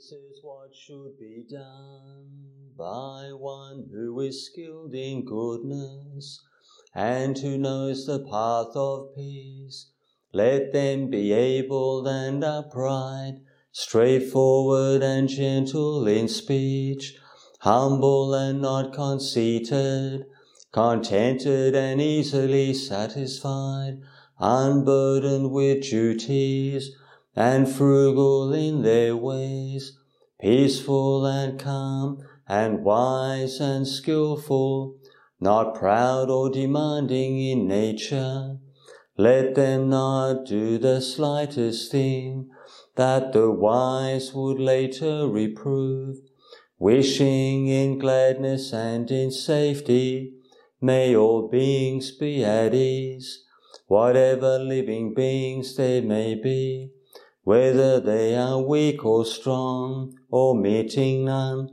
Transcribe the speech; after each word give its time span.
This 0.00 0.12
is 0.12 0.40
what 0.42 0.74
should 0.74 1.18
be 1.18 1.44
done 1.50 2.72
by 2.74 3.32
one 3.34 3.90
who 3.92 4.18
is 4.20 4.46
skilled 4.46 4.94
in 4.94 5.26
goodness 5.26 6.42
and 6.94 7.36
who 7.36 7.58
knows 7.58 8.06
the 8.06 8.20
path 8.20 8.74
of 8.74 9.14
peace. 9.14 9.90
Let 10.32 10.72
them 10.72 11.10
be 11.10 11.34
able 11.34 12.08
and 12.08 12.42
upright, 12.42 13.40
straightforward 13.72 15.02
and 15.02 15.28
gentle 15.28 16.06
in 16.06 16.28
speech, 16.28 17.18
humble 17.58 18.32
and 18.32 18.62
not 18.62 18.94
conceited, 18.94 20.24
contented 20.72 21.74
and 21.74 22.00
easily 22.00 22.72
satisfied, 22.72 24.00
unburdened 24.38 25.50
with 25.50 25.82
duties, 25.82 26.96
and 27.36 27.68
frugal 27.68 28.52
in 28.52 28.82
their 28.82 29.16
ways, 29.16 29.96
peaceful 30.40 31.24
and 31.24 31.58
calm, 31.58 32.18
and 32.48 32.84
wise 32.84 33.60
and 33.60 33.86
skilful, 33.86 34.96
not 35.38 35.74
proud 35.74 36.28
or 36.28 36.50
demanding 36.50 37.40
in 37.40 37.68
nature. 37.68 38.56
Let 39.16 39.54
them 39.54 39.90
not 39.90 40.46
do 40.46 40.78
the 40.78 41.00
slightest 41.00 41.92
thing 41.92 42.50
that 42.96 43.32
the 43.32 43.50
wise 43.50 44.34
would 44.34 44.58
later 44.58 45.28
reprove, 45.28 46.16
wishing 46.78 47.68
in 47.68 47.98
gladness 47.98 48.72
and 48.72 49.10
in 49.10 49.30
safety, 49.30 50.34
may 50.80 51.14
all 51.14 51.48
beings 51.48 52.10
be 52.10 52.44
at 52.44 52.74
ease, 52.74 53.44
whatever 53.86 54.58
living 54.58 55.14
beings 55.14 55.76
they 55.76 56.00
may 56.00 56.34
be 56.34 56.90
whether 57.42 58.00
they 58.00 58.36
are 58.36 58.60
weak 58.60 59.04
or 59.04 59.24
strong, 59.24 60.14
or 60.30 60.54
meeting 60.54 61.24
none, 61.24 61.68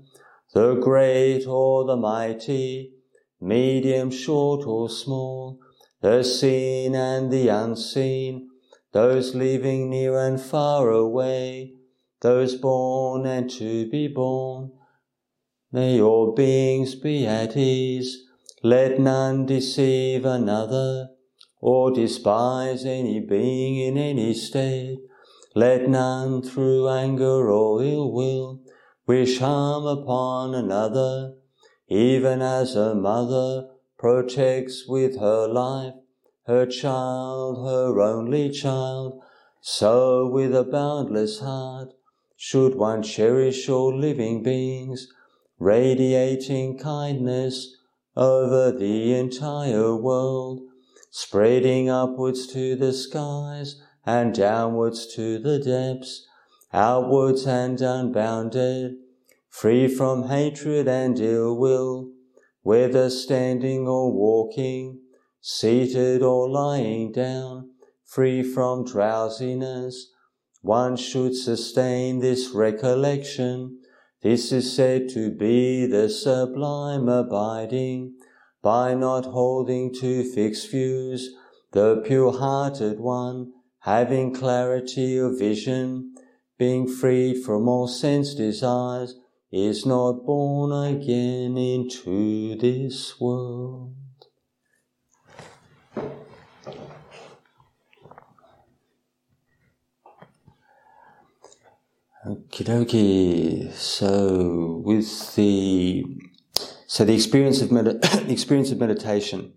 the 0.53 0.75
great 0.75 1.45
or 1.45 1.85
the 1.85 1.95
mighty, 1.95 2.93
medium, 3.39 4.09
short 4.09 4.65
or 4.65 4.89
small, 4.89 5.59
the 6.01 6.23
seen 6.23 6.95
and 6.95 7.31
the 7.31 7.49
unseen, 7.49 8.49
those 8.93 9.35
living 9.35 9.89
near 9.89 10.17
and 10.17 10.39
far 10.39 10.89
away, 10.89 11.73
those 12.21 12.55
born 12.55 13.25
and 13.25 13.49
to 13.49 13.89
be 13.89 14.07
born. 14.07 14.71
May 15.71 16.01
all 16.01 16.33
beings 16.33 16.95
be 16.95 17.27
at 17.27 17.57
ease, 17.57 18.23
let 18.63 18.99
none 18.99 19.45
deceive 19.45 20.25
another, 20.25 21.09
or 21.59 21.91
despise 21.91 22.85
any 22.85 23.19
being 23.19 23.77
in 23.77 23.97
any 23.97 24.33
state, 24.33 24.99
let 25.57 25.89
none 25.89 26.39
through 26.39 26.87
anger 26.87 27.49
or 27.49 27.81
ill 27.81 28.11
will 28.11 28.61
wish 29.07 29.39
harm 29.39 29.87
upon 29.87 30.53
another, 30.53 31.33
even 31.87 32.43
as 32.43 32.75
a 32.75 32.93
mother 32.93 33.67
protects 33.97 34.87
with 34.87 35.19
her 35.19 35.47
life 35.47 35.95
her 36.45 36.67
child, 36.67 37.67
her 37.67 37.99
only 37.99 38.51
child, 38.51 39.19
so 39.59 40.27
with 40.27 40.55
a 40.55 40.63
boundless 40.63 41.39
heart 41.39 41.91
should 42.35 42.75
one 42.75 43.01
cherish 43.01 43.67
all 43.67 43.97
living 43.97 44.43
beings, 44.43 45.07
radiating 45.57 46.77
kindness 46.77 47.75
over 48.15 48.71
the 48.71 49.15
entire 49.15 49.95
world, 49.95 50.61
spreading 51.09 51.89
upwards 51.89 52.45
to 52.45 52.75
the 52.75 52.93
skies 52.93 53.81
and 54.07 54.33
downwards 54.33 55.13
to 55.13 55.37
the 55.37 55.59
depths, 55.59 56.25
outwards 56.71 57.45
and 57.45 57.81
unbounded, 57.81 58.93
free 59.49 59.85
from 59.85 60.29
hatred 60.29 60.87
and 60.87 61.19
ill 61.19 61.57
will, 61.57 62.09
whether 62.61 63.09
standing 63.09 63.85
or 63.85 64.13
walking, 64.13 65.01
seated 65.41 66.23
or 66.23 66.49
lying 66.49 67.11
down, 67.11 67.69
free 68.05 68.41
from 68.41 68.85
drowsiness. 68.85 70.13
One 70.61 70.95
should 70.95 71.35
sustain 71.35 72.19
this 72.19 72.51
recollection. 72.51 73.81
This 74.21 74.53
is 74.53 74.73
said 74.73 75.09
to 75.09 75.31
be 75.31 75.85
the 75.85 76.09
sublime 76.09 77.09
abiding 77.09 78.15
by 78.63 78.93
not 78.93 79.25
holding 79.25 79.93
to 79.95 80.23
fixed 80.23 80.71
views, 80.71 81.29
the 81.73 82.01
pure-hearted 82.05 83.01
one, 83.01 83.51
having 83.87 84.33
clarity 84.33 85.17
of 85.17 85.39
vision, 85.39 86.13
being 86.59 86.85
freed 86.85 87.41
from 87.41 87.69
all 87.69 87.87
sense 87.87 88.35
desires, 88.35 89.15
is 89.49 89.85
not 89.85 90.25
born 90.25 90.73
again 90.93 91.57
into 91.57 92.57
this 92.57 93.17
world. 93.17 93.95
Okie 102.25 102.65
dokie. 102.65 103.71
So 103.71 104.81
with 104.83 105.35
the 105.35 106.03
so 106.87 107.05
the 107.05 107.13
experience 107.13 107.61
of 107.61 107.71
med- 107.71 108.03
experience 108.27 108.69
of 108.71 108.79
meditation 108.79 109.53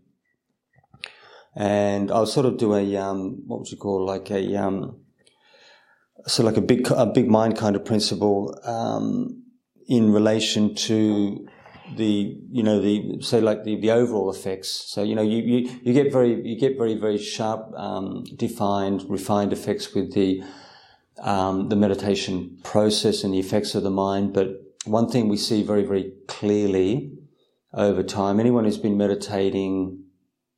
and 1.54 2.10
I'll 2.10 2.26
sort 2.26 2.46
of 2.46 2.58
do 2.58 2.74
a 2.74 2.96
um, 2.96 3.42
what 3.46 3.60
would 3.60 3.70
you 3.70 3.76
call 3.76 4.04
like 4.04 4.30
a 4.30 4.56
um, 4.56 5.00
so 6.26 6.42
like 6.42 6.56
a 6.56 6.60
big 6.60 6.90
a 6.90 7.06
big 7.06 7.28
mind 7.28 7.56
kind 7.56 7.76
of 7.76 7.84
principle 7.84 8.58
um, 8.64 9.42
in 9.88 10.12
relation 10.12 10.74
to 10.74 11.46
the 11.96 12.38
you 12.50 12.62
know 12.62 12.80
the 12.80 13.20
say 13.20 13.40
like 13.40 13.64
the, 13.64 13.80
the 13.80 13.90
overall 13.90 14.30
effects. 14.30 14.68
So 14.68 15.02
you 15.02 15.14
know 15.14 15.22
you, 15.22 15.38
you, 15.38 15.80
you 15.82 15.92
get 15.92 16.12
very 16.12 16.40
you 16.46 16.58
get 16.58 16.76
very 16.78 16.94
very 16.94 17.18
sharp 17.18 17.72
um, 17.76 18.24
defined 18.36 19.04
refined 19.08 19.52
effects 19.52 19.94
with 19.94 20.14
the 20.14 20.42
um, 21.22 21.68
the 21.68 21.76
meditation 21.76 22.58
process 22.62 23.24
and 23.24 23.34
the 23.34 23.38
effects 23.38 23.74
of 23.74 23.82
the 23.82 23.90
mind. 23.90 24.32
But 24.32 24.48
one 24.84 25.08
thing 25.08 25.28
we 25.28 25.36
see 25.36 25.62
very 25.62 25.82
very 25.82 26.12
clearly 26.28 27.12
over 27.72 28.02
time, 28.02 28.40
anyone 28.40 28.64
who's 28.64 28.78
been 28.78 28.96
meditating 28.96 29.99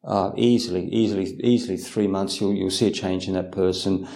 uh, 0.05 0.33
easily, 0.37 0.89
easily, 0.89 1.37
easily 1.43 1.77
three 1.77 2.09
months, 2.09 2.41
you'll, 2.41 2.55
you'll 2.55 2.71
see 2.71 2.89
a 2.89 2.91
change 2.91 3.29
in 3.29 3.35
that 3.35 3.53
person. 3.53 4.09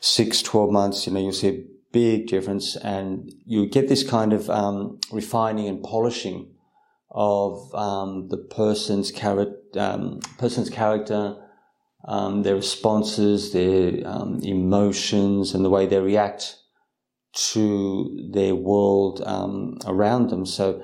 Six, 0.00 0.42
12 0.42 0.70
months, 0.70 1.06
you 1.06 1.12
know, 1.12 1.20
you'll 1.20 1.32
see 1.32 1.48
a 1.48 1.64
big 1.92 2.26
difference 2.26 2.76
and 2.76 3.32
you 3.46 3.68
get 3.68 3.88
this 3.88 4.08
kind 4.08 4.32
of, 4.32 4.48
um, 4.50 4.98
refining 5.12 5.68
and 5.68 5.82
polishing 5.82 6.54
of, 7.10 7.72
um, 7.74 8.28
the 8.28 8.38
person's 8.38 9.10
character, 9.10 9.78
um, 9.78 10.20
person's 10.38 10.70
character, 10.70 11.36
um, 12.08 12.42
their 12.42 12.56
responses, 12.56 13.52
their, 13.52 14.06
um, 14.06 14.40
emotions 14.42 15.54
and 15.54 15.64
the 15.64 15.70
way 15.70 15.86
they 15.86 16.00
react 16.00 16.56
to 17.32 18.28
their 18.32 18.56
world, 18.56 19.22
around 19.86 20.30
them. 20.30 20.44
So, 20.44 20.82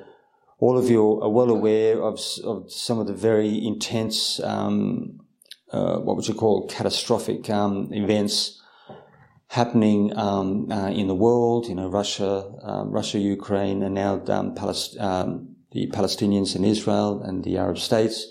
all 0.59 0.78
of 0.78 0.89
you 0.89 1.21
are 1.21 1.28
well 1.28 1.50
aware 1.50 2.03
of, 2.03 2.19
of 2.44 2.72
some 2.72 2.99
of 2.99 3.06
the 3.06 3.12
very 3.12 3.65
intense, 3.65 4.41
um, 4.41 5.21
uh, 5.72 5.99
what 5.99 6.17
would 6.17 6.27
you 6.27 6.34
call 6.34 6.67
catastrophic 6.69 7.50
um, 7.50 7.89
events 7.93 8.61
happening 9.49 10.17
um, 10.17 10.71
uh, 10.72 10.89
in 10.89 11.06
the 11.09 11.15
world. 11.15 11.67
You 11.67 11.75
know, 11.75 11.89
Russia, 11.89 12.53
um, 12.62 12.91
Russia, 12.91 13.19
Ukraine, 13.19 13.83
and 13.83 13.94
now 13.94 14.22
um, 14.28 14.55
Palest- 14.55 14.99
um, 14.99 15.56
the 15.72 15.89
Palestinians 15.89 16.56
in 16.56 16.65
Israel 16.65 17.23
and 17.23 17.44
the 17.44 17.59
Arab 17.59 17.78
states, 17.78 18.27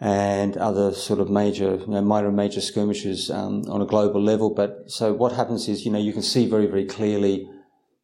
and 0.00 0.56
other 0.58 0.92
sort 0.92 1.18
of 1.18 1.30
major, 1.30 1.76
you 1.76 1.86
know, 1.86 2.02
minor 2.02 2.28
and 2.28 2.36
major 2.36 2.60
skirmishes 2.60 3.30
on 3.30 3.80
a 3.80 3.86
global 3.86 4.22
level. 4.22 4.50
But 4.50 4.90
so 4.90 5.14
what 5.14 5.32
happens 5.32 5.66
is, 5.68 5.86
you 5.86 5.92
know, 5.92 5.98
you 5.98 6.12
can 6.12 6.22
see 6.22 6.46
very, 6.46 6.66
very 6.66 6.84
clearly 6.84 7.48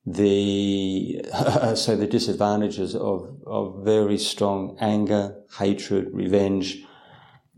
the 0.05 1.25
so 1.75 1.97
the 1.97 2.07
disadvantages 2.07 2.95
of 2.95 3.37
of 3.47 3.85
very 3.85 4.19
strong 4.19 4.77
anger, 4.81 5.37
hatred, 5.59 6.09
revenge. 6.13 6.85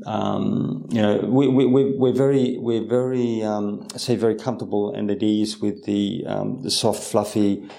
Um, 0.06 0.86
you 0.90 1.00
know, 1.00 1.18
we, 1.18 1.46
we, 1.46 1.64
we're 1.66 2.12
very, 2.12 2.58
we're 2.58 2.84
very, 2.84 3.44
um, 3.44 3.86
say, 3.96 4.16
very 4.16 4.34
comfortable 4.34 4.92
and 4.92 5.08
at 5.08 5.22
ease 5.22 5.60
with 5.60 5.84
the, 5.84 6.24
um, 6.26 6.62
the 6.62 6.70
soft, 6.70 7.00
fluffy, 7.04 7.70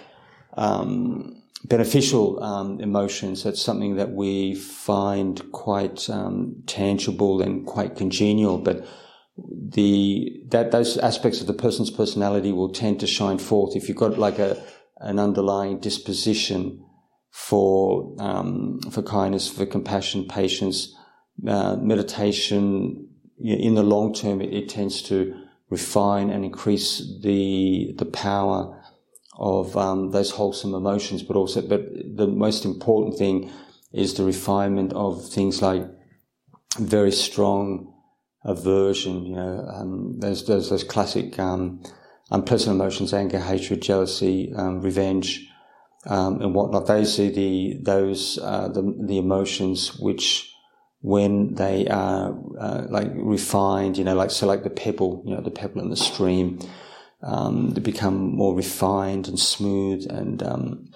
um, 0.54 1.44
beneficial 1.66 2.42
um, 2.42 2.80
emotions. 2.80 3.44
That's 3.44 3.62
something 3.62 3.98
that 3.98 4.12
we 4.12 4.56
find 4.56 5.52
quite 5.52 6.10
um, 6.10 6.64
tangible 6.68 7.42
and 7.42 7.66
quite 7.66 7.98
congenial. 7.98 8.60
But 8.60 8.88
the 9.38 10.42
that 10.48 10.72
those 10.72 10.98
aspects 10.98 11.42
of 11.42 11.48
the 11.48 11.54
person's 11.54 11.92
personality 11.92 12.52
will 12.52 12.72
tend 12.72 13.00
to 13.02 13.08
shine 13.08 13.38
forth 13.38 13.76
if 13.76 13.90
you've 13.90 13.98
got 13.98 14.18
like 14.18 14.40
a 14.40 14.62
an 14.98 15.20
underlying 15.20 15.80
disposition 15.80 16.86
for 17.36 18.16
um, 18.20 18.80
for 18.92 19.02
kindness, 19.02 19.50
for 19.50 19.66
compassion, 19.66 20.26
patience, 20.26 20.96
uh, 21.46 21.76
meditation. 21.76 23.10
In 23.38 23.76
the 23.76 23.84
long 23.84 24.14
term, 24.14 24.40
it, 24.40 24.54
it, 24.54 24.70
tends 24.70 25.02
to 25.04 25.36
refine 25.70 26.30
and 26.30 26.46
increase 26.46 27.00
the 27.22 27.94
the 27.98 28.06
power 28.06 28.82
of 29.38 29.76
um, 29.76 30.12
those 30.12 30.32
wholesome 30.32 30.74
emotions, 30.74 31.24
but 31.24 31.36
also, 31.36 31.62
but 31.62 31.82
the 32.16 32.28
most 32.28 32.64
important 32.64 33.18
thing 33.18 33.52
is 33.92 34.14
the 34.14 34.24
refinement 34.24 34.94
of 34.94 35.28
things 35.28 35.62
like 35.62 35.84
very 36.80 37.12
strong 37.12 37.95
aversion. 38.46 39.26
You 39.26 39.36
know, 39.36 39.68
um, 39.74 40.20
there's, 40.20 40.46
there's 40.46 40.70
those 40.70 40.84
classic 40.84 41.38
um, 41.40 41.84
unpleasant 42.32 42.76
emotions: 42.76 43.14
anger, 43.14 43.40
hatred, 43.40 43.82
jealousy, 43.82 44.54
um, 44.56 44.82
revenge, 44.82 45.48
um, 46.06 46.42
and 46.42 46.56
whatnot. 46.56 46.88
Those 46.88 47.20
are 47.20 47.30
the 47.30 47.78
those 47.82 48.40
uh, 48.42 48.70
the 48.70 48.96
the 49.06 49.18
emotions 49.18 49.98
which, 50.00 50.54
when 51.02 51.56
they 51.56 51.88
are 51.88 52.38
uh, 52.60 52.86
like 52.90 53.12
refined, 53.16 53.98
you 53.98 54.04
know, 54.04 54.16
like 54.16 54.32
so, 54.32 54.48
like 54.48 54.64
the 54.64 54.70
pebble, 54.70 55.24
you 55.26 55.36
know, 55.36 55.42
the 55.42 55.52
pebble 55.52 55.82
in 55.82 55.90
the 55.90 55.98
stream 55.98 56.60
um, 57.26 57.72
they 57.72 57.82
become 57.82 58.36
more 58.36 58.56
refined 58.56 59.28
and 59.28 59.40
smooth 59.40 60.06
and 60.10 60.44
um, 60.44 60.92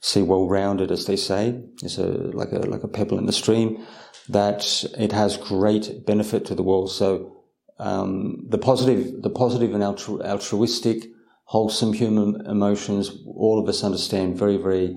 say 0.00 0.20
well-rounded, 0.22 0.90
as 0.90 1.06
they 1.06 1.16
say. 1.16 1.60
It's 1.82 1.98
a 1.98 2.06
like 2.06 2.52
a 2.52 2.58
like 2.58 2.82
a 2.82 2.88
pebble 2.88 3.18
in 3.18 3.26
the 3.26 3.32
stream. 3.32 3.84
That 4.28 4.84
it 4.98 5.12
has 5.12 5.36
great 5.36 6.06
benefit 6.06 6.46
to 6.46 6.54
the 6.54 6.62
world. 6.62 6.90
So 6.90 7.36
um, 7.78 8.46
the 8.48 8.58
positive, 8.58 9.22
the 9.22 9.30
positive 9.30 9.74
and 9.74 9.82
altru- 9.82 10.24
altruistic, 10.24 11.10
wholesome 11.44 11.92
human 11.92 12.46
emotions, 12.46 13.10
all 13.26 13.58
of 13.60 13.68
us 13.68 13.84
understand 13.84 14.38
very, 14.38 14.56
very 14.56 14.96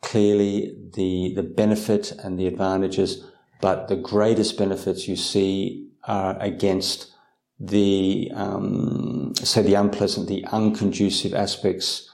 clearly 0.00 0.76
the 0.94 1.34
the 1.34 1.42
benefit 1.42 2.12
and 2.22 2.38
the 2.38 2.46
advantages. 2.46 3.24
But 3.60 3.88
the 3.88 3.96
greatest 3.96 4.58
benefits 4.58 5.08
you 5.08 5.16
see 5.16 5.90
are 6.06 6.38
against 6.40 7.10
the 7.58 8.30
um, 8.34 9.32
say 9.36 9.62
the 9.62 9.74
unpleasant, 9.74 10.28
the 10.28 10.44
unconducive 10.52 11.34
aspects 11.34 12.10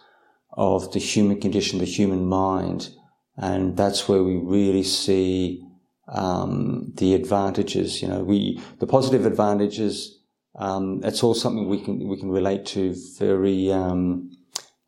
of 0.53 0.93
the 0.93 0.99
human 0.99 1.41
condition, 1.41 1.79
the 1.79 1.85
human 1.85 2.27
mind, 2.27 2.91
and 3.37 3.77
that's 3.77 4.09
where 4.09 4.23
we 4.23 4.37
really 4.37 4.83
see 4.83 5.67
um, 6.11 6.93
the 6.97 7.15
advantages. 7.15 8.03
You 8.03 8.09
know, 8.09 8.23
we 8.23 8.61
the 8.79 8.87
positive 8.87 9.27
advantages. 9.27 10.19
Um, 10.59 11.01
it's 11.05 11.23
all 11.23 11.35
something 11.35 11.69
we 11.69 11.81
can 11.81 12.09
we 12.09 12.19
can 12.19 12.31
relate 12.31 12.67
to 12.67 12.95
very 13.19 13.73
um, 13.73 14.31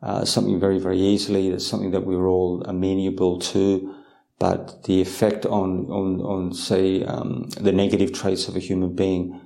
uh, 0.03 0.25
something 0.25 0.59
very 0.59 0.79
very 0.79 1.01
easily. 1.01 1.49
It's 1.49 1.67
something 1.67 1.93
that 1.93 2.05
we're 2.05 2.27
all 2.27 2.63
amenable 2.63 3.39
to. 3.41 3.95
But 4.39 4.85
the 4.85 5.01
effect 5.01 5.47
on 5.47 5.87
on 5.87 6.21
on 6.21 6.53
say 6.53 7.05
um, 7.05 7.49
the 7.61 7.73
negative 7.73 8.13
traits 8.13 8.49
of 8.49 8.57
a 8.57 8.59
human 8.59 8.95
being 8.95 9.41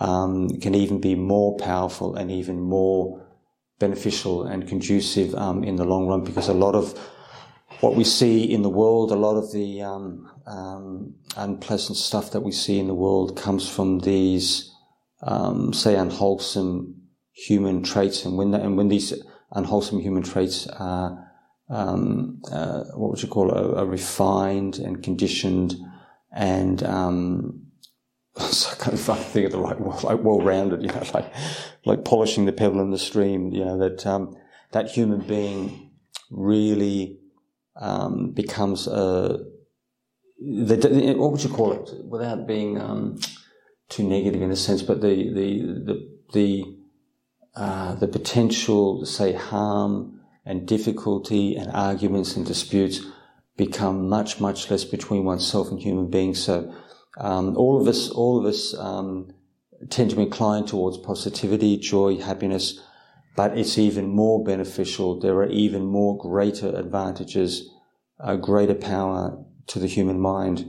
um, 0.00 0.48
can 0.60 0.74
even 0.74 1.00
be 1.00 1.14
more 1.14 1.56
powerful 1.56 2.14
and 2.14 2.30
even 2.30 2.60
more 2.60 3.26
beneficial 3.78 4.44
and 4.44 4.68
conducive 4.68 5.34
um, 5.34 5.64
in 5.64 5.76
the 5.76 5.84
long 5.84 6.06
run 6.06 6.22
because 6.22 6.48
a 6.48 6.54
lot 6.54 6.74
of 6.74 6.98
what 7.80 7.94
we 7.94 8.04
see 8.04 8.44
in 8.44 8.62
the 8.62 8.70
world, 8.70 9.10
a 9.12 9.16
lot 9.16 9.36
of 9.36 9.52
the 9.52 9.82
um, 9.82 10.30
um 10.46 11.14
unpleasant 11.36 11.96
stuff 11.98 12.30
that 12.30 12.40
we 12.40 12.52
see 12.52 12.78
in 12.78 12.86
the 12.86 12.94
world 12.94 13.36
comes 13.36 13.68
from 13.68 14.00
these, 14.00 14.72
um, 15.22 15.72
say, 15.72 15.94
unwholesome 15.94 17.02
human 17.32 17.82
traits. 17.82 18.24
And 18.24 18.36
when, 18.38 18.50
the, 18.52 18.60
and 18.60 18.76
when 18.76 18.88
these 18.88 19.12
unwholesome 19.52 20.00
human 20.00 20.22
traits 20.22 20.66
are, 20.68 21.30
um, 21.68 22.40
uh, 22.50 22.84
what 22.94 23.10
would 23.10 23.22
you 23.22 23.28
call 23.28 23.50
it, 23.50 23.56
are, 23.56 23.78
are 23.78 23.86
refined 23.86 24.78
and 24.78 25.02
conditioned 25.02 25.76
and 26.36 26.82
um, 26.82 27.62
so 28.36 28.70
I 28.72 28.74
kind 28.74 28.94
of 28.94 29.26
think 29.26 29.46
of 29.46 29.52
the 29.52 29.58
right 29.58 29.80
word, 29.80 30.02
like 30.02 30.22
well-rounded, 30.22 30.82
you 30.82 30.88
know, 30.88 31.02
like 31.14 31.32
like 31.84 32.04
polishing 32.04 32.44
the 32.44 32.52
pebble 32.52 32.80
in 32.80 32.90
the 32.90 32.98
stream. 32.98 33.52
You 33.52 33.64
know 33.64 33.78
that 33.78 34.06
um, 34.06 34.36
that 34.72 34.90
human 34.90 35.20
being 35.20 35.90
really 36.30 37.18
um, 37.80 38.32
becomes 38.32 38.86
a 38.86 39.44
the, 40.38 41.14
what 41.16 41.32
would 41.32 41.42
you 41.42 41.50
call 41.50 41.72
it 41.72 42.04
without 42.04 42.46
being 42.46 42.80
um, 42.80 43.18
too 43.88 44.02
negative 44.02 44.42
in 44.42 44.50
a 44.50 44.56
sense, 44.56 44.82
but 44.82 45.00
the 45.00 45.32
the 45.32 45.62
the 45.84 46.08
the 46.32 46.76
uh, 47.54 47.94
the 47.94 48.08
potential, 48.08 49.04
say, 49.06 49.32
harm 49.32 50.20
and 50.44 50.68
difficulty 50.68 51.56
and 51.56 51.70
arguments 51.72 52.36
and 52.36 52.44
disputes 52.44 53.00
become 53.56 54.08
much 54.08 54.40
much 54.40 54.70
less 54.70 54.84
between 54.84 55.24
oneself 55.24 55.70
and 55.70 55.80
human 55.80 56.10
beings. 56.10 56.42
So 56.42 56.74
um, 57.18 57.56
all 57.56 57.80
of 57.80 57.88
us, 57.88 58.10
all 58.10 58.38
of 58.38 58.44
us 58.44 58.74
um, 58.74 59.32
tend 59.88 60.10
to 60.10 60.20
incline 60.20 60.66
towards 60.66 60.98
positivity, 60.98 61.78
joy, 61.78 62.18
happiness, 62.18 62.78
but 63.36 63.56
it's 63.56 63.78
even 63.78 64.08
more 64.08 64.42
beneficial. 64.42 65.20
There 65.20 65.36
are 65.36 65.50
even 65.50 65.84
more 65.84 66.16
greater 66.16 66.74
advantages, 66.74 67.68
a 68.18 68.36
greater 68.36 68.74
power 68.74 69.44
to 69.68 69.78
the 69.78 69.86
human 69.86 70.18
mind 70.18 70.64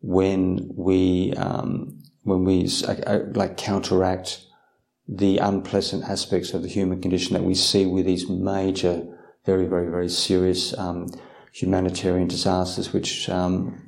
when 0.00 0.70
we 0.74 1.32
um, 1.34 1.98
when 2.22 2.44
we 2.44 2.68
uh, 2.86 2.94
uh, 3.06 3.20
like 3.34 3.56
counteract 3.56 4.44
the 5.08 5.38
unpleasant 5.38 6.04
aspects 6.04 6.54
of 6.54 6.62
the 6.62 6.68
human 6.68 7.00
condition 7.00 7.34
that 7.34 7.42
we 7.42 7.54
see 7.54 7.84
with 7.86 8.06
these 8.06 8.28
major, 8.28 9.04
very, 9.44 9.66
very, 9.66 9.90
very 9.90 10.08
serious 10.08 10.76
um, 10.78 11.08
humanitarian 11.52 12.28
disasters 12.28 12.92
which 12.92 13.28
um, 13.28 13.82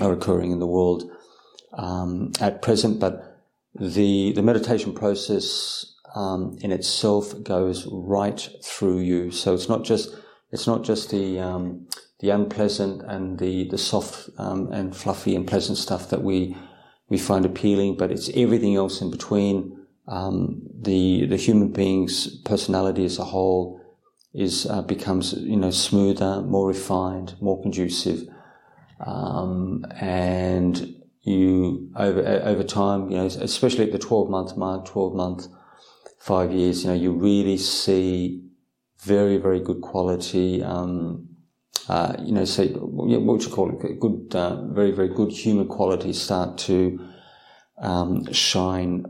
are 0.00 0.12
occurring 0.12 0.50
in 0.50 0.58
the 0.58 0.66
world 0.66 1.08
um, 1.74 2.32
at 2.40 2.62
present, 2.62 2.98
but 2.98 3.44
the 3.78 4.32
the 4.32 4.42
meditation 4.42 4.92
process 4.92 5.95
um, 6.16 6.56
in 6.62 6.72
itself 6.72 7.34
goes 7.44 7.86
right 7.92 8.48
through 8.64 9.00
you. 9.00 9.30
So 9.30 9.54
it's 9.54 9.68
not 9.68 9.84
just 9.84 10.16
it's 10.50 10.66
not 10.66 10.82
just 10.82 11.10
the 11.10 11.38
um, 11.38 11.86
the 12.20 12.30
unpleasant 12.30 13.02
and 13.02 13.38
the 13.38 13.68
the 13.68 13.78
soft 13.78 14.30
um, 14.38 14.72
and 14.72 14.96
fluffy 14.96 15.36
and 15.36 15.46
pleasant 15.46 15.78
stuff 15.78 16.08
that 16.10 16.22
we 16.22 16.56
we 17.08 17.18
find 17.18 17.44
appealing, 17.44 17.96
but 17.96 18.10
it's 18.10 18.30
everything 18.34 18.74
else 18.74 19.00
in 19.00 19.10
between. 19.10 19.86
Um, 20.08 20.62
the 20.74 21.26
the 21.26 21.36
human 21.36 21.68
being's 21.68 22.38
personality 22.44 23.04
as 23.04 23.18
a 23.18 23.24
whole 23.24 23.80
is 24.32 24.66
uh, 24.66 24.82
becomes 24.82 25.34
you 25.34 25.56
know 25.56 25.70
smoother, 25.70 26.40
more 26.42 26.66
refined, 26.66 27.34
more 27.40 27.60
conducive, 27.60 28.26
um, 29.04 29.84
and 30.00 30.94
you 31.22 31.90
over 31.96 32.20
over 32.44 32.64
time, 32.64 33.10
you 33.10 33.18
know, 33.18 33.26
especially 33.26 33.84
at 33.84 33.92
the 33.92 33.98
12 33.98 34.30
month 34.30 34.56
mark, 34.56 34.86
12 34.86 35.14
month, 35.14 35.48
five 36.26 36.50
years, 36.50 36.82
you 36.82 36.90
know, 36.90 36.96
you 36.96 37.12
really 37.12 37.56
see 37.56 38.42
very, 38.98 39.36
very 39.36 39.60
good 39.60 39.80
quality, 39.80 40.60
um, 40.60 41.28
uh, 41.88 42.16
you 42.18 42.32
know, 42.32 42.44
say, 42.44 42.66
what 42.72 43.44
you 43.44 43.48
call 43.48 43.70
it? 43.70 44.00
Good, 44.00 44.34
uh, 44.34 44.66
very, 44.72 44.90
very 44.90 45.06
good 45.06 45.30
human 45.30 45.68
qualities 45.68 46.20
start 46.20 46.58
to 46.58 46.98
um, 47.78 48.32
shine 48.32 49.06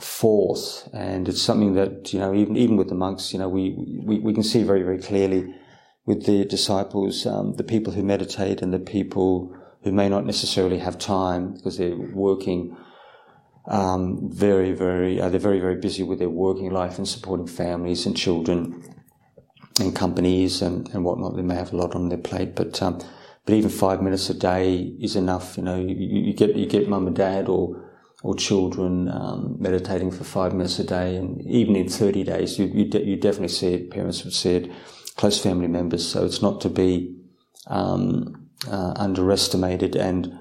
forth. 0.00 0.88
And 0.92 1.28
it's 1.28 1.40
something 1.40 1.74
that, 1.74 2.12
you 2.12 2.18
know, 2.18 2.34
even, 2.34 2.56
even 2.56 2.76
with 2.76 2.88
the 2.88 2.96
monks, 2.96 3.32
you 3.32 3.38
know, 3.38 3.48
we, 3.48 3.76
we, 4.04 4.18
we 4.18 4.34
can 4.34 4.42
see 4.42 4.64
very, 4.64 4.82
very 4.82 4.98
clearly 4.98 5.54
with 6.04 6.26
the 6.26 6.44
disciples, 6.46 7.26
um, 7.26 7.54
the 7.54 7.62
people 7.62 7.92
who 7.92 8.02
meditate 8.02 8.60
and 8.60 8.74
the 8.74 8.80
people 8.80 9.56
who 9.84 9.92
may 9.92 10.08
not 10.08 10.26
necessarily 10.26 10.78
have 10.78 10.98
time 10.98 11.54
because 11.54 11.78
they're 11.78 11.94
working 11.94 12.76
um, 13.68 14.30
very, 14.30 14.72
very, 14.72 15.20
uh, 15.20 15.28
they're 15.28 15.40
very, 15.40 15.60
very 15.60 15.76
busy 15.76 16.02
with 16.02 16.18
their 16.18 16.30
working 16.30 16.70
life 16.70 16.98
and 16.98 17.08
supporting 17.08 17.46
families 17.46 18.06
and 18.06 18.16
children 18.16 18.82
and 19.80 19.94
companies 19.94 20.62
and, 20.62 20.88
and 20.94 21.04
whatnot. 21.04 21.36
They 21.36 21.42
may 21.42 21.56
have 21.56 21.72
a 21.72 21.76
lot 21.76 21.94
on 21.94 22.08
their 22.08 22.18
plate, 22.18 22.54
but 22.54 22.80
um, 22.82 23.00
but 23.44 23.54
even 23.54 23.70
five 23.70 24.02
minutes 24.02 24.28
a 24.30 24.34
day 24.34 24.94
is 25.00 25.16
enough. 25.16 25.56
You 25.56 25.62
know, 25.62 25.76
you, 25.76 25.94
you 25.94 26.32
get 26.32 26.56
you 26.56 26.66
get 26.66 26.88
mum 26.88 27.06
and 27.06 27.16
dad 27.16 27.48
or 27.48 27.82
or 28.22 28.34
children 28.34 29.08
um, 29.08 29.56
meditating 29.60 30.10
for 30.10 30.24
five 30.24 30.52
minutes 30.52 30.78
a 30.78 30.84
day, 30.84 31.16
and 31.16 31.40
even 31.46 31.76
in 31.76 31.88
thirty 31.88 32.24
days, 32.24 32.58
you 32.58 32.66
you, 32.66 32.84
de- 32.86 33.04
you 33.04 33.16
definitely 33.16 33.48
see 33.48 33.74
it. 33.74 33.90
Parents 33.90 34.22
have 34.22 34.32
said, 34.32 34.72
close 35.16 35.40
family 35.40 35.68
members. 35.68 36.08
So 36.08 36.24
it's 36.24 36.42
not 36.42 36.60
to 36.62 36.68
be 36.68 37.16
um, 37.66 38.48
uh, 38.70 38.94
underestimated 38.96 39.96
and 39.96 40.38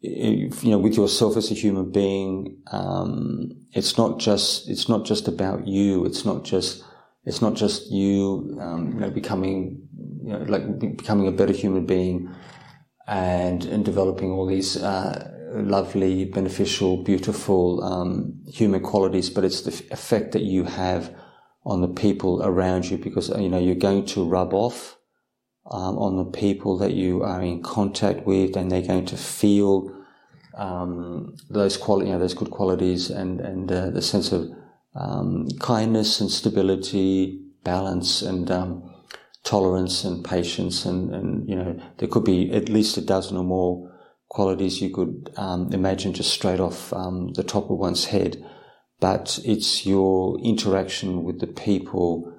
you 0.00 0.70
know 0.70 0.78
with 0.78 0.96
yourself 0.96 1.36
as 1.36 1.50
a 1.50 1.54
human 1.54 1.90
being 1.90 2.62
um, 2.70 3.50
it's 3.72 3.98
not 3.98 4.18
just 4.18 4.68
it's 4.68 4.88
not 4.88 5.04
just 5.04 5.28
about 5.28 5.66
you. 5.66 6.04
It's 6.04 6.24
not 6.24 6.44
just 6.44 6.84
it's 7.24 7.42
not 7.42 7.54
just 7.54 7.90
you 7.90 8.58
um, 8.60 8.92
you 8.94 9.00
know 9.00 9.10
becoming 9.10 9.88
you 10.22 10.32
know 10.32 10.38
like 10.40 10.78
becoming 10.96 11.26
a 11.28 11.32
better 11.32 11.52
human 11.52 11.86
being 11.86 12.34
and 13.06 13.64
and 13.64 13.84
developing 13.84 14.30
all 14.30 14.46
these 14.46 14.76
uh, 14.76 15.30
lovely 15.54 16.24
beneficial 16.24 17.02
beautiful 17.02 17.82
um, 17.82 18.38
human 18.46 18.80
qualities 18.80 19.30
but 19.30 19.44
it's 19.44 19.62
the 19.62 19.72
effect 19.92 20.32
that 20.32 20.42
you 20.42 20.64
have 20.64 21.14
on 21.64 21.80
the 21.80 21.88
people 21.88 22.42
around 22.42 22.90
you 22.90 22.98
because 22.98 23.28
you 23.30 23.48
know 23.48 23.58
you're 23.58 23.74
going 23.74 24.04
to 24.04 24.24
rub 24.24 24.52
off 24.52 24.97
um, 25.70 25.98
on 25.98 26.16
the 26.16 26.24
people 26.24 26.78
that 26.78 26.94
you 26.94 27.22
are 27.22 27.42
in 27.42 27.62
contact 27.62 28.26
with, 28.26 28.56
and 28.56 28.70
they're 28.70 28.82
going 28.82 29.06
to 29.06 29.16
feel 29.16 29.94
um, 30.56 31.36
those 31.50 31.76
quality, 31.76 32.06
you 32.08 32.12
know, 32.14 32.18
those 32.18 32.34
good 32.34 32.50
qualities, 32.50 33.10
and 33.10 33.40
and 33.40 33.70
uh, 33.70 33.90
the 33.90 34.02
sense 34.02 34.32
of 34.32 34.50
um, 34.94 35.48
kindness 35.60 36.20
and 36.20 36.30
stability 36.30 37.40
balance 37.64 38.22
and 38.22 38.50
um, 38.50 38.94
tolerance 39.44 40.04
and 40.04 40.24
patience, 40.24 40.84
and, 40.84 41.14
and 41.14 41.48
you 41.48 41.54
know 41.54 41.78
there 41.98 42.08
could 42.08 42.24
be 42.24 42.50
at 42.52 42.68
least 42.68 42.96
a 42.96 43.02
dozen 43.02 43.36
or 43.36 43.44
more 43.44 43.94
qualities 44.28 44.80
you 44.80 44.90
could 44.90 45.30
um, 45.36 45.72
imagine 45.72 46.12
just 46.12 46.32
straight 46.32 46.60
off 46.60 46.92
um, 46.92 47.32
the 47.34 47.44
top 47.44 47.70
of 47.70 47.78
one's 47.78 48.06
head. 48.06 48.42
But 49.00 49.38
it's 49.44 49.86
your 49.86 50.40
interaction 50.40 51.22
with 51.22 51.38
the 51.40 51.46
people 51.46 52.34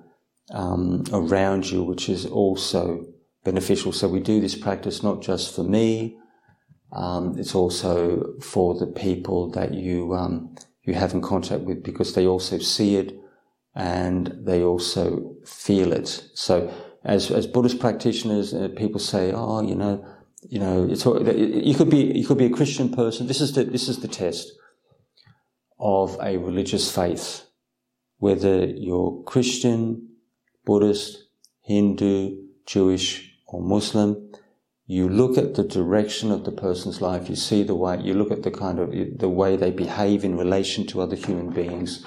um, 0.51 1.05
around 1.13 1.69
you 1.69 1.83
which 1.83 2.09
is 2.09 2.25
also 2.25 3.05
beneficial. 3.43 3.91
So 3.91 4.07
we 4.07 4.19
do 4.19 4.41
this 4.41 4.55
practice 4.55 5.03
not 5.03 5.21
just 5.21 5.55
for 5.55 5.63
me. 5.63 6.17
Um, 6.91 7.37
it's 7.37 7.53
also 7.53 8.33
for 8.41 8.77
the 8.77 8.87
people 8.87 9.51
that 9.51 9.73
you 9.73 10.13
um, 10.15 10.55
you 10.83 10.93
have 10.95 11.13
in 11.13 11.21
contact 11.21 11.61
with 11.63 11.83
because 11.83 12.13
they 12.13 12.25
also 12.25 12.57
see 12.57 12.95
it 12.95 13.13
and 13.75 14.33
they 14.45 14.63
also 14.63 15.35
feel 15.45 15.93
it. 15.93 16.23
So 16.33 16.73
as 17.03 17.31
as 17.31 17.47
Buddhist 17.47 17.79
practitioners, 17.79 18.53
uh, 18.53 18.69
people 18.75 18.99
say, 18.99 19.31
"Oh, 19.31 19.61
you 19.61 19.75
know, 19.75 20.03
you 20.47 20.59
know, 20.59 20.87
it's 20.89 21.05
you 21.05 21.75
could 21.75 21.89
be 21.89 22.11
you 22.17 22.25
could 22.25 22.37
be 22.37 22.45
a 22.45 22.49
Christian 22.49 22.89
person. 22.89 23.27
This 23.27 23.41
is 23.41 23.53
the 23.53 23.63
this 23.63 23.87
is 23.87 23.99
the 23.99 24.07
test 24.07 24.51
of 25.79 26.17
a 26.21 26.37
religious 26.37 26.93
faith, 26.93 27.45
whether 28.17 28.65
you're 28.65 29.23
Christian, 29.23 30.09
Buddhist, 30.65 31.25
Hindu, 31.61 32.37
Jewish, 32.65 33.28
or 33.51 33.61
Muslim. 33.61 34.31
You 34.85 35.07
look 35.07 35.37
at 35.37 35.53
the 35.53 35.63
direction 35.63 36.31
of 36.31 36.45
the 36.45 36.51
person's 36.51 37.01
life. 37.01 37.29
You 37.29 37.35
see 37.35 37.63
the 37.63 37.75
way 37.75 37.99
you 38.01 38.13
look 38.13 38.31
at 38.31 38.43
the 38.43 38.51
kind 38.51 38.79
of 38.79 38.91
the 39.19 39.29
way 39.29 39.55
they 39.55 39.71
behave 39.71 40.23
in 40.23 40.37
relation 40.37 40.87
to 40.87 41.01
other 41.01 41.15
human 41.15 41.51
beings. 41.51 42.03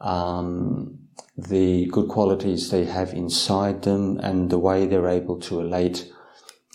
Um, 0.00 0.98
the 1.36 1.86
good 1.86 2.08
qualities 2.08 2.70
they 2.70 2.84
have 2.84 3.12
inside 3.12 3.82
them 3.82 4.18
and 4.18 4.50
the 4.50 4.58
way 4.58 4.86
they're 4.86 5.08
able 5.08 5.40
to 5.40 5.58
relate 5.58 6.10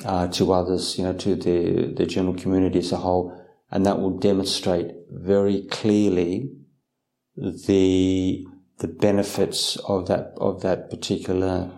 uh, 0.06 0.28
to 0.28 0.52
others, 0.52 0.98
you 0.98 1.04
know, 1.06 1.14
to 1.14 1.36
the, 1.36 1.94
the 1.96 2.06
general 2.06 2.34
community 2.34 2.80
as 2.80 2.92
a 2.92 2.98
whole. 2.98 3.36
And 3.72 3.86
that 3.86 4.00
will 4.00 4.18
demonstrate 4.18 4.92
very 5.10 5.68
clearly 5.70 6.52
the, 7.38 8.46
the 8.80 8.88
benefits 8.88 9.78
of 9.88 10.08
that, 10.08 10.34
of 10.38 10.62
that 10.62 10.90
particular 10.90 11.72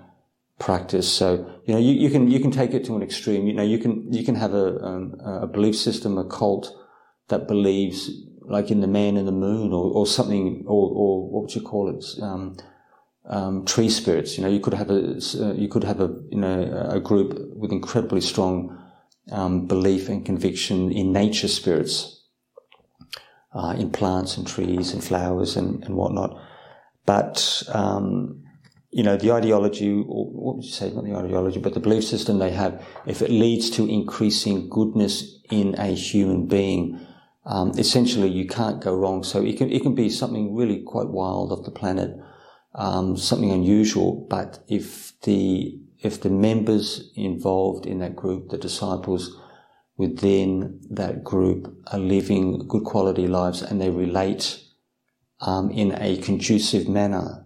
practice. 0.61 1.11
So, 1.11 1.45
you 1.65 1.73
know, 1.73 1.79
you, 1.79 1.93
you 1.93 2.09
can, 2.09 2.29
you 2.29 2.39
can 2.39 2.51
take 2.51 2.73
it 2.73 2.85
to 2.85 2.95
an 2.95 3.01
extreme. 3.01 3.47
You 3.47 3.53
know, 3.53 3.63
you 3.63 3.79
can, 3.79 4.11
you 4.13 4.23
can 4.23 4.35
have 4.35 4.53
a, 4.53 4.81
um, 4.85 5.15
a 5.19 5.47
belief 5.47 5.75
system, 5.75 6.17
a 6.17 6.23
cult 6.23 6.71
that 7.29 7.47
believes 7.47 8.09
like 8.41 8.69
in 8.69 8.81
the 8.81 8.87
man 8.87 9.17
in 9.17 9.25
the 9.25 9.31
moon 9.31 9.73
or, 9.73 9.91
or 9.91 10.05
something, 10.05 10.63
or, 10.67 10.89
or 10.93 11.29
what 11.29 11.41
would 11.43 11.55
you 11.55 11.61
call 11.61 11.89
it? 11.89 12.05
Um, 12.21 12.57
um, 13.27 13.65
tree 13.65 13.89
spirits. 13.89 14.37
You 14.37 14.43
know, 14.43 14.49
you 14.49 14.59
could 14.59 14.73
have 14.73 14.89
a 14.89 15.19
uh, 15.39 15.53
you 15.53 15.67
could 15.67 15.83
have 15.83 16.01
a 16.01 16.13
you 16.29 16.37
know 16.37 16.89
a 16.89 16.99
group 16.99 17.55
with 17.55 17.71
incredibly 17.71 18.21
strong 18.21 18.77
um, 19.31 19.67
belief 19.67 20.09
and 20.09 20.25
conviction 20.25 20.91
in 20.91 21.13
nature 21.13 21.47
spirits, 21.47 22.23
uh, 23.53 23.75
in 23.77 23.91
plants 23.91 24.37
and 24.37 24.47
trees 24.47 24.93
and 24.93 25.03
flowers 25.03 25.55
and, 25.55 25.83
and 25.83 25.95
whatnot. 25.95 26.37
But 27.05 27.63
um, 27.73 28.40
you 28.91 29.03
know, 29.03 29.15
the 29.15 29.31
ideology, 29.31 29.89
or 29.89 30.25
what 30.25 30.57
would 30.57 30.65
you 30.65 30.71
say? 30.71 30.91
Not 30.91 31.05
the 31.05 31.15
ideology, 31.15 31.59
but 31.59 31.73
the 31.73 31.79
belief 31.79 32.03
system 32.03 32.39
they 32.39 32.51
have. 32.51 32.85
If 33.05 33.21
it 33.21 33.29
leads 33.29 33.69
to 33.71 33.87
increasing 33.87 34.69
goodness 34.69 35.39
in 35.51 35.75
a 35.77 35.87
human 35.87 36.47
being. 36.47 36.99
Um, 37.45 37.71
essentially, 37.77 38.29
you 38.29 38.47
can't 38.47 38.81
go 38.81 38.95
wrong. 38.95 39.23
So 39.23 39.43
it 39.43 39.57
can 39.57 39.71
it 39.71 39.81
can 39.81 39.93
be 39.93 40.09
something 40.09 40.55
really 40.55 40.81
quite 40.81 41.09
wild 41.09 41.51
of 41.51 41.65
the 41.65 41.71
planet, 41.71 42.11
um, 42.75 43.17
something 43.17 43.51
unusual. 43.51 44.25
But 44.29 44.59
if 44.67 45.19
the 45.21 45.79
if 45.99 46.21
the 46.21 46.29
members 46.29 47.11
involved 47.15 47.85
in 47.85 47.99
that 47.99 48.15
group, 48.15 48.49
the 48.49 48.57
disciples 48.57 49.37
within 49.97 50.79
that 50.89 51.23
group, 51.23 51.75
are 51.91 51.99
living 51.99 52.67
good 52.67 52.83
quality 52.83 53.27
lives 53.27 53.61
and 53.61 53.79
they 53.79 53.89
relate 53.89 54.59
um, 55.41 55.69
in 55.69 55.93
a 55.99 56.17
conducive 56.17 56.87
manner 56.87 57.40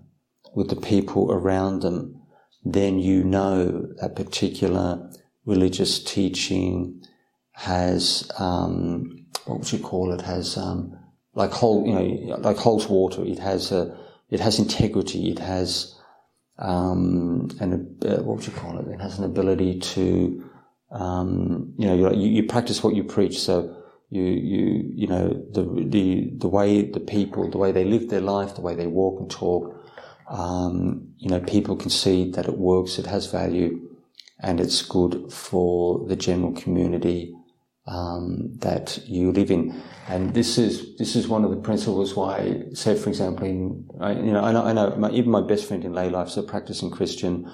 with 0.56 0.70
the 0.70 0.76
people 0.76 1.32
around 1.32 1.82
them, 1.82 2.22
then 2.64 2.98
you 3.00 3.24
know 3.24 3.88
that 4.02 4.16
particular 4.16 5.12
religious 5.46 6.04
teaching 6.04 7.04
has 7.52 8.30
um, 8.40 9.26
what 9.46 9.60
would 9.60 9.72
you 9.72 9.80
call 9.80 10.12
it? 10.12 10.22
Has 10.22 10.58
um, 10.58 10.98
like 11.36 11.52
hold 11.52 11.88
you 11.88 11.94
know 11.94 12.38
like 12.38 12.58
holds 12.58 12.88
water. 12.88 13.24
It 13.24 13.40
has 13.40 13.72
a 13.72 13.96
it 14.30 14.40
has 14.40 14.58
integrity. 14.58 15.30
It 15.30 15.40
has 15.40 15.96
um, 16.58 17.50
and 17.60 18.04
uh, 18.06 18.24
what 18.24 18.38
would 18.38 18.48
you 18.48 18.54
call 18.54 18.80
it? 18.80 18.88
It 18.88 19.02
has 19.02 19.20
an 19.20 19.26
ability 19.26 19.80
to 19.80 20.50
um, 20.92 21.74
you 21.78 21.88
know 21.88 22.12
you, 22.12 22.30
you 22.30 22.44
practice 22.44 22.84
what 22.84 22.96
you 22.96 23.04
preach. 23.04 23.40
So 23.40 23.76
you 24.10 24.24
you 24.24 24.92
you 24.96 25.08
know 25.08 25.30
the 25.52 25.64
the 25.90 26.32
the 26.38 26.48
way 26.48 26.90
the 26.90 27.00
people 27.00 27.50
the 27.50 27.58
way 27.58 27.72
they 27.72 27.86
live 27.86 28.10
their 28.10 28.22
life, 28.22 28.56
the 28.56 28.62
way 28.62 28.76
they 28.76 28.88
walk 28.88 29.20
and 29.20 29.30
talk. 29.30 29.75
Um, 30.30 31.14
you 31.18 31.30
know, 31.30 31.40
people 31.40 31.76
can 31.76 31.90
see 31.90 32.32
that 32.32 32.48
it 32.48 32.58
works, 32.58 32.98
it 32.98 33.06
has 33.06 33.28
value, 33.28 33.90
and 34.40 34.60
it's 34.60 34.82
good 34.82 35.32
for 35.32 36.06
the 36.08 36.16
general 36.16 36.54
community 36.54 37.34
um, 37.88 38.54
that 38.60 39.00
you 39.06 39.32
live 39.32 39.52
in. 39.52 39.82
And 40.08 40.34
this 40.34 40.58
is 40.58 40.98
this 40.98 41.16
is 41.16 41.28
one 41.28 41.44
of 41.44 41.52
the 41.52 41.58
principles 41.58 42.16
why, 42.16 42.64
say, 42.74 42.96
for 42.96 43.10
example, 43.10 43.46
in 43.46 43.88
you 44.26 44.34
know, 44.34 44.44
I 44.44 44.52
know, 44.52 44.64
I 44.64 44.74
know 44.74 44.96
my, 44.98 45.10
even 45.12 45.32
my 45.32 45.42
best 45.42 45.68
friend 45.68 45.84
in 45.84 45.94
lay 45.94 46.10
life 46.10 46.28
is 46.30 46.38
a 46.38 46.44
practicing 46.44 46.92
Christian, 46.92 47.52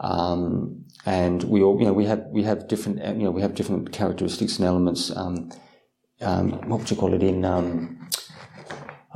um, 0.00 0.84
and 1.06 1.42
we 1.44 1.62
all, 1.62 1.78
you 1.78 1.86
know, 1.86 1.92
we 1.92 2.06
have 2.06 2.24
we 2.30 2.44
have 2.44 2.68
different, 2.68 2.98
you 3.18 3.24
know, 3.24 3.30
we 3.30 3.42
have 3.42 3.54
different 3.54 3.92
characteristics 3.92 4.58
and 4.58 4.66
elements. 4.66 5.10
Um, 5.14 5.50
um 6.20 6.52
what 6.68 6.80
would 6.80 6.90
you 6.90 6.96
call 6.96 7.12
it 7.14 7.22
in? 7.22 7.44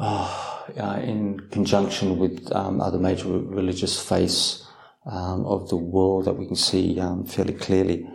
Oh, 0.01 0.48
uh, 0.77 1.01
in 1.03 1.41
conjunction 1.51 2.19
with 2.19 2.51
um, 2.53 2.81
other 2.81 2.99
major 2.99 3.29
religious 3.29 4.01
faiths 4.01 4.67
um, 5.07 5.45
of 5.47 5.69
the 5.69 5.77
world 5.77 6.25
that 6.27 6.35
we 6.35 6.47
can 6.47 6.57
see 6.57 6.97
fairly 7.27 7.55
clearly. 7.55 8.09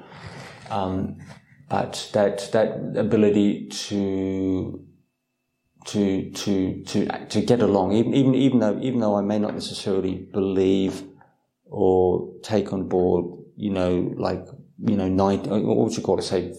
Um, 0.69 1.17
but 1.69 2.09
that 2.13 2.49
that 2.51 2.97
ability 2.97 3.67
to 3.67 4.85
to 5.85 6.31
to 6.31 6.83
to 6.83 7.27
to 7.27 7.41
get 7.41 7.61
along, 7.61 7.93
even 7.93 8.13
even 8.13 8.35
even 8.35 8.59
though 8.59 8.79
even 8.79 8.99
though 8.99 9.15
I 9.15 9.21
may 9.21 9.39
not 9.39 9.53
necessarily 9.53 10.15
believe 10.31 11.03
or 11.65 12.31
take 12.43 12.71
on 12.71 12.87
board, 12.87 13.43
you 13.55 13.71
know, 13.71 14.13
like 14.17 14.45
you 14.85 14.95
know, 14.95 15.07
nine, 15.07 15.39
what 15.43 15.77
would 15.77 15.97
you 15.97 16.03
call 16.03 16.19
it? 16.19 16.23
Say, 16.23 16.53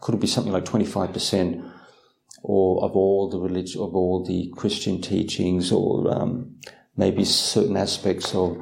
could 0.00 0.14
it 0.14 0.20
be 0.20 0.26
something 0.26 0.52
like 0.52 0.64
twenty 0.64 0.86
five 0.86 1.12
percent, 1.12 1.64
or 2.48 2.84
of 2.84 2.92
all 2.94 3.28
the 3.28 3.40
religion, 3.40 3.82
of 3.82 3.96
all 3.96 4.24
the 4.24 4.52
Christian 4.56 5.00
teachings, 5.00 5.72
or 5.72 6.08
um, 6.16 6.56
maybe 6.96 7.24
certain 7.24 7.76
aspects 7.76 8.34
of 8.34 8.56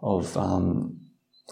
of 0.00 0.36
um, 0.36 1.00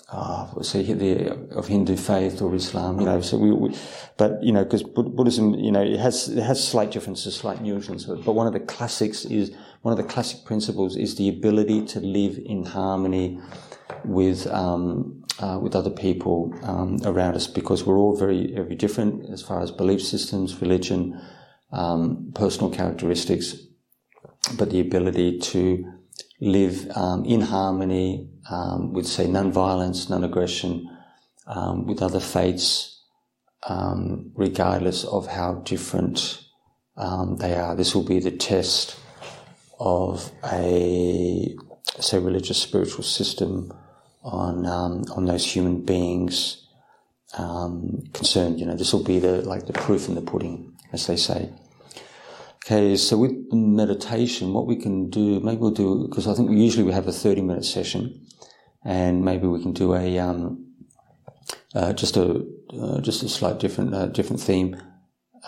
uh, 0.08 0.62
say 0.62 0.82
the 0.82 1.32
of 1.50 1.66
Hindu 1.66 1.96
faith 1.96 2.40
or 2.40 2.54
Islam, 2.54 3.00
you 3.00 3.06
know. 3.06 3.20
So 3.20 3.38
we, 3.38 3.50
we 3.50 3.76
but 4.16 4.40
you 4.40 4.52
know, 4.52 4.62
because 4.62 4.84
Buddhism, 4.84 5.54
you 5.54 5.72
know, 5.72 5.82
it 5.82 5.98
has 5.98 6.28
it 6.28 6.42
has 6.42 6.62
slight 6.62 6.92
differences, 6.92 7.34
slight 7.34 7.60
nuances. 7.60 8.06
But 8.24 8.34
one 8.34 8.46
of 8.46 8.52
the 8.52 8.60
classics 8.60 9.24
is 9.24 9.50
one 9.82 9.90
of 9.90 9.98
the 9.98 10.08
classic 10.14 10.44
principles 10.44 10.96
is 10.96 11.16
the 11.16 11.28
ability 11.28 11.86
to 11.86 12.00
live 12.00 12.38
in 12.44 12.66
harmony 12.66 13.40
with 14.04 14.46
um, 14.46 15.24
uh, 15.40 15.58
with 15.60 15.74
other 15.74 15.90
people 15.90 16.54
um, 16.62 17.00
around 17.04 17.34
us, 17.34 17.48
because 17.48 17.84
we're 17.84 17.98
all 17.98 18.16
very 18.16 18.52
very 18.54 18.76
different 18.76 19.28
as 19.30 19.42
far 19.42 19.60
as 19.60 19.72
belief 19.72 20.00
systems, 20.00 20.60
religion, 20.60 21.20
um, 21.74 22.30
personal 22.34 22.70
characteristics, 22.70 23.56
but 24.56 24.70
the 24.70 24.80
ability 24.80 25.38
to 25.40 25.92
live 26.40 26.88
um, 26.94 27.24
in 27.24 27.40
harmony 27.40 28.30
um, 28.50 28.92
with, 28.92 29.06
say, 29.06 29.26
non-violence, 29.26 30.08
non-aggression, 30.08 30.88
um, 31.46 31.86
with 31.86 32.00
other 32.00 32.20
faiths, 32.20 33.02
um, 33.68 34.30
regardless 34.36 35.04
of 35.04 35.26
how 35.26 35.54
different 35.64 36.44
um, 36.96 37.36
they 37.36 37.54
are. 37.54 37.74
This 37.74 37.94
will 37.94 38.04
be 38.04 38.20
the 38.20 38.30
test 38.30 38.96
of 39.80 40.30
a, 40.44 41.56
say, 41.98 42.18
religious 42.18 42.62
spiritual 42.62 43.04
system 43.04 43.72
on 44.22 44.64
on 44.64 45.24
those 45.26 45.44
human 45.44 45.84
beings 45.84 46.66
concerned. 48.12 48.58
You 48.60 48.66
know, 48.66 48.76
this 48.76 48.92
will 48.92 49.04
be 49.04 49.18
the 49.18 49.42
like 49.42 49.66
the 49.66 49.72
proof 49.72 50.08
in 50.08 50.14
the 50.14 50.22
pudding, 50.22 50.72
as 50.92 51.06
they 51.06 51.16
say. 51.16 51.50
Okay, 52.64 52.96
so 52.96 53.18
with 53.18 53.52
meditation, 53.52 54.54
what 54.54 54.66
we 54.66 54.76
can 54.76 55.10
do, 55.10 55.38
maybe 55.40 55.58
we'll 55.58 55.70
do, 55.70 56.08
because 56.08 56.26
I 56.26 56.34
think 56.34 56.50
usually 56.50 56.84
we 56.84 56.92
have 56.92 57.06
a 57.06 57.12
30 57.12 57.42
minute 57.42 57.64
session, 57.64 58.26
and 58.84 59.22
maybe 59.22 59.46
we 59.46 59.60
can 59.60 59.74
do 59.74 59.94
a, 59.94 60.18
um, 60.18 60.66
uh, 61.74 61.92
just 61.92 62.16
a, 62.16 62.46
uh, 62.72 63.00
just 63.02 63.22
a 63.22 63.28
slight 63.28 63.58
different, 63.58 63.94
uh, 63.94 64.06
different 64.06 64.40
theme. 64.40 64.76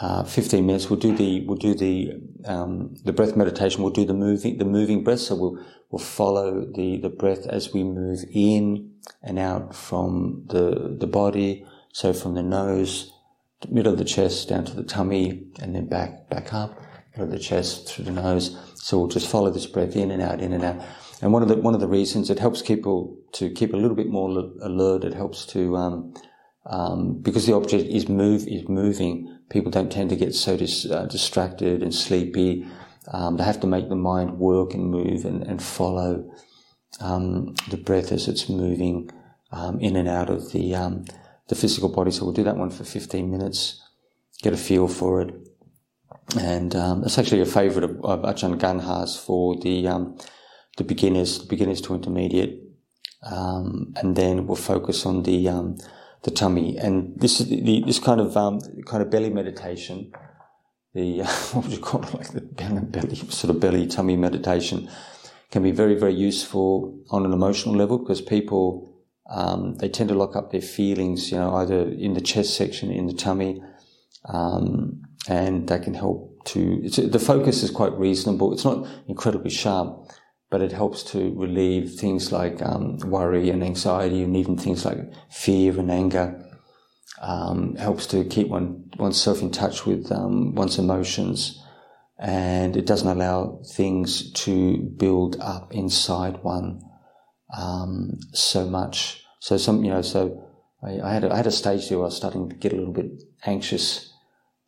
uh, 0.00 0.25
15 0.25 0.66
minutes. 0.66 0.90
We'll 0.90 1.00
do 1.00 1.14
the 1.16 1.40
we'll 1.46 1.56
do 1.56 1.75
the 1.75 2.20
um, 2.44 2.94
the 3.04 3.12
breath 3.12 3.37
meditation. 3.37 3.82
We'll 3.82 3.92
do 3.92 4.04
the 4.04 4.14
moving 4.14 4.58
the 4.58 4.64
moving 4.64 5.02
breath. 5.02 5.20
So 5.20 5.35
we'll 5.35 5.58
we'll 5.90 6.00
follow 6.04 6.66
the 6.66 6.99
the 6.99 7.08
breath 7.08 7.46
as 7.46 7.73
we 7.73 7.82
move 7.85 8.25
in 8.32 8.92
and 9.23 9.38
out 9.38 9.75
from 9.75 10.44
the 10.49 10.96
the 10.99 11.06
body. 11.06 11.66
So 11.92 12.12
from 12.12 12.35
the 12.35 12.42
nose, 12.42 13.12
middle 13.70 13.92
of 13.92 13.99
the 13.99 14.04
chest 14.04 14.50
down 14.50 14.64
to 14.66 14.75
the 14.75 14.85
tummy, 14.85 15.46
and 15.61 15.75
then 15.75 15.87
back 15.87 16.28
back 16.28 16.52
up, 16.52 16.78
of 17.25 17.30
the 17.30 17.38
chest 17.38 17.88
through 17.88 18.06
the 18.06 18.12
nose. 18.12 18.56
So 18.75 18.99
we'll 18.99 19.08
just 19.08 19.30
follow 19.30 19.50
this 19.50 19.66
breath 19.66 19.96
in 19.96 20.11
and 20.11 20.23
out, 20.23 20.40
in 20.40 20.52
and 20.52 20.64
out. 20.64 20.82
And 21.23 21.32
one 21.32 21.42
of 21.42 21.49
the 21.49 21.56
one 21.56 21.75
of 21.75 21.80
the 21.80 21.88
reasons 21.88 22.28
it 22.30 22.38
helps 22.38 22.62
people 22.62 23.16
to 23.32 23.50
keep 23.50 23.73
a 23.73 23.76
little 23.76 23.96
bit 23.96 24.08
more 24.08 24.28
alert. 24.62 25.04
It 25.04 25.14
helps 25.14 25.46
to 25.46 25.76
um, 25.76 26.14
um, 26.66 27.20
because 27.23 27.46
the 27.46 27.54
object 27.54 27.88
is 27.88 28.08
move 28.08 28.46
is 28.46 28.68
moving 28.68 29.37
people 29.49 29.70
don't 29.70 29.92
tend 29.92 30.11
to 30.11 30.16
get 30.16 30.35
so 30.35 30.56
dis, 30.56 30.87
uh, 30.87 31.06
distracted 31.06 31.82
and 31.82 31.94
sleepy. 31.94 32.66
Um, 33.12 33.37
they 33.37 33.44
have 33.44 33.61
to 33.61 33.66
make 33.66 33.88
the 33.88 33.96
mind 33.96 34.38
work 34.38 34.75
and 34.75 34.90
move 34.90 35.25
and, 35.25 35.42
and 35.44 35.62
follow 35.62 36.28
um, 37.00 37.54
the 37.70 37.76
breath 37.76 38.11
as 38.11 38.26
it's 38.26 38.49
moving 38.49 39.11
um, 39.52 39.78
in 39.80 39.96
and 39.96 40.08
out 40.08 40.28
of 40.28 40.52
the 40.52 40.75
um, 40.75 41.04
the 41.49 41.54
physical 41.54 41.88
body. 41.88 42.11
So 42.11 42.25
we'll 42.25 42.35
do 42.35 42.42
that 42.44 42.56
one 42.56 42.70
for 42.70 42.82
15 42.82 43.30
minutes, 43.30 43.80
get 44.42 44.52
a 44.52 44.56
feel 44.56 44.88
for 44.88 45.20
it. 45.23 45.32
And 46.38 46.75
um, 46.75 47.04
it's 47.04 47.18
actually 47.18 47.40
a 47.40 47.47
favourite 47.47 47.88
of, 47.88 48.04
of 48.04 48.23
Ajahn 48.23 48.59
Ganha's 48.59 49.16
for 49.16 49.56
the 49.61 49.87
um, 49.87 50.18
the 50.76 50.85
beginners, 50.85 51.38
beginners 51.38 51.80
to 51.83 51.95
intermediate. 51.95 52.62
and 53.23 54.16
then 54.16 54.47
we'll 54.47 54.56
focus 54.56 55.06
on 55.06 55.23
the 55.23 55.49
the 56.26 56.30
tummy. 56.30 56.76
And 56.76 57.18
this 57.18 57.40
is 57.40 57.49
the, 57.49 57.83
this 57.87 57.99
kind 57.99 58.21
of 58.21 58.37
um, 58.37 58.61
kind 58.85 59.02
of 59.02 59.11
belly 59.11 59.30
meditation. 59.30 60.12
The 60.92 61.23
what 61.52 61.64
would 61.64 61.73
you 61.73 61.80
call 61.80 62.02
it? 62.02 62.12
Like 62.12 62.30
the 62.33 62.40
belly, 62.40 63.14
sort 63.14 63.54
of 63.54 63.61
belly 63.61 63.87
tummy 63.87 64.16
meditation 64.16 64.90
can 65.50 65.62
be 65.62 65.71
very 65.71 65.95
very 65.95 66.14
useful 66.14 66.99
on 67.11 67.25
an 67.25 67.33
emotional 67.33 67.75
level 67.75 67.99
because 67.99 68.21
people 68.21 68.92
um, 69.30 69.76
they 69.76 69.88
tend 69.88 70.09
to 70.09 70.14
lock 70.14 70.37
up 70.37 70.52
their 70.52 70.61
feelings, 70.61 71.33
you 71.33 71.38
know, 71.38 71.54
either 71.56 71.80
in 71.88 72.14
the 72.14 72.21
chest 72.21 72.56
section, 72.56 72.90
in 72.92 73.06
the 73.06 73.12
tummy, 73.12 73.61
um, 74.26 75.02
and 75.28 75.68
that 75.68 75.83
can 75.83 75.95
help 75.95 76.45
to. 76.47 76.80
the 76.88 77.18
focus 77.18 77.62
is 77.62 77.71
quite 77.71 77.92
reasonable. 77.92 78.52
It's 78.52 78.64
not 78.64 78.87
incredibly 79.09 79.50
sharp, 79.50 80.11
but 80.50 80.62
it 80.62 80.73
helps 80.73 81.02
to 81.04 81.35
relieve 81.37 81.95
things 81.95 82.33
like 82.33 82.62
um, 82.62 82.99
worry 82.99 83.50
and 83.50 83.62
anxiety 83.64 84.23
and 84.23 84.37
even 84.37 84.56
things 84.56 84.85
like 84.85 84.99
fear 85.30 85.78
and 85.78 85.90
anger. 85.90 86.42
Um, 87.23 87.76
helps 87.76 88.06
to 88.09 88.25
keep 88.25 88.49
one 88.49 88.90
oneself 88.99 89.40
in 89.40 89.50
touch 89.50 89.87
with 89.87 90.12
um, 90.12 90.54
one's 90.54 90.78
emotions, 90.78 91.62
and 92.18 92.76
it 92.76 92.85
doesn't 92.85 93.09
allow 93.09 93.62
things 93.75 94.30
to 94.33 94.76
build 94.76 95.38
up 95.40 95.73
inside 95.73 96.42
one 96.42 96.83
um, 97.56 98.18
so 98.33 98.66
much. 98.68 99.25
So 99.40 99.56
some, 99.56 99.85
you 99.85 99.90
know, 99.90 100.02
so 100.02 100.47
I, 100.83 101.00
I, 101.00 101.12
had 101.12 101.25
a, 101.25 101.33
I 101.33 101.37
had 101.37 101.47
a 101.47 101.52
stage 101.52 101.90
where 101.90 102.00
I 102.00 102.04
was 102.04 102.16
starting 102.16 102.49
to 102.49 102.56
get 102.56 102.73
a 102.73 102.76
little 102.76 102.92
bit 102.92 103.23
anxious. 103.45 104.12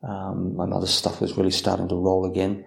Um, 0.02 0.56
my 0.56 0.66
mother's 0.66 0.94
stuff 0.94 1.20
was 1.20 1.36
really 1.36 1.50
starting 1.50 1.88
to 1.88 1.94
roll 1.94 2.24
again. 2.30 2.64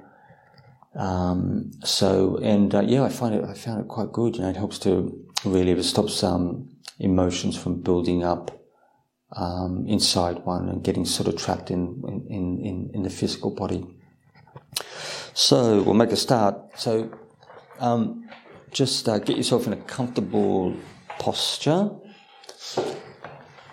Um, 0.96 1.72
so, 1.84 2.38
and 2.38 2.74
uh, 2.76 2.82
yeah, 2.82 3.04
I 3.04 3.10
find 3.10 3.34
it, 3.36 3.46
I 3.46 3.54
found 3.54 3.80
it 3.80 3.88
quite 3.88 4.12
good. 4.12 4.36
You 4.36 4.42
know, 4.42 4.50
it 4.50 4.58
helps 4.58 4.80
to 4.80 5.18
really, 5.46 5.72
it 5.72 5.84
stops 5.84 6.14
some 6.14 6.70
emotions 7.00 7.58
from 7.58 7.82
building 7.82 8.24
up 8.24 8.62
um, 9.36 9.86
inside 9.88 10.46
one 10.46 10.68
and 10.68 10.84
getting 10.84 11.06
sort 11.06 11.30
of 11.30 11.38
trapped 11.38 11.72
in, 11.72 12.02
in, 12.30 12.60
in, 12.60 12.92
in 12.94 13.04
the 13.04 13.10
physical 13.10 13.52
body. 13.52 13.88
So, 15.34 15.82
we'll 15.84 15.94
make 15.94 16.12
a 16.12 16.18
start. 16.18 16.58
So, 16.76 17.10
um, 17.80 18.28
just 18.72 19.08
uh, 19.08 19.20
get 19.20 19.38
yourself 19.38 19.68
in 19.68 19.74
a 19.74 19.78
comfortable 19.78 20.76
posture. 21.20 21.90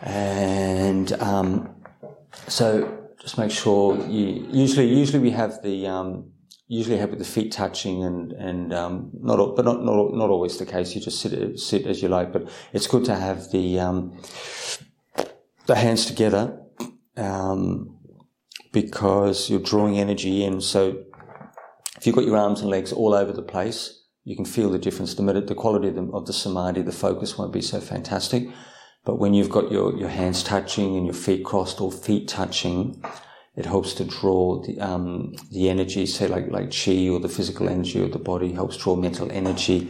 And 0.02 1.12
um, 1.14 1.74
so, 2.46 2.97
just 3.20 3.38
make 3.38 3.50
sure 3.50 3.96
you, 4.06 4.46
usually, 4.50 4.88
usually 4.88 5.18
we 5.20 5.30
have 5.30 5.62
the, 5.62 5.86
um, 5.86 6.32
usually 6.68 6.98
have 6.98 7.18
the 7.18 7.24
feet 7.24 7.50
touching 7.50 8.04
and 8.04 8.32
and 8.32 8.72
um, 8.74 9.10
not 9.20 9.56
but 9.56 9.64
not, 9.64 9.82
not 9.82 10.12
not 10.12 10.30
always 10.30 10.58
the 10.58 10.66
case. 10.66 10.94
You 10.94 11.00
just 11.00 11.20
sit 11.20 11.58
sit 11.58 11.86
as 11.86 12.02
you 12.02 12.08
like, 12.08 12.32
but 12.32 12.48
it's 12.72 12.86
good 12.86 13.04
to 13.06 13.16
have 13.16 13.50
the 13.50 13.80
um, 13.80 14.20
the 15.66 15.74
hands 15.74 16.06
together 16.06 16.60
um, 17.16 17.98
because 18.72 19.50
you're 19.50 19.60
drawing 19.60 19.98
energy 19.98 20.44
in. 20.44 20.60
So 20.60 21.04
if 21.96 22.06
you've 22.06 22.14
got 22.14 22.24
your 22.24 22.36
arms 22.36 22.60
and 22.60 22.70
legs 22.70 22.92
all 22.92 23.14
over 23.14 23.32
the 23.32 23.42
place, 23.42 24.04
you 24.24 24.36
can 24.36 24.44
feel 24.44 24.70
the 24.70 24.78
difference. 24.78 25.14
The 25.14 25.22
the 25.40 25.54
quality 25.54 25.88
of 25.88 25.94
the, 25.94 26.04
of 26.12 26.26
the 26.26 26.32
samadhi, 26.32 26.82
the 26.82 26.92
focus 26.92 27.38
won't 27.38 27.52
be 27.52 27.62
so 27.62 27.80
fantastic. 27.80 28.48
But 29.08 29.18
when 29.18 29.32
you've 29.32 29.48
got 29.48 29.72
your, 29.72 29.96
your 29.96 30.10
hands 30.10 30.42
touching 30.42 30.94
and 30.94 31.06
your 31.06 31.14
feet 31.14 31.42
crossed 31.42 31.80
or 31.80 31.90
feet 31.90 32.28
touching, 32.28 33.02
it 33.56 33.64
helps 33.64 33.94
to 33.94 34.04
draw 34.04 34.60
the, 34.60 34.78
um, 34.80 35.34
the 35.50 35.70
energy, 35.70 36.04
say 36.04 36.28
like, 36.28 36.50
like 36.50 36.70
chi 36.70 37.08
or 37.08 37.18
the 37.18 37.30
physical 37.30 37.70
energy 37.70 38.02
of 38.02 38.12
the 38.12 38.18
body, 38.18 38.52
helps 38.52 38.76
draw 38.76 38.96
mental 38.96 39.32
energy 39.32 39.88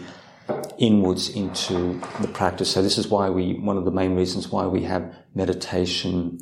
inwards 0.78 1.30
into 1.30 2.00
the 2.20 2.28
practice. 2.28 2.70
So 2.70 2.80
this 2.80 2.96
is 2.96 3.08
why 3.08 3.28
we, 3.28 3.54
one 3.54 3.76
of 3.76 3.84
the 3.84 3.90
main 3.90 4.14
reasons 4.14 4.52
why 4.52 4.68
we 4.68 4.84
have 4.84 5.12
meditation 5.34 6.38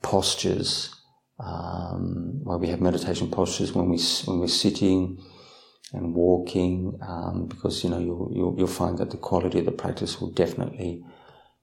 postures, 0.00 0.88
um, 1.38 2.40
why 2.42 2.56
we 2.56 2.68
have 2.68 2.80
meditation 2.80 3.30
postures 3.30 3.74
when 3.74 3.90
we, 3.90 3.98
when 4.24 4.38
we're 4.38 4.48
sitting 4.48 5.22
and 5.92 6.14
walking, 6.14 6.98
um, 7.06 7.48
because, 7.48 7.84
you 7.84 7.90
know, 7.90 7.98
you'll, 7.98 8.32
you'll, 8.34 8.54
you'll, 8.56 8.66
find 8.66 8.96
that 8.96 9.10
the 9.10 9.18
quality 9.18 9.58
of 9.58 9.66
the 9.66 9.72
practice 9.72 10.22
will 10.22 10.30
definitely 10.30 11.04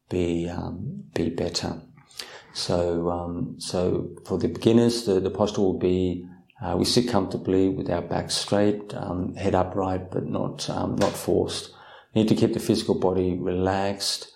be, 0.09 0.49
um, 0.49 1.03
be 1.13 1.29
better. 1.29 1.81
So, 2.53 3.09
um, 3.09 3.55
so 3.59 4.09
for 4.25 4.37
the 4.37 4.47
beginners, 4.47 5.05
the, 5.05 5.19
the 5.19 5.29
posture 5.29 5.61
will 5.61 5.77
be 5.77 6.25
uh, 6.61 6.75
we 6.77 6.85
sit 6.85 7.09
comfortably 7.09 7.67
with 7.67 7.89
our 7.89 8.01
back 8.01 8.31
straight, 8.31 8.93
um, 8.93 9.35
head 9.35 9.55
upright, 9.55 10.09
but 10.09 10.25
not 10.25 10.69
um, 10.69 10.95
not 10.95 11.11
forced. 11.11 11.71
You 12.13 12.23
need 12.23 12.29
to 12.29 12.35
keep 12.35 12.53
the 12.53 12.61
physical 12.61 12.95
body 12.95 13.37
relaxed, 13.37 14.31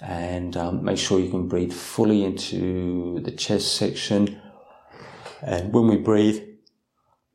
and 0.00 0.56
um, 0.56 0.82
make 0.82 0.96
sure 0.96 1.20
you 1.20 1.30
can 1.30 1.48
breathe 1.48 1.72
fully 1.72 2.24
into 2.24 3.20
the 3.20 3.30
chest 3.30 3.76
section. 3.76 4.40
And 5.42 5.72
when 5.74 5.88
we 5.88 5.98
breathe, 5.98 6.42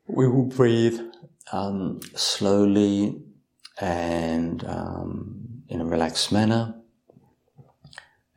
we 0.08 0.28
will 0.28 0.46
breathe 0.46 1.00
um, 1.52 2.00
slowly 2.16 3.22
and 3.80 4.64
um, 4.66 5.64
in 5.70 5.82
a 5.82 5.86
relaxed 5.86 6.32
manner 6.32 6.77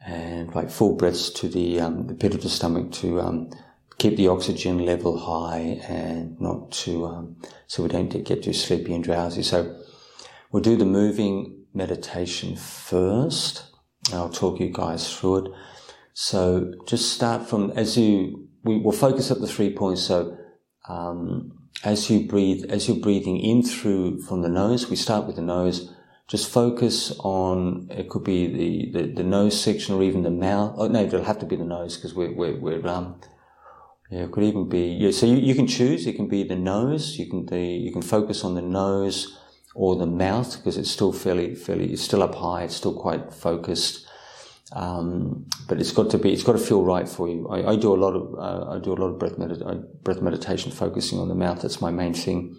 and 0.07 0.55
like 0.55 0.71
full 0.71 0.97
breaths 0.97 1.31
to 1.31 1.49
the, 1.49 1.81
um, 1.81 2.07
the 2.07 2.15
pit 2.15 2.35
of 2.35 2.43
the 2.43 2.49
stomach 2.49 2.91
to 2.93 3.21
um, 3.21 3.51
keep 3.99 4.17
the 4.17 4.29
oxygen 4.29 4.79
level 4.79 5.19
high 5.19 5.81
and 5.87 6.41
not 6.41 6.73
to 6.73 7.07
um, 7.07 7.37
so 7.67 7.83
we 7.83 7.89
don't 7.89 8.09
get 8.25 8.43
too 8.43 8.53
sleepy 8.53 8.95
and 8.95 9.05
drowsy. 9.05 9.43
So 9.43 9.79
we'll 10.51 10.63
do 10.63 10.77
the 10.77 10.87
moving 10.87 11.67
meditation 11.75 12.57
first. 12.57 13.65
I'll 14.13 14.31
talk 14.31 14.59
you 14.59 14.71
guys 14.73 15.15
through 15.15 15.47
it. 15.47 15.53
So 16.15 16.73
just 16.87 17.13
start 17.13 17.49
from 17.49 17.71
as 17.73 17.97
you 17.99 18.49
we 18.65 18.79
will 18.79 18.93
focus 18.93 19.31
at 19.31 19.41
the 19.41 19.47
three 19.47 19.75
points. 19.75 20.03
So 20.03 20.37
um, 20.89 21.69
as 21.85 22.11
you 22.11 22.27
breathe, 22.27 22.65
as 22.71 22.89
you're 22.89 22.99
breathing 22.99 23.39
in 23.39 23.63
through 23.63 24.23
from 24.23 24.43
the 24.43 24.49
nose, 24.49 24.91
we 24.91 24.97
start 24.97 25.27
with 25.27 25.37
the 25.37 25.43
nose 25.43 25.95
just 26.31 26.49
focus 26.49 27.13
on 27.19 27.89
it 27.91 28.09
could 28.09 28.23
be 28.23 28.47
the, 28.47 28.93
the, 28.93 29.13
the, 29.15 29.25
nose 29.25 29.61
section 29.61 29.97
or 29.97 30.03
even 30.03 30.23
the 30.23 30.31
mouth. 30.31 30.75
Oh 30.77 30.87
no, 30.87 31.03
it'll 31.03 31.25
have 31.25 31.41
to 31.41 31.47
be 31.47 31.57
the 31.57 31.65
nose 31.65 31.97
because 31.97 32.15
we're, 32.15 32.33
we're, 32.33 32.57
we're 32.57 32.87
um 32.87 33.21
yeah, 34.11 34.21
it 34.21 34.31
could 34.31 34.45
even 34.45 34.69
be 34.69 34.87
yeah. 34.87 35.11
So 35.11 35.27
you, 35.27 35.37
you 35.37 35.57
can 35.57 35.67
choose. 35.67 36.07
It 36.07 36.15
can 36.15 36.29
be 36.29 36.45
the 36.45 36.55
nose. 36.55 37.19
You 37.19 37.27
can 37.27 37.47
the 37.47 37.61
you 37.61 37.93
can 37.93 38.03
focus 38.03 38.45
on 38.45 38.55
the 38.55 38.63
nose 38.63 39.37
or 39.75 39.97
the 39.97 40.07
mouth 40.07 40.57
because 40.57 40.77
it's 40.77 40.91
still 40.91 41.13
fairly 41.13 41.57
fairly 41.57 41.93
it's 41.93 42.03
still 42.03 42.23
up 42.23 42.37
high. 42.37 42.63
It's 42.63 42.77
still 42.77 42.95
quite 42.95 43.35
focused. 43.35 44.07
Um, 44.73 45.47
but 45.67 45.81
it's 45.81 45.91
got 45.91 46.11
to 46.11 46.19
be, 46.19 46.33
it's 46.33 46.45
got 46.45 46.53
to 46.53 46.59
feel 46.59 46.85
right 46.85 47.09
for 47.09 47.29
you. 47.29 47.49
I, 47.49 47.73
I 47.73 47.77
do 47.77 47.93
a 47.93 47.99
lot 47.99 48.15
of, 48.15 48.35
uh, 48.39 48.71
I 48.71 48.79
do 48.79 48.93
a 48.93 48.95
lot 48.95 49.09
of 49.09 49.19
breath, 49.19 49.37
medita- 49.37 49.85
breath 50.05 50.23
meditation 50.23 50.71
focusing 50.71 51.19
on 51.19 51.27
the 51.27 51.35
mouth. 51.35 51.61
That's 51.61 51.81
my 51.81 51.91
main 51.91 52.15
thing 52.15 52.57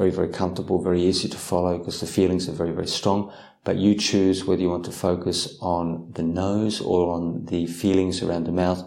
very, 0.00 0.10
very 0.10 0.28
comfortable, 0.28 0.82
very 0.82 1.02
easy 1.02 1.28
to 1.28 1.36
follow 1.36 1.76
because 1.76 2.00
the 2.00 2.06
feelings 2.06 2.48
are 2.48 2.52
very, 2.52 2.72
very 2.72 2.86
strong. 2.86 3.30
But 3.64 3.76
you 3.76 3.94
choose 3.94 4.46
whether 4.46 4.62
you 4.62 4.70
want 4.70 4.86
to 4.86 4.92
focus 4.92 5.58
on 5.60 6.10
the 6.14 6.22
nose 6.22 6.80
or 6.80 7.12
on 7.14 7.44
the 7.44 7.66
feelings 7.66 8.22
around 8.22 8.44
the 8.44 8.52
mouth. 8.52 8.82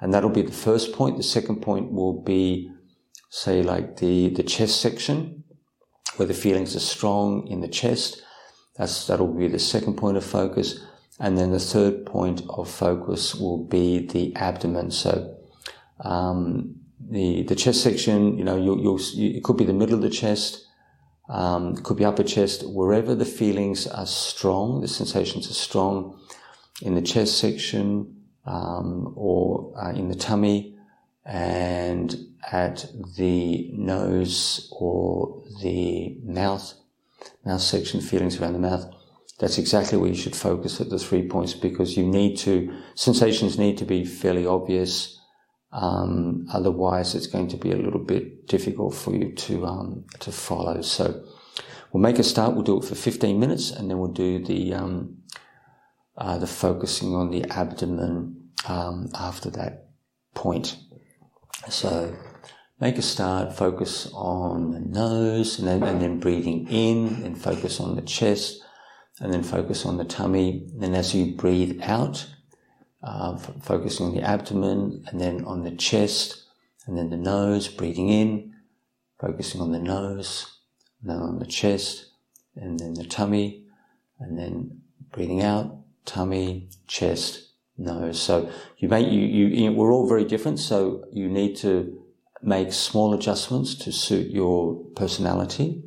And 0.00 0.14
that'll 0.14 0.30
be 0.30 0.42
the 0.42 0.52
first 0.52 0.92
point. 0.92 1.16
The 1.16 1.24
second 1.24 1.62
point 1.62 1.90
will 1.90 2.22
be, 2.22 2.70
say, 3.28 3.64
like 3.64 3.96
the, 3.96 4.28
the 4.28 4.44
chest 4.44 4.80
section, 4.80 5.42
where 6.14 6.28
the 6.28 6.42
feelings 6.44 6.76
are 6.76 6.86
strong 6.94 7.48
in 7.48 7.60
the 7.60 7.66
chest. 7.80 8.22
That's, 8.76 9.08
that'll 9.08 9.34
be 9.34 9.48
the 9.48 9.58
second 9.58 9.94
point 9.96 10.16
of 10.16 10.24
focus. 10.24 10.78
And 11.18 11.36
then 11.36 11.50
the 11.50 11.58
third 11.58 12.06
point 12.06 12.42
of 12.48 12.70
focus 12.70 13.34
will 13.34 13.64
be 13.64 14.06
the 14.06 14.36
abdomen. 14.36 14.92
So, 14.92 15.38
um, 16.04 16.81
the, 17.10 17.42
the 17.44 17.54
chest 17.54 17.82
section, 17.82 18.38
you 18.38 18.44
know, 18.44 18.56
you'll, 18.56 18.80
you'll, 18.80 19.00
it 19.14 19.42
could 19.44 19.56
be 19.56 19.64
the 19.64 19.72
middle 19.72 19.94
of 19.94 20.02
the 20.02 20.10
chest, 20.10 20.66
um, 21.28 21.76
it 21.76 21.84
could 21.84 21.96
be 21.96 22.04
upper 22.04 22.22
chest, 22.22 22.64
wherever 22.66 23.14
the 23.14 23.24
feelings 23.24 23.86
are 23.86 24.06
strong, 24.06 24.80
the 24.80 24.88
sensations 24.88 25.50
are 25.50 25.54
strong 25.54 26.18
in 26.82 26.94
the 26.94 27.02
chest 27.02 27.38
section 27.38 28.22
um, 28.44 29.12
or 29.16 29.72
uh, 29.80 29.90
in 29.90 30.08
the 30.08 30.14
tummy 30.14 30.76
and 31.24 32.16
at 32.50 32.86
the 33.16 33.70
nose 33.72 34.68
or 34.72 35.42
the 35.62 36.18
mouth, 36.24 36.74
mouth 37.44 37.60
section, 37.60 38.00
feelings 38.00 38.40
around 38.40 38.54
the 38.54 38.58
mouth. 38.58 38.92
That's 39.38 39.58
exactly 39.58 39.98
where 39.98 40.10
you 40.10 40.16
should 40.16 40.36
focus 40.36 40.80
at 40.80 40.90
the 40.90 40.98
three 40.98 41.28
points 41.28 41.54
because 41.54 41.96
you 41.96 42.04
need 42.04 42.36
to, 42.38 42.76
sensations 42.94 43.58
need 43.58 43.78
to 43.78 43.84
be 43.84 44.04
fairly 44.04 44.46
obvious 44.46 45.21
um, 45.72 46.46
otherwise, 46.52 47.14
it's 47.14 47.26
going 47.26 47.48
to 47.48 47.56
be 47.56 47.72
a 47.72 47.76
little 47.76 48.00
bit 48.00 48.46
difficult 48.46 48.94
for 48.94 49.14
you 49.14 49.32
to 49.32 49.66
um, 49.66 50.04
to 50.20 50.30
follow. 50.30 50.82
So 50.82 51.24
we'll 51.92 52.02
make 52.02 52.18
a 52.18 52.22
start. 52.22 52.54
We'll 52.54 52.62
do 52.62 52.78
it 52.78 52.84
for 52.84 52.94
15 52.94 53.40
minutes, 53.40 53.70
and 53.70 53.90
then 53.90 53.98
we'll 53.98 54.12
do 54.12 54.44
the 54.44 54.74
um, 54.74 55.22
uh, 56.16 56.36
the 56.38 56.46
focusing 56.46 57.14
on 57.14 57.30
the 57.30 57.44
abdomen 57.50 58.50
um, 58.68 59.08
after 59.14 59.48
that 59.50 59.88
point. 60.34 60.76
So 61.70 62.14
make 62.78 62.98
a 62.98 63.02
start. 63.02 63.56
Focus 63.56 64.10
on 64.12 64.72
the 64.72 64.80
nose, 64.80 65.58
and 65.58 65.66
then 65.66 65.82
and 65.84 66.02
then 66.02 66.20
breathing 66.20 66.68
in, 66.68 67.24
and 67.24 67.40
focus 67.40 67.80
on 67.80 67.96
the 67.96 68.02
chest, 68.02 68.62
and 69.20 69.32
then 69.32 69.42
focus 69.42 69.86
on 69.86 69.96
the 69.96 70.04
tummy. 70.04 70.68
And 70.72 70.82
then 70.82 70.94
as 70.94 71.14
you 71.14 71.34
breathe 71.34 71.80
out 71.82 72.26
uh, 73.02 73.36
focusing 73.36 74.06
on 74.06 74.14
the 74.14 74.22
abdomen 74.22 75.04
and 75.08 75.20
then 75.20 75.44
on 75.44 75.64
the 75.64 75.70
chest 75.72 76.44
and 76.86 76.96
then 76.96 77.10
the 77.10 77.16
nose, 77.16 77.68
breathing 77.68 78.08
in, 78.08 78.54
focusing 79.20 79.60
on 79.60 79.72
the 79.72 79.78
nose, 79.78 80.58
and 81.00 81.10
then 81.10 81.18
on 81.18 81.38
the 81.38 81.46
chest 81.46 82.06
and 82.56 82.78
then 82.78 82.94
the 82.94 83.04
tummy 83.04 83.64
and 84.18 84.38
then 84.38 84.80
breathing 85.10 85.42
out, 85.42 85.76
tummy, 86.04 86.68
chest, 86.86 87.48
nose. 87.76 88.20
So 88.20 88.50
you 88.78 88.88
make, 88.88 89.06
you, 89.06 89.20
you, 89.20 89.46
you 89.46 89.70
know, 89.70 89.76
we're 89.76 89.92
all 89.92 90.08
very 90.08 90.24
different. 90.24 90.58
So 90.58 91.04
you 91.12 91.28
need 91.28 91.56
to 91.58 92.02
make 92.42 92.72
small 92.72 93.14
adjustments 93.14 93.74
to 93.76 93.92
suit 93.92 94.30
your 94.30 94.74
personality 94.96 95.82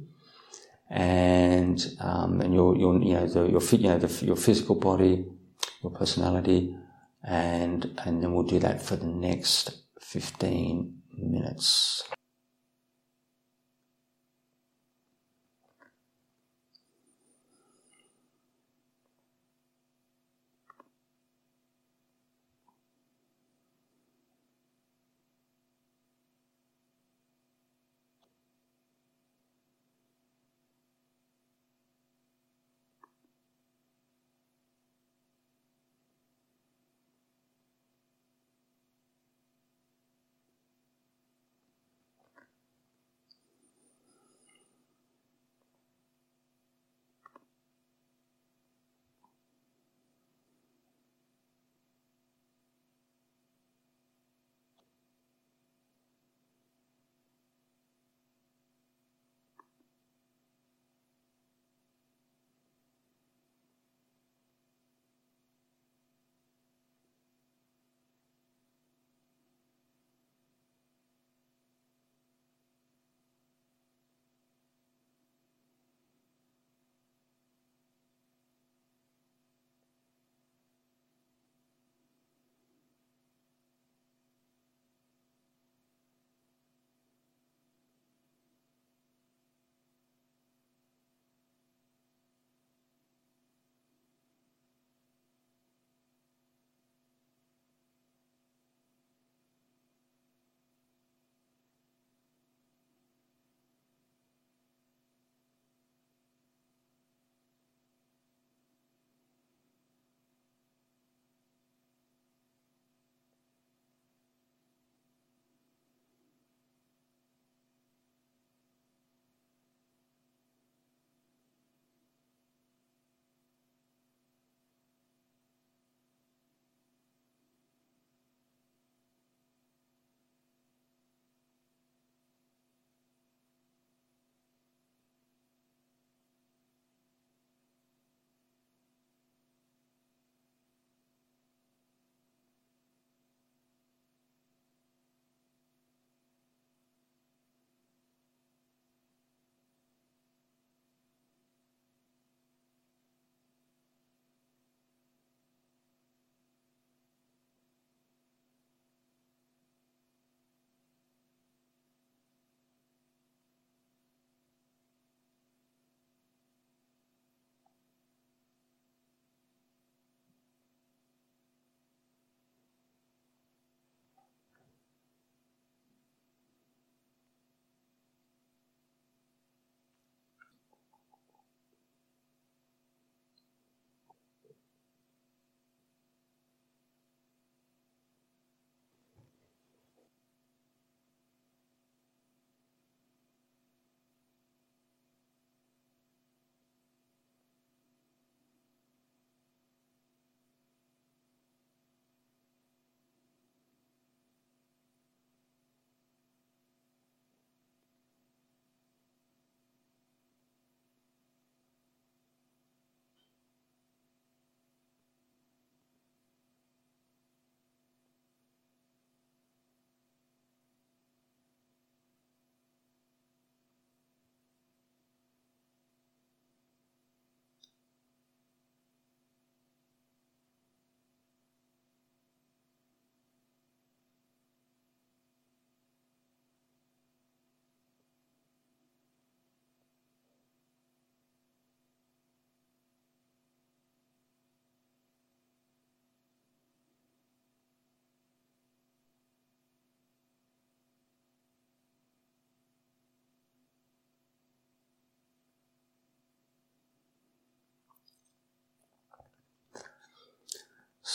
and 0.89 1.95
um, 1.99 2.41
and 2.41 2.54
your 2.54 2.78
your 2.78 3.01
you 3.01 3.13
know 3.13 3.28
the, 3.28 3.49
your 3.49 3.62
you 3.62 3.88
know 3.89 3.97
the, 3.97 4.25
your 4.25 4.36
physical 4.36 4.75
body, 4.75 5.25
your 5.84 5.91
personality, 5.91 6.78
and, 7.28 8.00
and 8.06 8.22
then 8.22 8.34
we'll 8.34 8.44
do 8.44 8.60
that 8.60 8.82
for 8.82 8.96
the 8.96 9.08
next 9.08 9.82
15 10.00 11.02
minutes. 11.18 12.04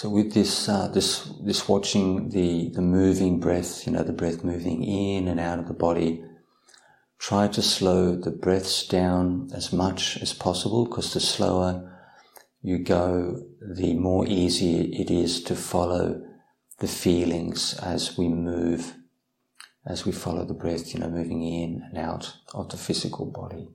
So 0.01 0.09
with 0.09 0.33
this, 0.33 0.67
uh, 0.67 0.89
this, 0.89 1.31
this 1.45 1.69
watching 1.69 2.31
the, 2.31 2.71
the 2.71 2.81
moving 2.81 3.39
breath, 3.39 3.87
you 3.87 3.93
know, 3.93 4.03
the 4.03 4.15
breath 4.15 4.43
moving 4.43 4.83
in 4.83 5.29
and 5.29 5.39
out 5.39 5.59
of 5.59 5.69
the 5.69 5.75
body, 5.75 6.25
try 7.19 7.49
to 7.49 7.61
slow 7.61 8.17
the 8.17 8.31
breaths 8.31 8.89
down 8.89 9.51
as 9.55 9.75
much 9.75 10.17
as 10.23 10.33
possible 10.33 10.87
because 10.87 11.13
the 11.13 11.21
slower 11.21 11.87
you 12.63 12.79
go, 12.79 13.43
the 13.61 13.93
more 13.93 14.27
easy 14.27 14.91
it 14.99 15.11
is 15.11 15.43
to 15.43 15.55
follow 15.55 16.23
the 16.79 16.89
feelings 16.89 17.79
as 17.83 18.17
we 18.17 18.27
move, 18.27 18.95
as 19.87 20.07
we 20.07 20.13
follow 20.13 20.47
the 20.47 20.55
breath, 20.55 20.95
you 20.95 21.01
know, 21.01 21.11
moving 21.11 21.43
in 21.43 21.83
and 21.91 21.99
out 21.99 22.37
of 22.55 22.71
the 22.71 22.79
physical 22.79 23.27
body. 23.27 23.69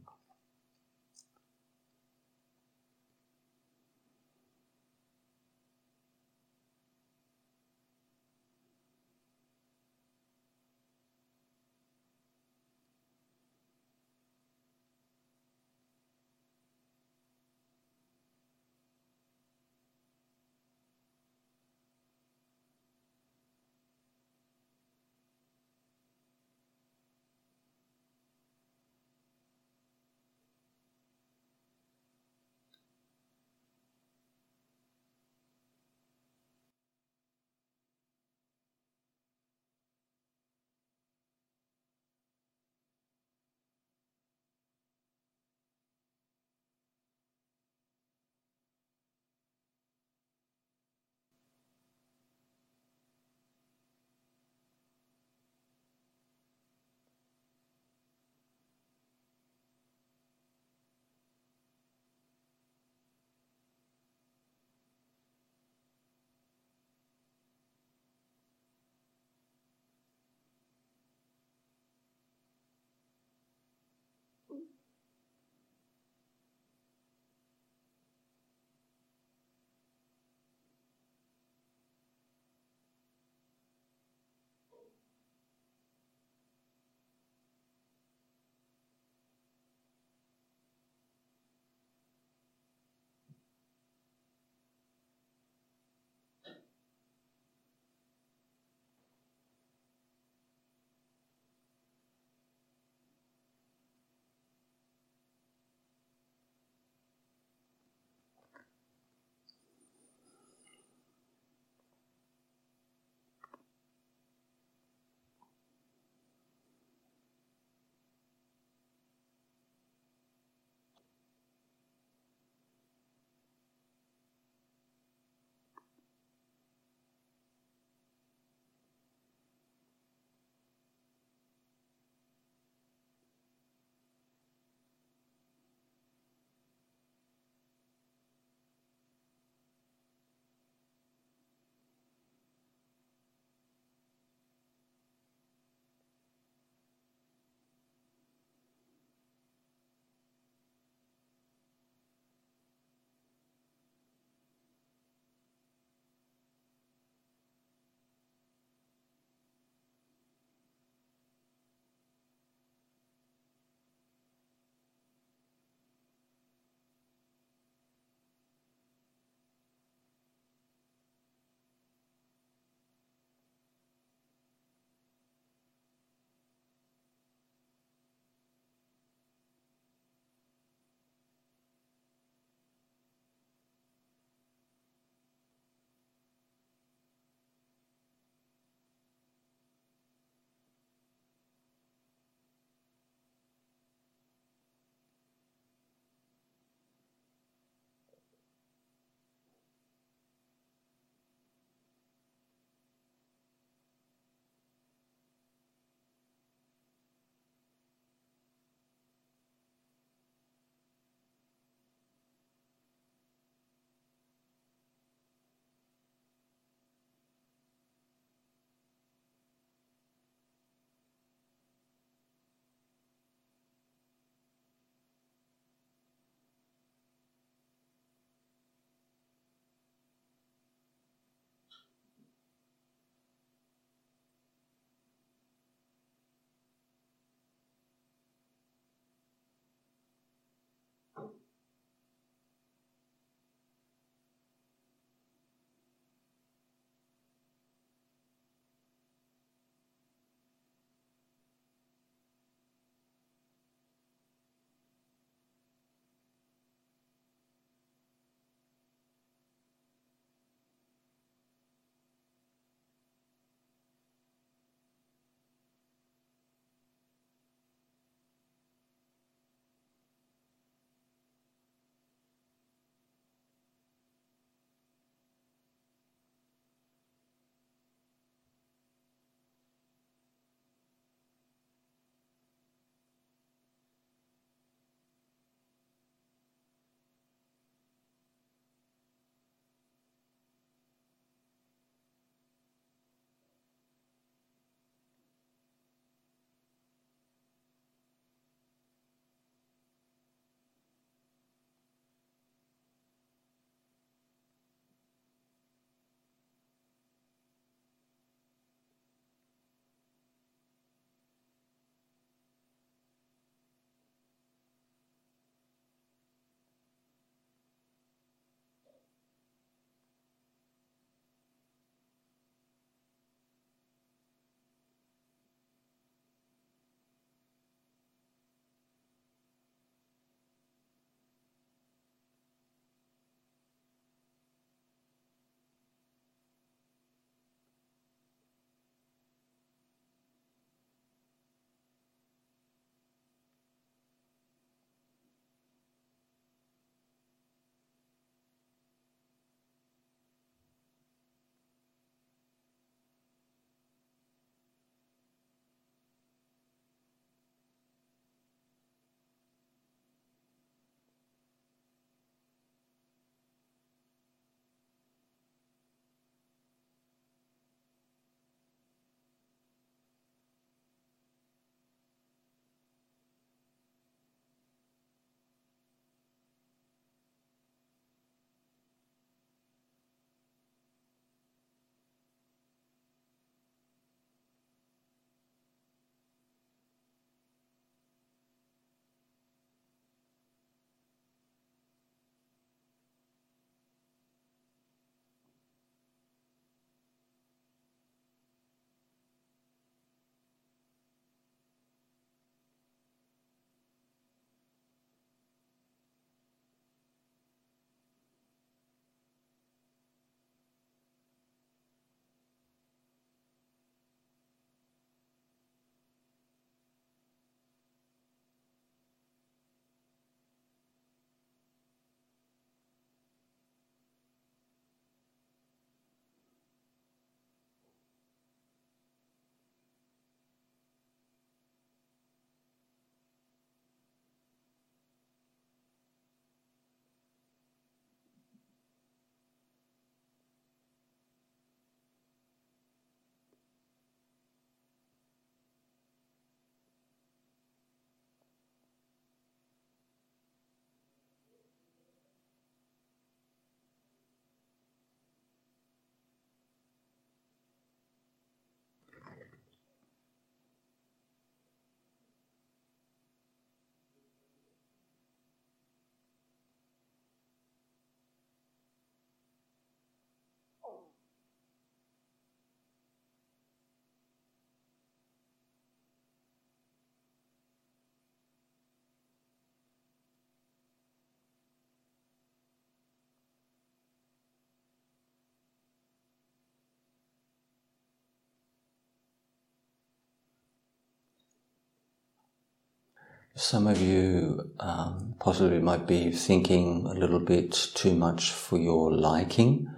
Some 493.58 493.88
of 493.88 494.02
you 494.02 494.72
um, 494.82 495.36
possibly 495.40 495.80
might 495.80 496.06
be 496.06 496.30
thinking 496.32 497.06
a 497.06 497.14
little 497.14 497.40
bit 497.40 497.72
too 497.72 498.14
much 498.14 498.52
for 498.52 498.78
your 498.78 499.14
liking, 499.14 499.90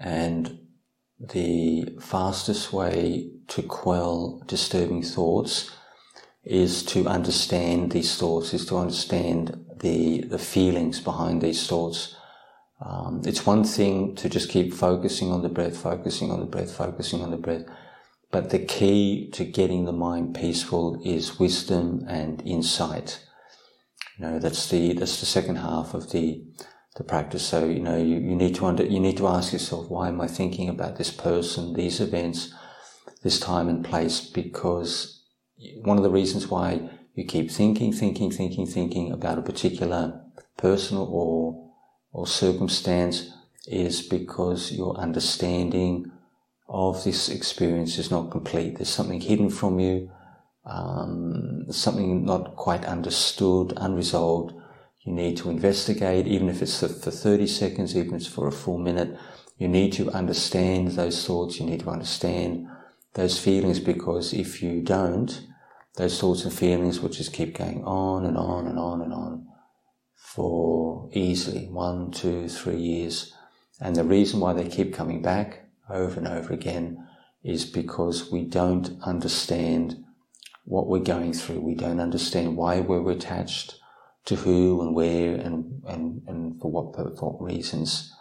and 0.00 0.58
the 1.20 1.96
fastest 2.00 2.72
way 2.72 3.30
to 3.46 3.62
quell 3.62 4.42
disturbing 4.46 5.04
thoughts 5.04 5.70
is 6.42 6.82
to 6.86 7.06
understand 7.06 7.92
these 7.92 8.16
thoughts, 8.16 8.52
is 8.54 8.66
to 8.66 8.76
understand 8.76 9.66
the, 9.78 10.22
the 10.22 10.38
feelings 10.38 10.98
behind 10.98 11.42
these 11.42 11.68
thoughts. 11.68 12.16
Um, 12.84 13.22
it's 13.24 13.46
one 13.46 13.62
thing 13.62 14.16
to 14.16 14.28
just 14.28 14.48
keep 14.48 14.74
focusing 14.74 15.30
on 15.30 15.42
the 15.42 15.48
breath, 15.48 15.76
focusing 15.76 16.32
on 16.32 16.40
the 16.40 16.46
breath, 16.46 16.74
focusing 16.74 17.22
on 17.22 17.30
the 17.30 17.36
breath. 17.36 17.66
But 18.30 18.50
the 18.50 18.60
key 18.60 19.28
to 19.32 19.44
getting 19.44 19.84
the 19.84 19.92
mind 19.92 20.34
peaceful 20.34 21.00
is 21.04 21.38
wisdom 21.38 22.04
and 22.08 22.40
insight. 22.46 23.24
You 24.16 24.26
know, 24.26 24.38
that's 24.38 24.68
the, 24.68 24.92
that's 24.92 25.18
the 25.18 25.26
second 25.26 25.56
half 25.56 25.94
of 25.94 26.12
the, 26.12 26.44
the 26.96 27.02
practice. 27.02 27.44
So, 27.44 27.64
you 27.64 27.80
know, 27.80 27.96
you, 27.96 28.16
you 28.16 28.36
need 28.36 28.54
to 28.56 28.66
under, 28.66 28.84
you 28.84 29.00
need 29.00 29.16
to 29.16 29.26
ask 29.26 29.52
yourself, 29.52 29.90
why 29.90 30.08
am 30.08 30.20
I 30.20 30.28
thinking 30.28 30.68
about 30.68 30.96
this 30.96 31.10
person, 31.10 31.72
these 31.72 32.00
events, 32.00 32.54
this 33.22 33.40
time 33.40 33.68
and 33.68 33.84
place? 33.84 34.20
Because 34.20 35.24
one 35.82 35.96
of 35.96 36.04
the 36.04 36.10
reasons 36.10 36.46
why 36.46 36.88
you 37.14 37.24
keep 37.24 37.50
thinking, 37.50 37.92
thinking, 37.92 38.30
thinking, 38.30 38.66
thinking 38.66 39.10
about 39.10 39.38
a 39.38 39.42
particular 39.42 40.22
person 40.56 40.98
or, 40.98 41.72
or 42.12 42.26
circumstance 42.26 43.32
is 43.66 44.02
because 44.02 44.70
your 44.70 44.96
understanding 44.96 46.10
of 46.70 47.02
this 47.02 47.28
experience 47.28 47.98
is 47.98 48.12
not 48.12 48.30
complete. 48.30 48.76
There's 48.76 48.88
something 48.88 49.20
hidden 49.20 49.50
from 49.50 49.80
you, 49.80 50.08
um, 50.64 51.66
something 51.70 52.24
not 52.24 52.54
quite 52.54 52.84
understood, 52.84 53.74
unresolved. 53.76 54.54
You 55.00 55.12
need 55.12 55.36
to 55.38 55.50
investigate, 55.50 56.28
even 56.28 56.48
if 56.48 56.62
it's 56.62 56.78
for 56.78 56.88
30 56.88 57.46
seconds, 57.48 57.96
even 57.96 58.14
if 58.14 58.22
it's 58.22 58.26
for 58.32 58.46
a 58.46 58.52
full 58.52 58.78
minute. 58.78 59.18
You 59.58 59.66
need 59.66 59.92
to 59.94 60.10
understand 60.10 60.92
those 60.92 61.26
thoughts. 61.26 61.58
You 61.58 61.66
need 61.66 61.80
to 61.80 61.90
understand 61.90 62.68
those 63.14 63.38
feelings 63.38 63.80
because 63.80 64.32
if 64.32 64.62
you 64.62 64.80
don't, 64.80 65.44
those 65.96 66.20
thoughts 66.20 66.44
and 66.44 66.52
feelings 66.52 67.00
will 67.00 67.08
just 67.08 67.32
keep 67.32 67.58
going 67.58 67.82
on 67.84 68.24
and 68.24 68.38
on 68.38 68.68
and 68.68 68.78
on 68.78 69.02
and 69.02 69.12
on 69.12 69.48
for 70.14 71.10
easily 71.12 71.66
one, 71.66 72.12
two, 72.12 72.48
three 72.48 72.78
years. 72.78 73.34
And 73.80 73.96
the 73.96 74.04
reason 74.04 74.38
why 74.38 74.52
they 74.52 74.68
keep 74.68 74.94
coming 74.94 75.20
back 75.20 75.69
over 75.92 76.18
and 76.18 76.28
over 76.28 76.52
again 76.52 77.06
is 77.42 77.64
because 77.64 78.30
we 78.30 78.44
don't 78.44 78.98
understand 79.02 80.04
what 80.64 80.86
we're 80.86 80.98
going 80.98 81.32
through. 81.32 81.60
We 81.60 81.74
don't 81.74 82.00
understand 82.00 82.56
why 82.56 82.80
we're 82.80 83.10
attached 83.10 83.76
to 84.26 84.36
who 84.36 84.80
and 84.82 84.94
where 84.94 85.34
and, 85.34 85.82
and, 85.88 86.22
and 86.26 86.60
for 86.60 86.70
what, 86.70 86.94
for 86.94 87.30
what 87.30 87.42
reasons. 87.42 88.12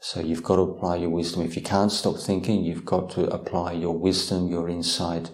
So 0.00 0.20
you've 0.20 0.42
got 0.42 0.56
to 0.56 0.62
apply 0.62 0.96
your 0.96 1.10
wisdom. 1.10 1.42
If 1.42 1.56
you 1.56 1.62
can't 1.62 1.92
stop 1.92 2.18
thinking, 2.18 2.64
you've 2.64 2.84
got 2.84 3.10
to 3.10 3.26
apply 3.28 3.72
your 3.72 3.96
wisdom, 3.96 4.48
your 4.48 4.68
insight 4.68 5.30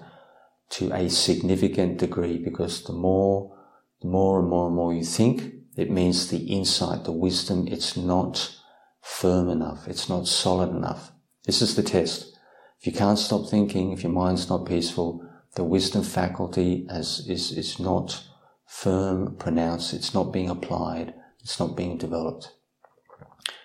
to 0.71 0.93
a 0.93 1.09
significant 1.09 1.99
degree 1.99 2.39
because 2.39 2.85
the 2.85 2.93
more, 2.93 3.57
the 4.03 4.09
more 4.09 4.39
and 4.39 4.49
more 4.49 4.67
and 4.69 4.77
more 4.77 4.95
you 4.95 5.05
think, 5.05 5.55
it 5.77 5.91
means 5.91 6.29
the 6.29 6.39
insight, 6.39 7.05
the 7.05 7.13
wisdom, 7.13 7.67
it's 7.69 7.97
not 7.97 8.57
firm 9.01 9.49
enough. 9.49 9.89
It's 9.89 10.09
not 10.09 10.29
solid 10.29 10.71
enough. 10.71 11.13
This 11.45 11.63
is 11.63 11.75
the 11.75 11.83
test. 11.83 12.37
If 12.81 12.87
you 12.87 12.93
can't 12.93 13.19
stop 13.19 13.49
thinking, 13.49 13.93
if 13.93 14.03
your 14.03 14.13
mind's 14.13 14.49
not 14.49 14.67
peaceful, 14.67 15.27
the 15.55 15.65
wisdom 15.65 16.03
faculty 16.03 16.87
is, 16.91 17.27
is, 17.29 17.53
is 17.53 17.79
not 17.79 18.23
firm, 18.67 19.37
pronounced, 19.37 19.93
it's 19.93 20.15
not 20.15 20.33
being 20.33 20.49
applied, 20.49 21.15
it's 21.43 21.59
not 21.59 21.77
being 21.77 21.99
developed. 21.99 22.53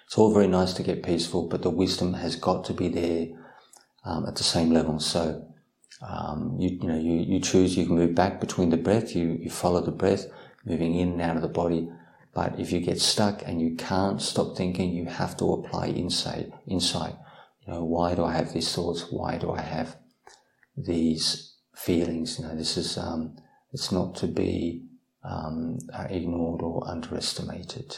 It's 0.06 0.18
all 0.18 0.34
very 0.34 0.48
nice 0.48 0.74
to 0.74 0.84
get 0.84 1.04
peaceful, 1.04 1.48
but 1.48 1.62
the 1.62 1.70
wisdom 1.70 2.14
has 2.14 2.36
got 2.36 2.66
to 2.66 2.74
be 2.74 2.88
there 2.90 3.28
um, 4.04 4.26
at 4.26 4.36
the 4.36 4.44
same 4.44 4.72
level. 4.72 5.00
So, 5.00 5.46
um, 6.02 6.58
you, 6.60 6.78
you 6.82 6.88
know, 6.88 6.98
you, 6.98 7.14
you 7.14 7.40
choose, 7.40 7.78
you 7.78 7.86
can 7.86 7.96
move 7.96 8.16
back 8.16 8.40
between 8.40 8.70
the 8.70 8.78
breath, 8.78 9.16
you, 9.16 9.38
you 9.42 9.50
follow 9.50 9.82
the 9.82 9.92
breath, 9.92 10.28
moving 10.66 10.96
in 10.96 11.14
and 11.14 11.22
out 11.22 11.36
of 11.36 11.42
the 11.42 11.48
body. 11.48 11.90
But 12.34 12.60
if 12.60 12.72
you 12.72 12.80
get 12.82 13.00
stuck 13.00 13.42
and 13.46 13.62
you 13.62 13.76
can't 13.76 14.22
stop 14.22 14.58
thinking, 14.58 14.92
you 14.92 15.06
have 15.06 15.38
to 15.38 15.54
apply 15.54 15.88
insight, 15.88 16.52
insight. 16.68 17.16
You 17.68 17.74
know, 17.74 17.84
why 17.84 18.16
do 18.16 18.24
I 18.24 18.34
have 18.34 18.54
these 18.54 18.74
thoughts? 18.74 19.06
Why 19.10 19.38
do 19.38 19.52
I 19.52 19.62
have 19.62 19.98
these 20.78 21.56
feelings? 21.76 22.40
You 22.40 22.46
know, 22.46 22.56
this 22.56 22.78
is, 22.78 22.98
um, 22.98 23.38
it's 23.74 23.92
not 23.92 24.16
to 24.16 24.28
be 24.28 24.86
um, 25.24 25.80
ignored 26.10 26.62
or 26.62 26.88
underestimated. 26.88 27.98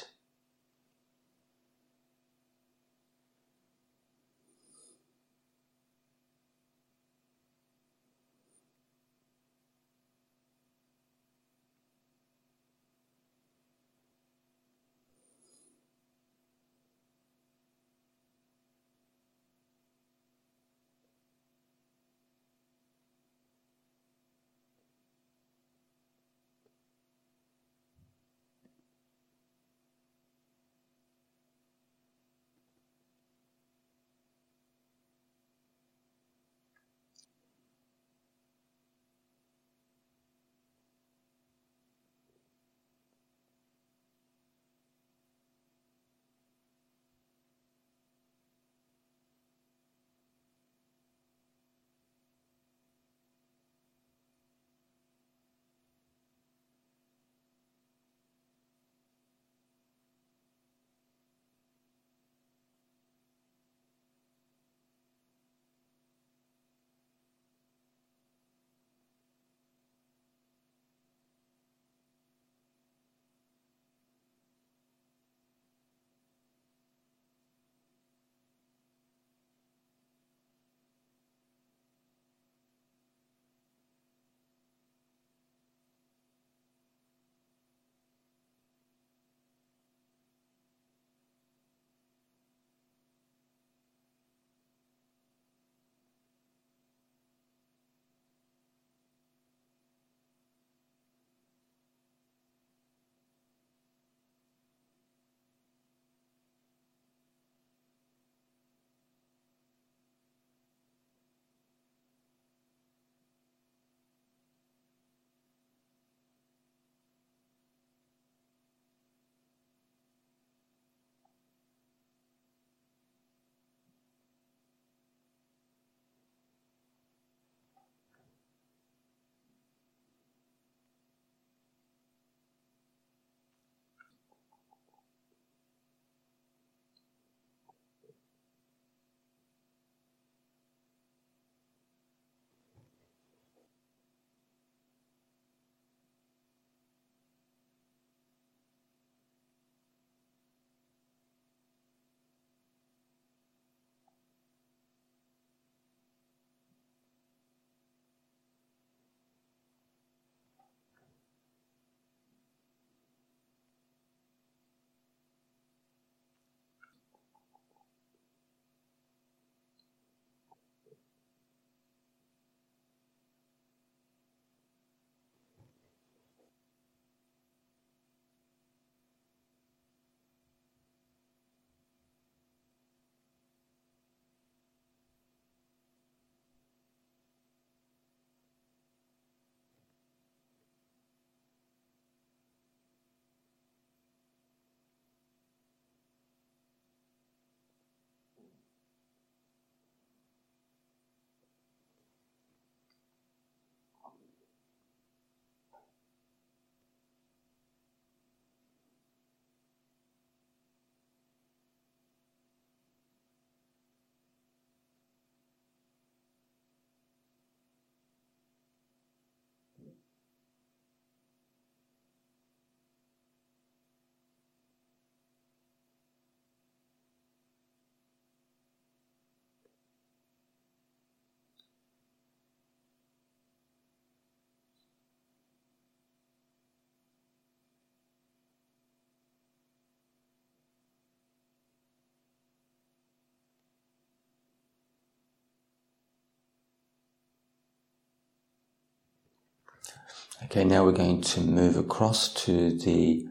Okay, 250.43 250.63
now 250.63 250.85
we're 250.85 250.91
going 250.91 251.21
to 251.21 251.41
move 251.41 251.77
across 251.77 252.31
to 252.45 252.77
the 252.77 253.27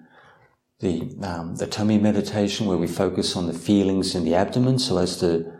the 0.81 1.17
um, 1.23 1.55
the 1.55 1.67
tummy 1.69 1.99
meditation 1.99 2.67
where 2.67 2.77
we 2.77 2.89
focus 2.89 3.37
on 3.37 3.47
the 3.47 3.53
feelings 3.53 4.17
in 4.17 4.25
the 4.25 4.35
abdomen. 4.35 4.81
So 4.81 4.99
as 4.99 5.21
the 5.21 5.55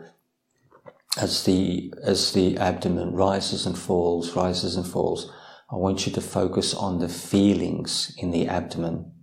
as 1.17 1.45
the 1.45 1.93
as 2.03 2.33
the 2.33 2.57
abdomen 2.57 3.13
rises 3.13 3.65
and 3.65 3.77
falls, 3.77 4.35
rises 4.35 4.75
and 4.75 4.85
falls, 4.85 5.31
I 5.71 5.77
want 5.77 6.05
you 6.05 6.11
to 6.13 6.21
focus 6.21 6.73
on 6.73 6.99
the 6.99 7.07
feelings 7.07 8.13
in 8.17 8.31
the 8.31 8.47
abdomen. 8.49 9.13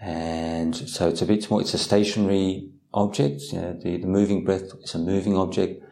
And 0.00 0.74
so 0.76 1.08
it's 1.08 1.20
a 1.20 1.26
bit 1.26 1.50
more. 1.50 1.60
It's 1.60 1.74
a 1.74 1.78
stationary 1.78 2.70
object. 2.94 3.42
You 3.52 3.60
know, 3.60 3.72
the 3.72 3.96
the 3.96 4.06
moving 4.06 4.44
breath 4.44 4.70
is 4.80 4.94
a 4.94 4.98
moving 4.98 5.36
object. 5.36 5.82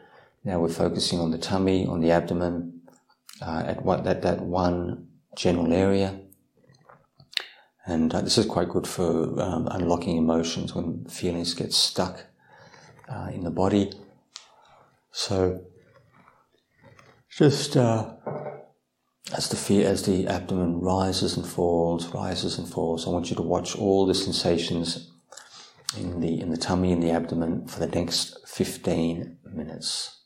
Now 0.45 0.61
we're 0.61 0.69
focusing 0.69 1.19
on 1.19 1.33
the 1.33 1.39
tummy, 1.39 1.85
on 1.85 2.01
the 2.01 2.13
abdomen, 2.13 2.80
uh, 3.41 3.64
at 3.66 3.82
what 3.84 4.05
that 4.05 4.22
that 4.22 4.41
one 4.41 5.09
general 5.36 5.72
area. 5.72 6.20
And 7.86 8.14
uh, 8.14 8.20
this 8.20 8.38
is 8.38 8.47
quite 8.47 8.68
good 8.68 8.86
for 8.86 9.41
um, 9.41 9.66
unlocking 9.70 10.16
emotions 10.16 10.74
when 10.74 11.07
feelings 11.07 11.55
get 11.55 11.72
stuck 11.72 12.26
uh, 13.09 13.30
in 13.32 13.43
the 13.43 13.51
body. 13.51 13.93
So 15.12 15.64
just 17.30 17.76
uh, 17.76 18.14
as 19.36 19.49
the 19.49 19.57
fear, 19.57 19.88
as 19.88 20.05
the 20.05 20.26
abdomen 20.26 20.80
rises 20.80 21.36
and 21.36 21.47
falls, 21.47 22.09
rises 22.14 22.59
and 22.59 22.68
falls, 22.68 23.07
I 23.07 23.11
want 23.11 23.30
you 23.30 23.36
to 23.36 23.43
watch 23.43 23.76
all 23.76 24.07
the 24.07 24.14
sensations 24.14 25.11
in 25.97 26.20
the 26.20 26.41
in 26.41 26.51
the 26.51 26.57
tummy 26.57 26.93
and 26.93 27.03
the 27.03 27.11
abdomen 27.11 27.66
for 27.66 27.80
the 27.80 27.86
next 27.86 28.36
15 28.47 29.38
minutes. 29.53 30.20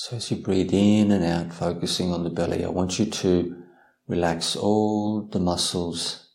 So 0.00 0.14
as 0.14 0.30
you 0.30 0.36
breathe 0.36 0.72
in 0.72 1.10
and 1.10 1.24
out, 1.24 1.52
focusing 1.52 2.12
on 2.12 2.22
the 2.22 2.30
belly, 2.30 2.64
I 2.64 2.68
want 2.68 3.00
you 3.00 3.06
to 3.06 3.64
relax 4.06 4.54
all 4.54 5.22
the 5.22 5.40
muscles, 5.40 6.28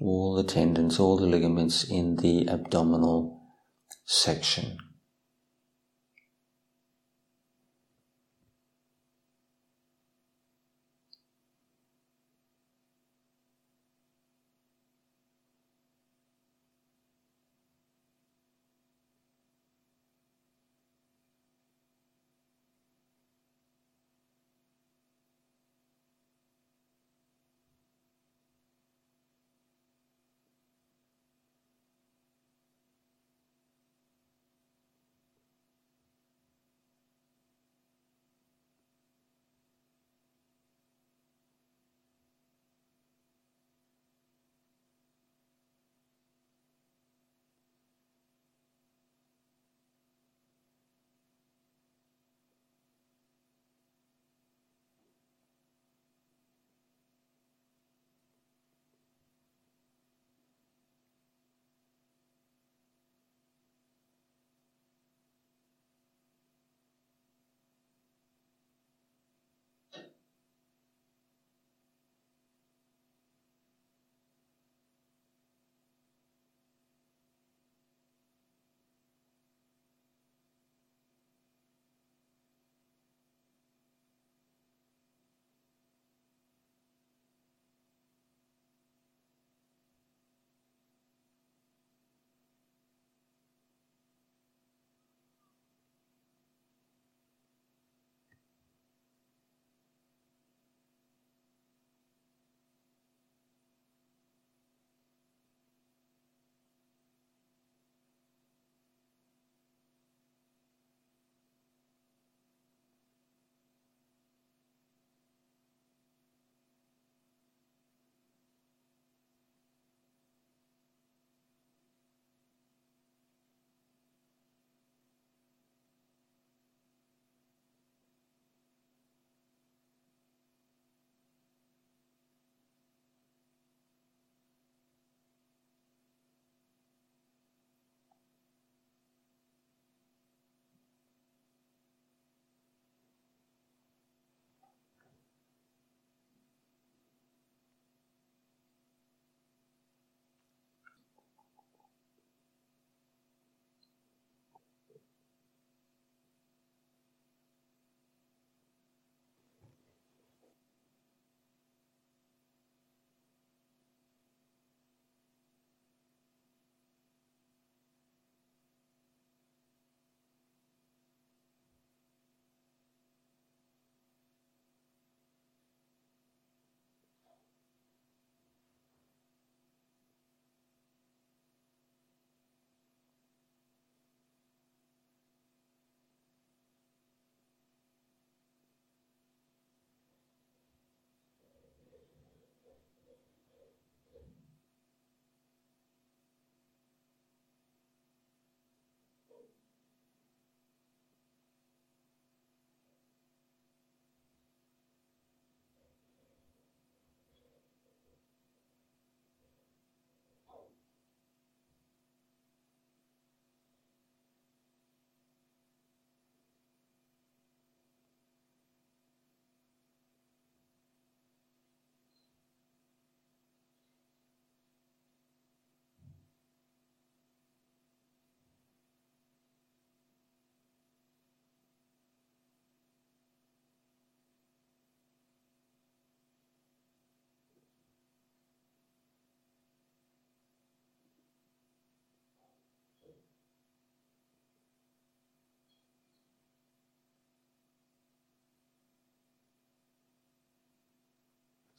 all 0.00 0.34
the 0.34 0.42
tendons, 0.42 0.98
all 0.98 1.18
the 1.18 1.26
ligaments 1.26 1.84
in 1.84 2.16
the 2.16 2.48
abdominal 2.48 3.42
section. 4.06 4.78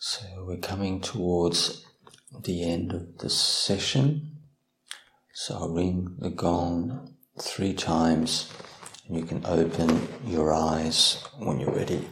So 0.05 0.43
we're 0.45 0.57
coming 0.57 0.99
towards 0.99 1.85
the 2.43 2.61
end 2.61 2.91
of 2.91 3.19
the 3.19 3.29
session. 3.29 4.35
So 5.33 5.55
I'll 5.55 5.69
ring 5.69 6.17
the 6.19 6.29
gong 6.29 7.15
three 7.39 7.73
times 7.73 8.51
and 9.07 9.15
you 9.15 9.23
can 9.23 9.45
open 9.45 10.09
your 10.25 10.51
eyes 10.51 11.23
when 11.37 11.61
you're 11.61 11.71
ready. 11.71 12.05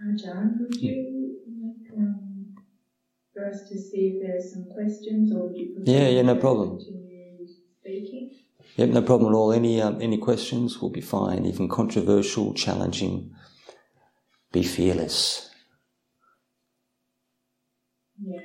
Uh, 0.00 0.16
John, 0.16 0.58
would 0.60 0.74
you 0.80 1.36
like 1.62 1.98
um, 1.98 2.54
for 3.32 3.46
us 3.48 3.68
to 3.68 3.78
see 3.78 4.14
if 4.16 4.22
there's 4.22 4.52
some 4.52 4.66
questions, 4.74 5.32
or 5.32 5.48
would 5.48 5.56
you 5.56 5.74
prefer 5.74 5.90
Yeah, 5.98 6.08
yeah, 6.08 6.22
no 6.22 6.36
problem. 6.36 6.78
continue 6.78 7.46
speaking? 7.80 8.30
Yep, 8.76 8.88
no 8.90 9.02
problem 9.02 9.32
at 9.32 9.36
all. 9.36 9.52
Any 9.52 9.80
um, 9.82 10.00
any 10.00 10.18
questions 10.18 10.80
will 10.80 10.90
be 10.90 11.00
fine. 11.02 11.44
Even 11.46 11.68
controversial, 11.68 12.54
challenging. 12.54 13.34
Be 14.52 14.62
fearless. 14.62 15.50
Yeah. 18.20 18.40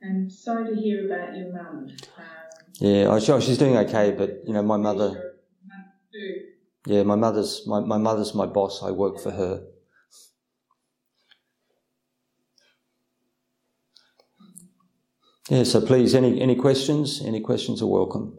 And 0.00 0.32
sorry 0.32 0.74
to 0.74 0.80
hear 0.80 1.06
about 1.06 1.36
your 1.36 1.52
mum. 1.52 1.86
Um, 1.86 1.94
Yeah, 2.80 3.08
I, 3.08 3.20
oh, 3.28 3.40
she's 3.40 3.58
doing 3.58 3.76
okay, 3.78 4.12
but 4.12 4.40
you 4.46 4.52
know, 4.52 4.62
my 4.62 4.76
mother. 4.76 5.08
your 5.10 5.34
mum 5.68 5.84
too. 6.12 6.34
Yeah, 6.92 7.02
my 7.04 7.14
mother's 7.14 7.66
my, 7.66 7.80
my 7.80 7.98
mother's 7.98 8.34
my 8.34 8.46
boss. 8.46 8.82
I 8.82 8.90
work 8.90 9.20
for 9.20 9.30
her. 9.30 9.64
Yeah, 15.52 15.64
so 15.64 15.82
please, 15.82 16.14
any 16.14 16.40
any 16.40 16.54
questions? 16.54 17.20
Any 17.22 17.40
questions 17.40 17.82
are 17.82 17.86
welcome. 17.86 18.38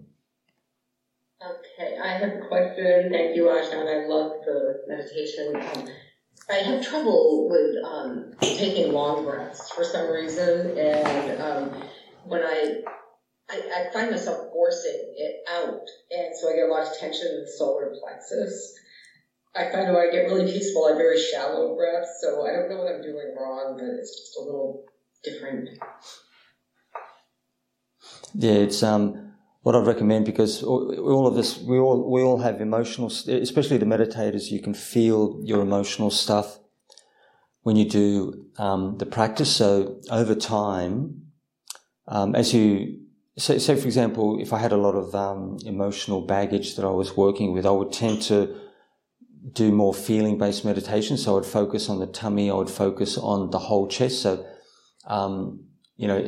Okay, 1.45 1.95
I 2.03 2.07
have 2.07 2.41
a 2.41 2.47
question. 2.47 3.11
Thank 3.11 3.35
you, 3.35 3.43
Ajahn. 3.43 3.85
I 3.85 4.07
love 4.07 4.31
the 4.43 4.81
meditation. 4.87 5.93
I 6.49 6.55
have 6.55 6.83
trouble 6.83 7.49
with 7.51 7.75
um, 7.85 8.33
taking 8.41 8.93
long 8.93 9.25
breaths 9.25 9.69
for 9.69 9.83
some 9.83 10.09
reason, 10.09 10.75
and 10.75 11.39
um, 11.39 11.83
when 12.25 12.41
I, 12.41 12.81
I 13.47 13.57
I 13.57 13.93
find 13.93 14.09
myself 14.09 14.49
forcing 14.51 15.13
it 15.15 15.35
out, 15.51 15.85
and 16.09 16.35
so 16.35 16.49
I 16.49 16.55
get 16.55 16.67
a 16.67 16.71
lot 16.73 16.87
of 16.87 16.97
tension 16.97 17.27
in 17.27 17.41
the 17.41 17.51
solar 17.59 17.93
plexus. 18.01 18.73
I 19.55 19.71
find 19.71 19.93
when 19.93 20.07
I 20.07 20.11
get 20.11 20.25
really 20.25 20.51
peaceful, 20.51 20.85
I 20.85 20.89
have 20.89 20.97
very 20.97 21.21
shallow 21.21 21.75
breaths, 21.75 22.17
so 22.23 22.47
I 22.47 22.53
don't 22.53 22.71
know 22.71 22.77
what 22.77 22.91
I'm 22.91 23.03
doing 23.03 23.35
wrong, 23.39 23.77
but 23.77 23.85
it's 23.85 24.19
just 24.19 24.35
a 24.39 24.41
little 24.41 24.85
different. 25.23 25.69
Yeah, 28.35 28.53
it's 28.53 28.81
um, 28.81 29.33
what 29.61 29.75
I'd 29.75 29.87
recommend 29.87 30.25
because 30.25 30.63
all, 30.63 31.27
of 31.27 31.37
us, 31.37 31.57
we 31.59 31.77
all 31.77 32.09
we 32.11 32.21
all 32.21 32.39
have 32.39 32.61
emotional, 32.61 33.07
especially 33.07 33.77
the 33.77 33.85
meditators. 33.85 34.51
You 34.51 34.61
can 34.61 34.73
feel 34.73 35.39
your 35.43 35.61
emotional 35.61 36.09
stuff 36.09 36.59
when 37.61 37.75
you 37.75 37.89
do 37.89 38.45
um, 38.57 38.97
the 38.97 39.05
practice. 39.05 39.55
So 39.55 39.99
over 40.11 40.35
time, 40.35 41.23
um, 42.07 42.35
as 42.35 42.53
you 42.53 42.99
say, 43.37 43.57
say, 43.59 43.75
for 43.75 43.85
example, 43.85 44.39
if 44.41 44.51
I 44.51 44.59
had 44.59 44.71
a 44.71 44.77
lot 44.77 44.95
of 44.95 45.15
um, 45.15 45.57
emotional 45.65 46.21
baggage 46.21 46.75
that 46.75 46.85
I 46.85 46.91
was 46.91 47.15
working 47.15 47.53
with, 47.53 47.65
I 47.65 47.71
would 47.71 47.93
tend 47.93 48.21
to 48.23 48.59
do 49.51 49.71
more 49.71 49.93
feeling 49.93 50.37
based 50.37 50.65
meditation. 50.65 51.17
So 51.17 51.31
I 51.31 51.35
would 51.35 51.45
focus 51.45 51.89
on 51.89 51.99
the 51.99 52.07
tummy. 52.07 52.49
I 52.49 52.53
would 52.53 52.69
focus 52.69 53.17
on 53.17 53.51
the 53.51 53.59
whole 53.59 53.87
chest. 53.87 54.21
So 54.21 54.45
um, 55.05 55.65
you 55.95 56.07
know, 56.07 56.21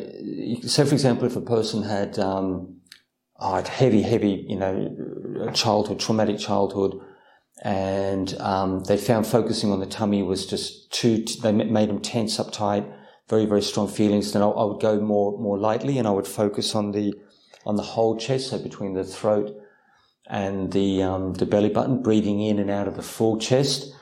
say, 0.61 0.85
for 0.85 0.93
example, 0.93 1.25
if 1.25 1.35
a 1.35 1.41
person 1.41 1.83
had 1.83 2.19
um, 2.19 2.81
oh, 3.39 3.61
heavy, 3.63 4.01
heavy, 4.01 4.45
you 4.47 4.57
know, 4.57 5.51
childhood, 5.53 5.99
traumatic 5.99 6.37
childhood, 6.37 6.99
and 7.63 8.35
um, 8.39 8.83
they 8.83 8.97
found 8.97 9.25
focusing 9.25 9.71
on 9.71 9.79
the 9.79 9.85
tummy 9.85 10.21
was 10.21 10.45
just 10.45 10.91
too, 10.91 11.23
they 11.41 11.51
made 11.51 11.89
them 11.89 12.01
tense, 12.01 12.37
uptight, 12.37 12.91
very, 13.29 13.45
very 13.45 13.61
strong 13.61 13.87
feelings, 13.87 14.33
then 14.33 14.41
I, 14.41 14.47
I 14.47 14.65
would 14.65 14.81
go 14.81 14.99
more, 14.99 15.39
more 15.39 15.57
lightly 15.57 15.97
and 15.97 16.07
I 16.07 16.11
would 16.11 16.27
focus 16.27 16.75
on 16.75 16.91
the, 16.91 17.13
on 17.65 17.75
the 17.75 17.83
whole 17.83 18.17
chest, 18.17 18.49
so 18.49 18.59
between 18.59 18.93
the 18.93 19.03
throat 19.03 19.51
and 20.27 20.71
the, 20.71 21.01
um, 21.01 21.33
the 21.33 21.45
belly 21.45 21.69
button, 21.69 22.03
breathing 22.03 22.41
in 22.41 22.59
and 22.59 22.69
out 22.69 22.87
of 22.87 22.95
the 22.95 23.01
full 23.01 23.39
chest. 23.39 23.93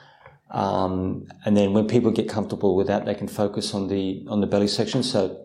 Um, 0.50 1.26
and 1.44 1.56
then 1.56 1.72
when 1.72 1.86
people 1.86 2.10
get 2.10 2.28
comfortable 2.28 2.76
with 2.76 2.86
that, 2.88 3.06
they 3.06 3.14
can 3.14 3.28
focus 3.28 3.72
on 3.72 3.88
the, 3.88 4.26
on 4.28 4.40
the 4.40 4.46
belly 4.46 4.68
section. 4.68 5.02
So, 5.02 5.43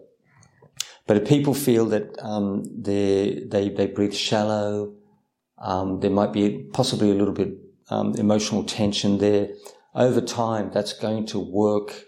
but 1.10 1.18
if 1.18 1.28
people 1.28 1.56
feel 1.56 1.88
that 1.88 2.16
um, 2.22 2.64
they, 2.84 3.44
they 3.48 3.70
they 3.70 3.88
breathe 3.88 4.14
shallow, 4.14 4.94
um, 5.58 6.02
there 6.02 6.12
might 6.12 6.32
be 6.32 6.70
possibly 6.72 7.10
a 7.10 7.16
little 7.16 7.34
bit 7.34 7.52
um, 7.90 8.14
emotional 8.14 8.64
tension 8.64 9.18
there. 9.18 9.50
Over 9.96 10.22
time, 10.22 10.70
that's 10.72 10.94
going 10.94 11.26
to 11.34 11.40
work 11.40 12.06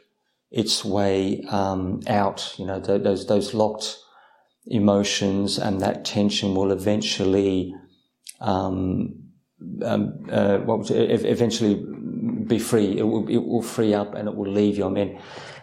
its 0.52 0.86
way 0.86 1.44
um, 1.50 2.02
out. 2.06 2.54
You 2.60 2.68
know, 2.68 2.80
th- 2.80 3.02
those 3.02 3.26
those 3.26 3.56
locked 3.56 3.98
emotions 4.68 5.58
and 5.58 5.82
that 5.82 6.06
tension 6.06 6.54
will 6.54 6.72
eventually, 6.72 7.74
um, 8.40 9.16
um, 9.84 10.28
uh, 10.32 10.60
what 10.60 10.92
it, 10.92 11.10
ev- 11.10 11.26
eventually 11.26 11.74
be 12.46 12.60
free. 12.60 13.00
It 13.00 13.04
will 13.08 13.28
it 13.28 13.44
will 13.44 13.64
free 13.64 13.96
up 13.96 14.14
and 14.14 14.28
it 14.28 14.36
will 14.36 14.52
leave 14.52 14.78
you. 14.78 14.86
I 14.86 14.90
mean. 14.90 15.20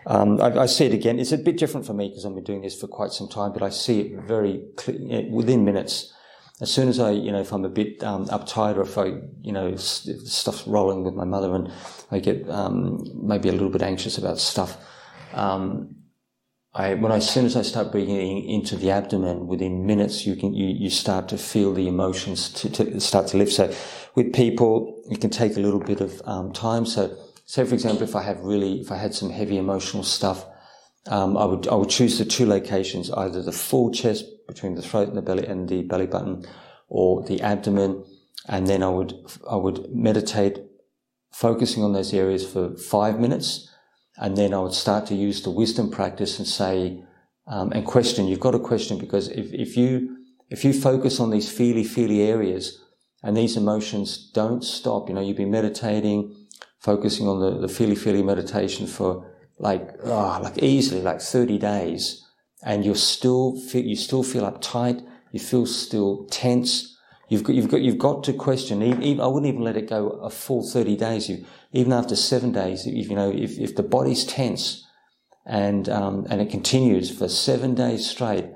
Um, 0.07 0.40
I, 0.40 0.61
I, 0.61 0.66
see 0.66 0.86
it 0.86 0.94
again. 0.94 1.18
It's 1.18 1.32
a 1.32 1.38
bit 1.38 1.59
different 1.59 1.86
for 1.86 1.94
me 1.94 2.09
because 2.09 2.24
I've 2.24 2.34
been 2.34 2.44
doing 2.44 2.62
this 2.62 2.78
for 2.78 2.86
quite 2.86 3.11
some 3.11 3.28
time, 3.28 3.53
but 3.53 3.62
I 3.62 3.70
see 3.70 4.01
it 4.01 4.20
very 4.22 4.62
clear, 4.76 5.28
within 5.30 5.64
minutes. 5.64 6.12
As 6.61 6.72
soon 6.72 6.88
as 6.88 6.99
I, 6.99 7.11
you 7.11 7.30
know, 7.30 7.40
if 7.40 7.53
I'm 7.53 7.64
a 7.64 7.68
bit 7.68 8.03
um, 8.03 8.26
uptight 8.26 8.76
or 8.76 8.82
if 8.82 8.99
I, 8.99 9.20
you 9.42 9.53
know, 9.53 9.76
st- 9.76 10.26
stuff's 10.26 10.66
rolling 10.66 11.05
with 11.05 11.14
my 11.14 11.24
mother 11.24 11.55
and 11.55 11.70
I 12.11 12.18
get 12.18 12.49
um, 12.51 13.05
maybe 13.14 13.49
a 13.49 13.53
little 13.53 13.70
bit 13.70 13.82
anxious 13.82 14.18
about 14.18 14.38
stuff, 14.38 14.76
um, 15.34 15.94
I, 16.74 16.94
when 16.94 17.12
I, 17.12 17.16
as 17.16 17.28
soon 17.28 17.46
as 17.46 17.57
I 17.57 17.62
start 17.62 17.92
breathing 17.92 18.44
into 18.49 18.76
the 18.76 18.90
abdomen, 18.90 19.46
within 19.46 19.86
minutes 19.86 20.26
you 20.26 20.36
can 20.36 20.55
you, 20.55 20.66
you 20.66 20.90
start 20.90 21.28
to 21.28 21.38
feel 21.38 21.72
the 21.74 21.88
emotions 21.88 22.53
to, 22.55 22.70
to 22.70 23.01
start 23.01 23.28
to 23.28 23.36
lift. 23.36 23.53
So, 23.53 23.74
with 24.14 24.32
people, 24.32 25.01
it 25.11 25.20
can 25.20 25.30
take 25.30 25.57
a 25.57 25.61
little 25.61 25.80
bit 25.80 26.01
of 26.01 26.20
um, 26.24 26.53
time. 26.53 26.84
So 26.86 27.16
say 27.49 27.64
for 27.64 27.74
example, 27.74 28.05
if 28.05 28.14
I 28.14 28.22
have 28.22 28.40
really, 28.40 28.80
if 28.80 28.92
I 28.92 28.96
had 28.96 29.14
some 29.14 29.30
heavy 29.30 29.57
emotional 29.57 30.05
stuff, 30.05 30.44
um, 31.07 31.36
I 31.36 31.46
would 31.46 31.66
I 31.66 31.74
would 31.74 31.88
choose 31.88 32.18
the 32.18 32.26
two 32.26 32.46
locations, 32.46 33.11
either 33.11 33.42
the 33.42 33.53
full 33.53 33.90
chest 33.90 34.24
between 34.46 34.74
the 34.74 34.82
throat 34.82 35.09
and 35.09 35.16
the 35.16 35.22
belly 35.22 35.46
and 35.46 35.68
the 35.68 35.82
belly 35.82 36.07
button, 36.07 36.44
or 36.88 37.24
the 37.24 37.40
abdomen, 37.40 38.05
and 38.46 38.66
then 38.66 38.82
I 38.82 38.90
would 38.90 39.14
I 39.51 39.57
would 39.57 39.94
meditate, 39.94 40.59
focusing 41.32 41.82
on 41.82 41.94
those 41.94 42.12
areas 42.12 42.46
for 42.46 42.76
five 42.76 43.18
minutes, 43.18 43.70
and 44.18 44.36
then 44.36 44.53
I 44.53 44.59
would 44.59 44.74
start 44.74 45.07
to 45.07 45.14
use 45.14 45.42
the 45.42 45.51
wisdom 45.51 45.90
practice 45.90 46.38
and 46.38 46.46
say 46.46 47.03
um, 47.46 47.72
and 47.72 47.86
question. 47.86 48.28
You've 48.28 48.40
got 48.40 48.51
to 48.51 48.59
question 48.59 48.99
because 48.99 49.28
if 49.28 49.55
if 49.55 49.74
you 49.74 50.18
if 50.51 50.66
you 50.66 50.74
focus 50.74 51.18
on 51.18 51.30
these 51.30 51.51
feely 51.51 51.84
feely 51.84 52.20
areas 52.20 52.84
and 53.22 53.34
these 53.34 53.57
emotions 53.57 54.30
don't 54.34 54.62
stop, 54.62 55.09
you 55.09 55.14
know, 55.14 55.22
you've 55.22 55.38
been 55.38 55.51
meditating 55.51 56.34
focusing 56.80 57.26
on 57.26 57.40
the, 57.40 57.58
the 57.58 57.68
feely 57.68 57.96
feely 57.96 58.22
meditation 58.22 58.86
for 58.86 59.26
like, 59.58 59.90
oh, 60.04 60.40
like 60.42 60.62
easily 60.62 61.02
like 61.02 61.20
30 61.20 61.58
days 61.58 62.24
and 62.62 62.84
you're 62.84 62.94
still 62.94 63.58
feel, 63.58 63.84
you 63.84 63.96
still 63.96 64.22
feel 64.22 64.50
uptight. 64.50 65.04
You 65.32 65.40
feel 65.40 65.66
still 65.66 66.26
tense. 66.30 66.96
You've 67.28 67.44
got, 67.44 67.54
you've 67.54 67.68
got, 67.68 67.82
you've 67.82 67.98
got 67.98 68.24
to 68.24 68.32
question. 68.32 68.82
Even, 68.82 69.20
I 69.20 69.26
wouldn't 69.26 69.52
even 69.52 69.62
let 69.62 69.76
it 69.76 69.88
go 69.88 70.08
a 70.08 70.30
full 70.30 70.66
30 70.66 70.96
days. 70.96 71.28
You, 71.28 71.44
even 71.72 71.92
after 71.92 72.16
seven 72.16 72.52
days, 72.52 72.86
if, 72.86 73.10
you 73.10 73.14
know, 73.14 73.30
if, 73.30 73.58
if 73.58 73.76
the 73.76 73.82
body's 73.82 74.24
tense 74.24 74.86
and, 75.44 75.88
um, 75.88 76.26
and 76.30 76.40
it 76.40 76.50
continues 76.50 77.16
for 77.16 77.28
seven 77.28 77.74
days 77.74 78.08
straight, 78.08 78.46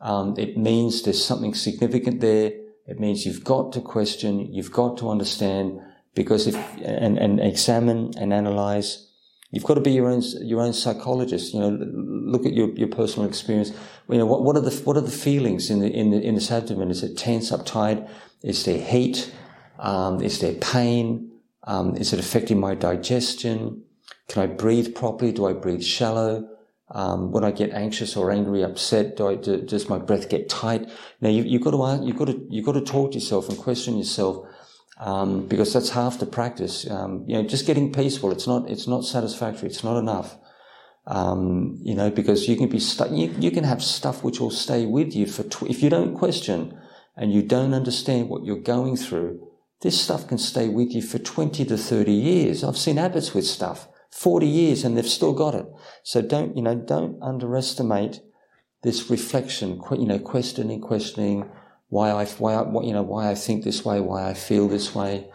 um, 0.00 0.34
it 0.36 0.56
means 0.56 1.02
there's 1.02 1.24
something 1.24 1.54
significant 1.54 2.20
there. 2.20 2.52
It 2.86 2.98
means 2.98 3.24
you've 3.24 3.44
got 3.44 3.72
to 3.72 3.80
question. 3.80 4.52
You've 4.52 4.72
got 4.72 4.98
to 4.98 5.10
understand 5.10 5.80
because 6.20 6.42
if 6.50 6.56
and, 7.04 7.14
and 7.24 7.32
examine 7.52 8.00
and 8.20 8.28
analyze 8.42 8.88
you've 9.52 9.68
got 9.70 9.76
to 9.80 9.84
be 9.88 9.94
your 9.98 10.08
own 10.12 10.22
your 10.52 10.60
own 10.66 10.74
psychologist 10.82 11.54
you 11.54 11.60
know 11.60 11.72
look 12.28 12.44
at 12.46 12.52
your, 12.52 12.70
your 12.70 12.88
personal 12.88 13.28
experience. 13.28 13.72
You 14.08 14.18
know 14.18 14.26
what, 14.26 14.42
what 14.44 14.56
are 14.56 14.60
the 14.60 14.74
what 14.82 14.96
are 14.96 15.02
the 15.02 15.10
feelings 15.10 15.70
in 15.70 15.80
the 15.80 15.90
in 15.90 16.10
the 16.10 16.20
in 16.20 16.34
this 16.34 16.50
abdomen? 16.50 16.90
Is 16.90 17.02
it 17.02 17.16
tense 17.16 17.50
uptight? 17.50 18.08
Is 18.42 18.64
there 18.64 18.80
heat? 18.80 19.32
Um, 19.78 20.20
is 20.22 20.40
there 20.40 20.54
pain? 20.54 21.30
Um, 21.64 21.96
is 21.96 22.12
it 22.12 22.20
affecting 22.20 22.60
my 22.60 22.74
digestion? 22.74 23.82
Can 24.28 24.42
I 24.42 24.46
breathe 24.46 24.94
properly? 24.94 25.32
Do 25.32 25.46
I 25.46 25.52
breathe 25.52 25.82
shallow? 25.82 26.48
Um, 26.90 27.32
when 27.32 27.44
I 27.44 27.50
get 27.50 27.70
anxious 27.72 28.16
or 28.16 28.30
angry, 28.30 28.62
upset, 28.62 29.18
do 29.18 29.28
I, 29.28 29.34
do, 29.34 29.60
does 29.60 29.90
my 29.90 29.98
breath 29.98 30.30
get 30.30 30.48
tight? 30.48 30.88
Now 31.20 31.28
you, 31.28 31.42
you've 31.42 31.60
got 31.60 31.72
to 31.72 32.06
you've 32.06 32.16
got 32.16 32.28
to 32.28 32.46
you've 32.48 32.64
got 32.64 32.72
to 32.72 32.80
talk 32.80 33.10
to 33.12 33.18
yourself 33.18 33.48
and 33.50 33.58
question 33.58 33.98
yourself 33.98 34.46
um, 34.98 35.46
because 35.46 35.72
that's 35.72 35.90
half 35.90 36.18
the 36.18 36.26
practice. 36.26 36.88
Um, 36.90 37.24
you 37.26 37.36
know, 37.36 37.48
just 37.48 37.66
getting 37.66 37.92
peaceful. 37.92 38.32
It's 38.32 38.46
not. 38.46 38.68
It's 38.68 38.86
not 38.86 39.04
satisfactory. 39.04 39.68
It's 39.68 39.84
not 39.84 39.98
enough. 39.98 40.36
Um, 41.06 41.78
you 41.82 41.94
know, 41.94 42.10
because 42.10 42.48
you 42.48 42.56
can 42.56 42.68
be 42.68 42.80
stuck. 42.80 43.10
You, 43.10 43.34
you, 43.38 43.50
can 43.50 43.64
have 43.64 43.82
stuff 43.82 44.22
which 44.22 44.40
will 44.40 44.50
stay 44.50 44.84
with 44.84 45.14
you 45.14 45.26
for. 45.26 45.44
Tw- 45.44 45.70
if 45.70 45.82
you 45.82 45.88
don't 45.88 46.14
question 46.14 46.78
and 47.16 47.32
you 47.32 47.42
don't 47.42 47.72
understand 47.72 48.28
what 48.28 48.44
you're 48.44 48.60
going 48.60 48.96
through, 48.96 49.48
this 49.80 49.98
stuff 49.98 50.26
can 50.26 50.38
stay 50.38 50.68
with 50.68 50.90
you 50.92 51.00
for 51.00 51.18
twenty 51.18 51.64
to 51.64 51.78
thirty 51.78 52.12
years. 52.12 52.64
I've 52.64 52.76
seen 52.76 52.98
abbots 52.98 53.32
with 53.34 53.46
stuff 53.46 53.88
forty 54.10 54.48
years 54.48 54.84
and 54.84 54.96
they've 54.96 55.06
still 55.06 55.32
got 55.32 55.54
it. 55.54 55.66
So 56.02 56.20
don't 56.22 56.56
you 56.56 56.62
know? 56.62 56.74
Don't 56.74 57.22
underestimate 57.22 58.20
this 58.82 59.08
reflection. 59.08 59.80
You 59.92 60.06
know, 60.06 60.18
questioning, 60.18 60.80
questioning 60.80 61.48
why 61.88 62.10
I, 62.10 62.26
why 62.26 62.52
you 62.82 62.92
know, 62.92 63.02
why 63.02 63.30
I 63.30 63.34
think 63.34 63.64
this 63.64 63.84
way, 63.84 64.00
why 64.00 64.28
I 64.28 64.34
feel 64.34 64.68
this 64.68 64.94
way, 64.94 65.28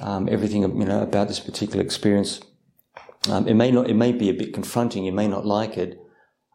um, 0.00 0.28
everything, 0.30 0.62
you 0.62 0.84
know, 0.84 1.02
about 1.02 1.28
this 1.28 1.40
particular 1.40 1.82
experience. 1.84 2.40
Um, 3.28 3.46
it 3.46 3.54
may 3.54 3.70
not, 3.70 3.88
it 3.88 3.94
may 3.94 4.12
be 4.12 4.30
a 4.30 4.34
bit 4.34 4.52
confronting. 4.52 5.04
You 5.04 5.12
may 5.12 5.28
not 5.28 5.46
like 5.46 5.76
it, 5.76 5.98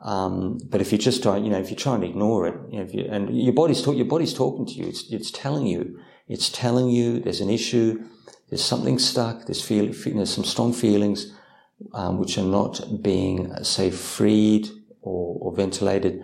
um, 0.03 0.59
but 0.69 0.82
if 0.82 0.91
you 0.91 0.97
just 0.97 1.23
try, 1.23 1.38
you 1.38 1.49
know, 1.49 1.59
if 1.59 1.69
you 1.69 1.75
try 1.75 1.95
and 1.95 2.03
ignore 2.03 2.47
it, 2.47 2.55
you 2.71 2.80
know, 2.80 2.89
you, 2.91 3.07
and 3.09 3.38
your 3.38 3.53
body's 3.53 3.82
talk, 3.82 3.95
your 3.95 4.05
body's 4.05 4.34
talking 4.34 4.65
to 4.65 4.73
you. 4.73 4.88
It's, 4.88 5.11
it's 5.11 5.32
telling 5.32 5.65
you, 5.65 5.99
it's 6.28 6.49
telling 6.49 6.89
you 6.89 7.19
there's 7.19 7.41
an 7.41 7.49
issue, 7.49 8.03
there's 8.49 8.63
something 8.63 8.99
stuck, 8.99 9.45
there's 9.45 9.61
feel, 9.61 9.91
there's 9.91 10.34
some 10.34 10.43
strong 10.43 10.73
feelings, 10.73 11.34
um, 11.93 12.17
which 12.17 12.38
are 12.38 12.43
not 12.43 13.01
being, 13.01 13.53
say, 13.63 13.91
freed 13.91 14.69
or, 15.01 15.38
or 15.41 15.55
ventilated. 15.55 16.23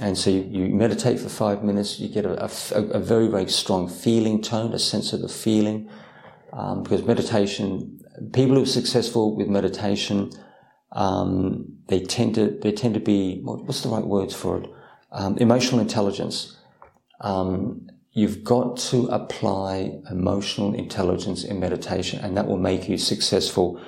And 0.00 0.16
so 0.16 0.30
you, 0.30 0.42
you, 0.42 0.74
meditate 0.74 1.18
for 1.18 1.28
five 1.28 1.64
minutes, 1.64 1.98
you 1.98 2.08
get 2.08 2.24
a, 2.24 2.44
a, 2.44 2.82
a, 2.82 3.00
very, 3.00 3.26
very 3.26 3.48
strong 3.48 3.88
feeling 3.88 4.42
tone, 4.42 4.72
a 4.74 4.78
sense 4.78 5.12
of 5.12 5.22
the 5.22 5.28
feeling. 5.28 5.88
Um, 6.52 6.82
because 6.82 7.02
meditation, 7.04 7.98
people 8.32 8.56
who 8.56 8.62
are 8.62 8.66
successful 8.66 9.34
with 9.34 9.48
meditation, 9.48 10.30
um, 10.92 11.78
they 11.88 12.00
tend 12.00 12.34
to 12.36 12.58
they 12.62 12.72
tend 12.72 12.94
to 12.94 13.00
be 13.00 13.40
what's 13.42 13.82
the 13.82 13.88
right 13.88 14.04
words 14.04 14.34
for 14.34 14.58
it? 14.58 14.70
Um, 15.10 15.36
emotional 15.38 15.80
intelligence. 15.80 16.56
Um, 17.20 17.88
you've 18.12 18.44
got 18.44 18.76
to 18.76 19.06
apply 19.08 20.00
emotional 20.10 20.74
intelligence 20.74 21.44
in 21.44 21.60
meditation, 21.60 22.20
and 22.20 22.36
that 22.36 22.46
will 22.46 22.58
make 22.58 22.88
you 22.88 22.98
successful 22.98 23.80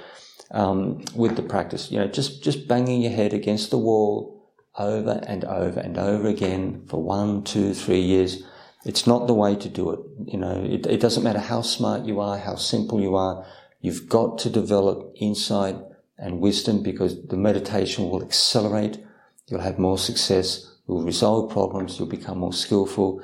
um, 0.51 1.03
with 1.15 1.37
the 1.37 1.43
practice. 1.43 1.91
You 1.91 2.01
know, 2.01 2.09
just 2.09 2.43
just 2.43 2.67
banging 2.67 3.03
your 3.03 3.13
head 3.13 3.33
against 3.33 3.71
the 3.71 3.79
wall 3.79 4.40
over 4.79 5.23
and 5.27 5.45
over 5.45 5.81
and 5.81 5.99
over 5.99 6.29
again 6.29 6.85
for 6.89 7.03
one, 7.03 7.43
two, 7.43 7.75
three 7.75 8.01
years. 8.01 8.43
It's 8.85 9.07
not 9.07 9.27
the 9.27 9.35
way 9.35 9.57
to 9.57 9.69
do 9.69 9.91
it. 9.91 10.01
You 10.27 10.39
know, 10.39 10.65
it, 10.65 10.87
it 10.87 11.01
doesn't 11.01 11.23
matter 11.23 11.39
how 11.39 11.63
smart 11.63 12.05
you 12.05 12.21
are, 12.21 12.39
how 12.39 12.55
simple 12.55 13.01
you 13.01 13.15
are. 13.15 13.45
You've 13.81 14.09
got 14.09 14.39
to 14.39 14.51
develop 14.51 15.13
insight 15.17 15.77
and 16.19 16.41
wisdom 16.41 16.83
because 16.83 17.27
the 17.29 17.37
meditation 17.37 18.09
will 18.09 18.23
accelerate. 18.23 19.03
You'll 19.49 19.61
have 19.61 19.79
more 19.79 19.99
success. 19.99 20.67
You'll 20.87 21.03
resolve 21.03 21.51
problems. 21.51 21.99
You'll 21.99 22.09
become 22.09 22.39
more 22.39 22.53
skillful. 22.53 23.23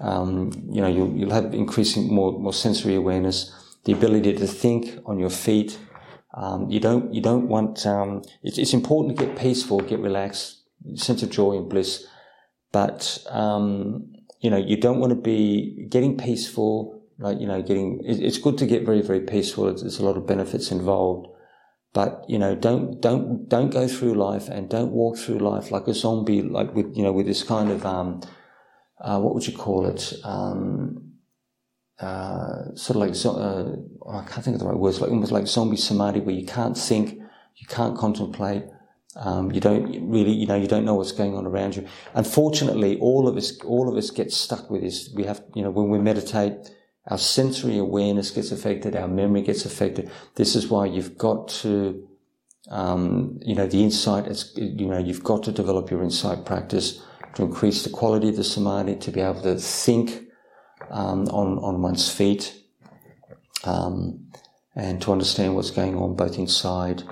Um, 0.00 0.52
you 0.70 0.80
know, 0.80 0.88
you'll, 0.88 1.12
you'll 1.12 1.32
have 1.32 1.54
increasing 1.54 2.12
more, 2.12 2.38
more 2.38 2.52
sensory 2.52 2.94
awareness, 2.94 3.52
the 3.84 3.92
ability 3.92 4.34
to 4.34 4.46
think 4.46 4.98
on 5.06 5.18
your 5.18 5.30
feet. 5.30 5.78
Um, 6.34 6.68
you 6.68 6.80
don't, 6.80 7.14
you 7.14 7.22
don't 7.22 7.48
want, 7.48 7.86
um, 7.86 8.22
it's, 8.42 8.58
it's 8.58 8.74
important 8.74 9.16
to 9.16 9.26
get 9.26 9.38
peaceful, 9.38 9.80
get 9.80 10.00
relaxed, 10.00 10.55
sense 10.94 11.22
of 11.22 11.30
joy 11.30 11.56
and 11.56 11.68
bliss. 11.68 12.06
But, 12.72 13.24
um, 13.30 14.12
you 14.40 14.50
know, 14.50 14.56
you 14.56 14.76
don't 14.76 15.00
want 15.00 15.10
to 15.10 15.20
be 15.20 15.86
getting 15.88 16.16
peaceful, 16.16 17.02
like, 17.18 17.40
you 17.40 17.46
know, 17.46 17.62
getting, 17.62 18.00
it's 18.04 18.38
good 18.38 18.58
to 18.58 18.66
get 18.66 18.84
very, 18.84 19.02
very 19.02 19.20
peaceful. 19.20 19.64
There's 19.64 19.98
a 19.98 20.04
lot 20.04 20.16
of 20.16 20.26
benefits 20.26 20.70
involved. 20.70 21.28
But 21.96 22.28
you 22.28 22.38
know, 22.38 22.54
don't 22.54 23.00
don't 23.00 23.48
don't 23.48 23.70
go 23.70 23.88
through 23.88 24.16
life 24.16 24.48
and 24.48 24.68
don't 24.68 24.92
walk 24.92 25.16
through 25.16 25.38
life 25.38 25.70
like 25.70 25.88
a 25.88 25.94
zombie, 25.94 26.42
like 26.42 26.74
with 26.74 26.94
you 26.94 27.02
know 27.02 27.10
with 27.10 27.24
this 27.24 27.42
kind 27.42 27.70
of 27.70 27.86
um, 27.86 28.20
uh, 29.00 29.18
what 29.18 29.34
would 29.34 29.46
you 29.46 29.56
call 29.56 29.86
it? 29.86 30.12
Um, 30.22 31.14
uh, 31.98 32.74
sort 32.74 32.96
of 32.96 32.96
like 32.96 33.16
uh, 33.24 33.80
oh, 34.02 34.18
I 34.18 34.24
can't 34.24 34.44
think 34.44 34.56
of 34.56 34.60
the 34.60 34.66
right 34.66 34.76
words, 34.76 35.00
like 35.00 35.10
almost 35.10 35.32
like 35.32 35.46
zombie 35.46 35.78
samadhi, 35.78 36.20
where 36.20 36.34
you 36.34 36.44
can't 36.44 36.76
think, 36.76 37.18
you 37.56 37.66
can't 37.66 37.96
contemplate, 37.96 38.64
um, 39.16 39.50
you 39.50 39.60
don't 39.60 40.10
really, 40.10 40.32
you 40.32 40.46
know, 40.46 40.56
you 40.56 40.66
don't 40.66 40.84
know 40.84 40.94
what's 40.94 41.12
going 41.12 41.34
on 41.34 41.46
around 41.46 41.74
you. 41.74 41.86
Unfortunately, 42.14 42.98
all 42.98 43.26
of 43.26 43.36
us, 43.36 43.58
all 43.62 43.88
of 43.88 43.96
us 43.96 44.10
get 44.10 44.30
stuck 44.30 44.70
with 44.70 44.82
this. 44.82 45.10
We 45.14 45.24
have, 45.24 45.42
you 45.54 45.62
know, 45.62 45.70
when 45.70 45.88
we 45.88 45.98
meditate, 45.98 46.70
our 47.08 47.16
sensory 47.18 47.78
awareness 47.78 48.30
gets 48.30 48.52
affected, 48.52 48.94
our 48.94 49.08
memory 49.08 49.40
gets 49.40 49.64
affected. 49.64 50.10
This 50.34 50.54
is 50.54 50.68
why 50.68 50.86
you've 50.86 51.16
got 51.16 51.48
to, 51.48 52.06
um, 52.70 53.38
you 53.42 53.54
know, 53.54 53.66
the 53.66 53.82
insight, 53.82 54.26
it's, 54.26 54.52
you 54.56 54.86
know, 54.86 54.98
you've 54.98 55.24
got 55.24 55.42
to 55.44 55.52
develop 55.52 55.90
your 55.90 56.02
insight 56.02 56.44
practice 56.44 57.02
to 57.36 57.44
increase 57.44 57.84
the 57.84 57.90
quality 57.90 58.28
of 58.28 58.36
the 58.36 58.44
samadhi, 58.44 58.96
to 58.96 59.10
be 59.10 59.20
able 59.20 59.40
to 59.42 59.56
think 59.56 60.24
um, 60.90 61.26
on, 61.28 61.58
on 61.58 61.80
one's 61.80 62.10
feet, 62.10 62.54
um, 63.64 64.26
and 64.74 65.00
to 65.00 65.12
understand 65.12 65.54
what's 65.54 65.70
going 65.70 65.96
on 65.96 66.16
both 66.16 66.38
inside 66.38 67.02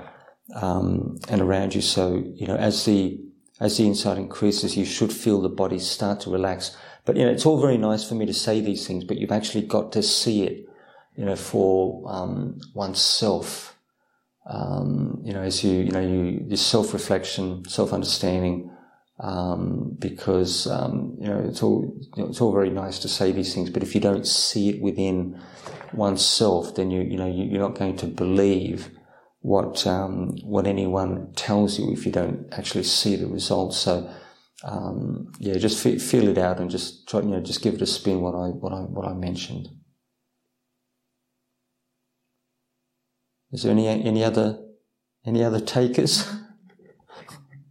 um, 0.54 1.18
and 1.28 1.40
around 1.40 1.74
you. 1.74 1.80
So, 1.80 2.22
you 2.34 2.46
know, 2.46 2.56
as 2.56 2.84
the, 2.84 3.20
as 3.60 3.78
the 3.78 3.86
insight 3.86 4.18
increases, 4.18 4.76
you 4.76 4.84
should 4.84 5.12
feel 5.12 5.40
the 5.40 5.48
body 5.48 5.78
start 5.78 6.20
to 6.20 6.30
relax 6.30 6.76
but, 7.04 7.16
you 7.16 7.24
know, 7.24 7.30
it's 7.30 7.44
all 7.44 7.60
very 7.60 7.76
nice 7.76 8.08
for 8.08 8.14
me 8.14 8.26
to 8.26 8.32
say 8.32 8.60
these 8.60 8.86
things, 8.86 9.04
but 9.04 9.18
you've 9.18 9.32
actually 9.32 9.62
got 9.62 9.92
to 9.92 10.02
see 10.02 10.44
it, 10.44 10.66
you 11.16 11.24
know, 11.24 11.36
for 11.36 12.02
um, 12.06 12.60
oneself. 12.74 13.76
Um, 14.48 15.20
you 15.22 15.32
know, 15.32 15.40
as 15.40 15.62
you, 15.64 15.72
you 15.80 15.90
know, 15.90 16.00
you, 16.00 16.44
your 16.48 16.56
self-reflection, 16.56 17.68
self-understanding, 17.68 18.70
um, 19.20 19.96
because, 19.98 20.66
um, 20.66 21.16
you 21.20 21.28
know, 21.28 21.38
it's 21.46 21.62
all, 21.62 21.94
you 22.16 22.22
know, 22.22 22.28
it's 22.28 22.40
all 22.40 22.52
very 22.52 22.70
nice 22.70 22.98
to 23.00 23.08
say 23.08 23.32
these 23.32 23.54
things, 23.54 23.70
but 23.70 23.82
if 23.82 23.94
you 23.94 24.00
don't 24.00 24.26
see 24.26 24.70
it 24.70 24.82
within 24.82 25.40
oneself, 25.92 26.74
then 26.74 26.90
you, 26.90 27.02
you 27.02 27.16
know, 27.16 27.26
you, 27.26 27.56
are 27.56 27.68
not 27.68 27.78
going 27.78 27.96
to 27.98 28.06
believe 28.06 28.90
what, 29.44 29.86
um, 29.86 30.30
what 30.42 30.66
anyone 30.66 31.30
tells 31.34 31.78
you 31.78 31.92
if 31.92 32.06
you 32.06 32.12
don't 32.12 32.48
actually 32.52 32.82
see 32.82 33.14
the 33.14 33.26
results. 33.26 33.76
So, 33.76 34.10
um, 34.64 35.30
yeah, 35.38 35.58
just 35.58 35.82
feel 35.82 36.28
it 36.28 36.38
out 36.38 36.60
and 36.60 36.70
just 36.70 37.06
try, 37.06 37.20
you 37.20 37.26
know, 37.26 37.40
just 37.40 37.60
give 37.60 37.74
it 37.74 37.82
a 37.82 37.86
spin. 37.86 38.22
What 38.22 38.34
I 38.34 38.48
what 38.48 38.72
I 38.72 38.80
what 38.80 39.06
I 39.06 39.12
mentioned. 39.12 39.68
Is 43.52 43.64
there 43.64 43.72
any 43.72 43.86
any 43.86 44.24
other 44.24 44.58
any 45.26 45.44
other 45.44 45.60
takers? 45.60 46.26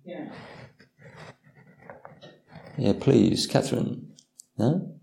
Yeah. 0.06 0.34
Yeah, 2.78 2.94
please, 3.00 3.48
Catherine. 3.48 4.16
No. 4.58 5.00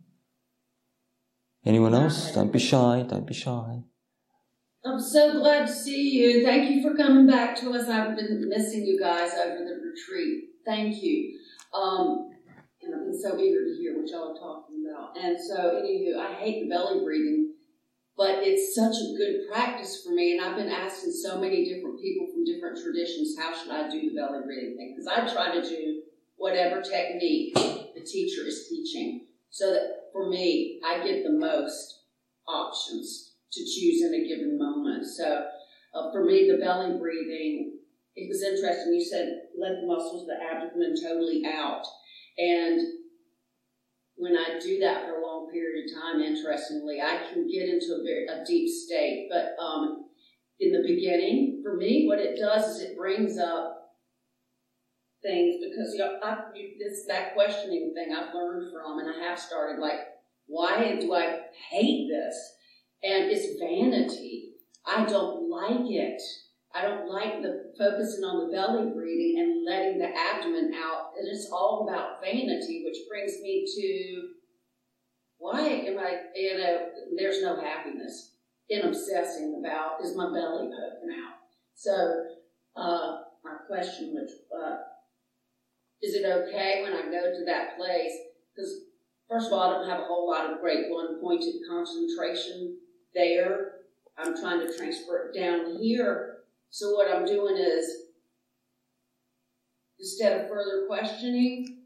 Anyone 1.65 1.95
else? 1.95 2.33
Don't 2.33 2.53
be 2.53 2.59
shy. 2.59 3.07
Don't 3.09 3.27
be 3.27 3.33
shy. 3.33 3.81
I'm 4.83 4.99
so 4.99 5.33
glad 5.35 5.67
to 5.67 5.73
see 5.73 6.11
you. 6.11 6.43
Thank 6.43 6.71
you 6.71 6.83
for 6.83 6.97
coming 6.97 7.27
back 7.27 7.55
to 7.57 7.71
us. 7.73 7.87
I've 7.87 8.17
been 8.17 8.49
missing 8.49 8.87
you 8.87 8.99
guys 8.99 9.33
over 9.35 9.59
the 9.59 9.79
retreat. 9.85 10.45
Thank 10.65 11.03
you. 11.03 11.39
Um, 11.75 12.31
and 12.81 12.95
I've 12.95 13.05
been 13.05 13.21
so 13.21 13.39
eager 13.39 13.67
to 13.67 13.77
hear 13.79 13.99
what 13.99 14.09
y'all 14.09 14.33
are 14.33 14.41
talking 14.41 14.87
about. 14.89 15.19
And 15.23 15.37
so, 15.39 15.83
anywho, 15.85 16.17
I 16.17 16.33
hate 16.33 16.63
the 16.63 16.71
belly 16.71 17.05
breathing, 17.05 17.53
but 18.17 18.39
it's 18.41 18.75
such 18.75 18.95
a 18.97 19.17
good 19.19 19.53
practice 19.53 20.03
for 20.03 20.15
me. 20.15 20.39
And 20.39 20.47
I've 20.47 20.57
been 20.57 20.71
asking 20.71 21.13
so 21.13 21.39
many 21.39 21.63
different 21.67 22.01
people 22.01 22.29
from 22.33 22.47
different 22.47 22.79
traditions, 22.83 23.37
how 23.39 23.55
should 23.55 23.71
I 23.71 23.91
do 23.91 24.01
the 24.09 24.17
belly 24.17 24.41
breathing 24.47 24.79
thing? 24.79 24.97
Because 24.97 25.09
I 25.09 25.31
try 25.31 25.61
to 25.61 25.61
do 25.61 26.01
whatever 26.37 26.81
technique 26.81 27.53
the 27.55 28.01
teacher 28.01 28.47
is 28.47 28.67
teaching 28.67 29.27
so 29.51 29.75
that 29.75 30.09
for 30.15 30.31
me, 30.31 30.81
I 30.83 31.05
get 31.05 31.23
the 31.23 31.33
most 31.33 32.05
options 32.49 33.30
to 33.53 33.61
choose 33.61 34.03
in 34.03 34.15
a 34.15 34.29
given 34.29 34.59
moment. 34.59 35.07
So, 35.07 35.47
uh, 35.95 36.13
for 36.13 36.25
me, 36.25 36.49
the 36.51 36.59
belly 36.59 36.99
breathing 36.99 37.81
it 38.17 38.29
was 38.29 38.43
interesting. 38.43 38.95
You 38.95 39.05
said 39.05 39.49
let 39.59 39.81
the 39.81 39.87
muscles 39.87 40.23
of 40.23 40.29
the 40.29 40.43
abdomen 40.43 40.95
totally 41.01 41.43
out. 41.47 41.85
And 42.39 42.81
when 44.17 44.37
I 44.37 44.59
do 44.61 44.79
that 44.81 45.07
for 45.07 45.19
a 45.19 45.27
long 45.27 45.51
period 45.51 45.87
of 45.87 46.03
time, 46.03 46.21
interestingly, 46.21 47.01
I 47.01 47.33
can 47.33 47.49
get 47.51 47.69
into 47.69 47.97
a 47.99 48.05
very 48.05 48.27
a 48.27 48.45
deep 48.45 48.69
state. 48.69 49.29
But 49.31 49.57
um, 49.63 50.11
in 50.59 50.73
the 50.73 50.87
beginning, 50.87 51.63
for 51.63 51.77
me, 51.77 52.07
what 52.07 52.19
it 52.19 52.39
does 52.39 52.77
is 52.77 52.83
it 52.83 52.97
brings 52.97 53.39
up 53.39 53.77
things 55.23 55.57
because 55.63 55.93
you 55.93 55.99
know 56.01 56.19
I, 56.23 56.39
this 56.79 57.05
that 57.07 57.35
questioning 57.35 57.93
thing 57.95 58.15
I've 58.15 58.35
learned 58.35 58.73
from, 58.73 58.99
and 58.99 59.09
I 59.09 59.29
have 59.29 59.39
started 59.39 59.81
like, 59.81 60.01
why 60.47 60.99
do 61.01 61.15
I 61.15 61.41
hate 61.71 62.09
this? 62.11 62.37
And 63.03 63.31
it's 63.31 63.59
vanity. 63.59 64.53
I 64.87 65.05
don't 65.05 65.49
like 65.49 65.91
it. 65.91 66.21
I 66.75 66.83
don't 66.83 67.09
like 67.09 67.43
the 67.43 67.73
focusing 67.79 68.25
on 68.25 68.47
the 68.47 68.53
belly 68.53 68.93
breathing 68.93 69.41
and 69.41 69.65
letting 69.65 69.99
the 69.99 70.09
abdomen 70.09 70.73
out. 70.75 71.13
And 71.19 71.27
It 71.27 71.33
is 71.33 71.51
all 71.53 71.89
about 71.89 72.21
vanity, 72.23 72.85
which 72.85 73.09
brings 73.09 73.41
me 73.43 73.67
to 73.67 74.29
why 75.39 75.63
am 75.63 75.99
I, 75.99 76.21
you 76.35 76.59
know, 76.59 76.89
there's 77.17 77.43
no 77.43 77.61
happiness 77.61 78.35
in 78.69 78.83
obsessing 78.83 79.59
about 79.59 80.05
is 80.05 80.15
my 80.15 80.27
belly 80.27 80.69
poking 80.69 81.17
out. 81.17 81.39
So, 81.75 82.25
uh, 82.77 83.23
my 83.43 83.57
question 83.67 84.15
was, 84.15 84.31
uh, 84.55 84.77
is 86.03 86.15
it 86.15 86.25
okay 86.25 86.83
when 86.83 86.93
I 86.93 87.11
go 87.11 87.33
to 87.33 87.45
that 87.47 87.77
place? 87.77 88.13
Because, 88.55 88.83
first 89.29 89.47
of 89.49 89.55
all, 89.55 89.61
I 89.61 89.79
don't 89.79 89.89
have 89.89 90.01
a 90.01 90.05
whole 90.05 90.31
lot 90.31 90.53
of 90.53 90.61
great 90.61 90.91
one 90.91 91.21
pointed 91.21 91.55
concentration 91.69 92.77
there. 93.15 93.73
I'm 94.19 94.39
trying 94.41 94.67
to 94.67 94.77
transfer 94.77 95.31
it 95.31 95.39
down 95.39 95.77
here 95.81 96.31
so 96.71 96.95
what 96.95 97.13
I'm 97.13 97.27
doing 97.27 97.57
is, 97.57 97.85
instead 99.99 100.41
of 100.41 100.49
further 100.49 100.85
questioning, 100.87 101.79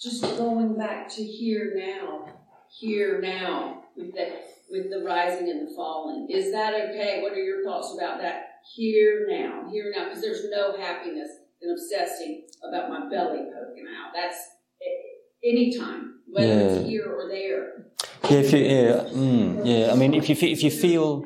just 0.00 0.22
going 0.22 0.76
back 0.78 1.08
to 1.14 1.24
here 1.24 1.72
now, 1.74 2.26
here 2.70 3.20
now, 3.20 3.82
with 3.96 4.14
the 4.14 4.40
with 4.70 4.90
the 4.90 5.04
rising 5.04 5.48
and 5.48 5.66
the 5.66 5.74
falling. 5.74 6.28
Is 6.30 6.52
that 6.52 6.74
okay? 6.74 7.22
What 7.22 7.32
are 7.32 7.42
your 7.42 7.64
thoughts 7.64 7.94
about 7.96 8.20
that? 8.20 8.52
here 8.74 9.28
now, 9.30 9.70
here 9.70 9.92
now, 9.96 10.08
because 10.08 10.20
there's 10.20 10.50
no 10.50 10.76
happiness 10.76 11.28
in 11.62 11.70
obsessing 11.70 12.46
about 12.68 12.90
my 12.90 13.08
belly 13.08 13.44
poking 13.54 13.86
out. 13.86 14.12
That's 14.12 14.36
a- 14.82 15.48
anytime, 15.48 16.15
whether 16.30 16.46
Yeah. 16.46 16.54
it's 16.54 16.88
here 16.88 17.06
or 17.12 17.28
there. 17.28 17.86
Yeah, 18.30 18.38
if 18.38 18.52
you, 18.52 18.58
yeah, 18.58 19.04
mm, 19.12 19.60
yeah. 19.64 19.92
I 19.92 19.94
mean, 19.96 20.14
if 20.14 20.28
you 20.28 20.36
if 20.40 20.62
you 20.62 20.70
feel 20.70 21.24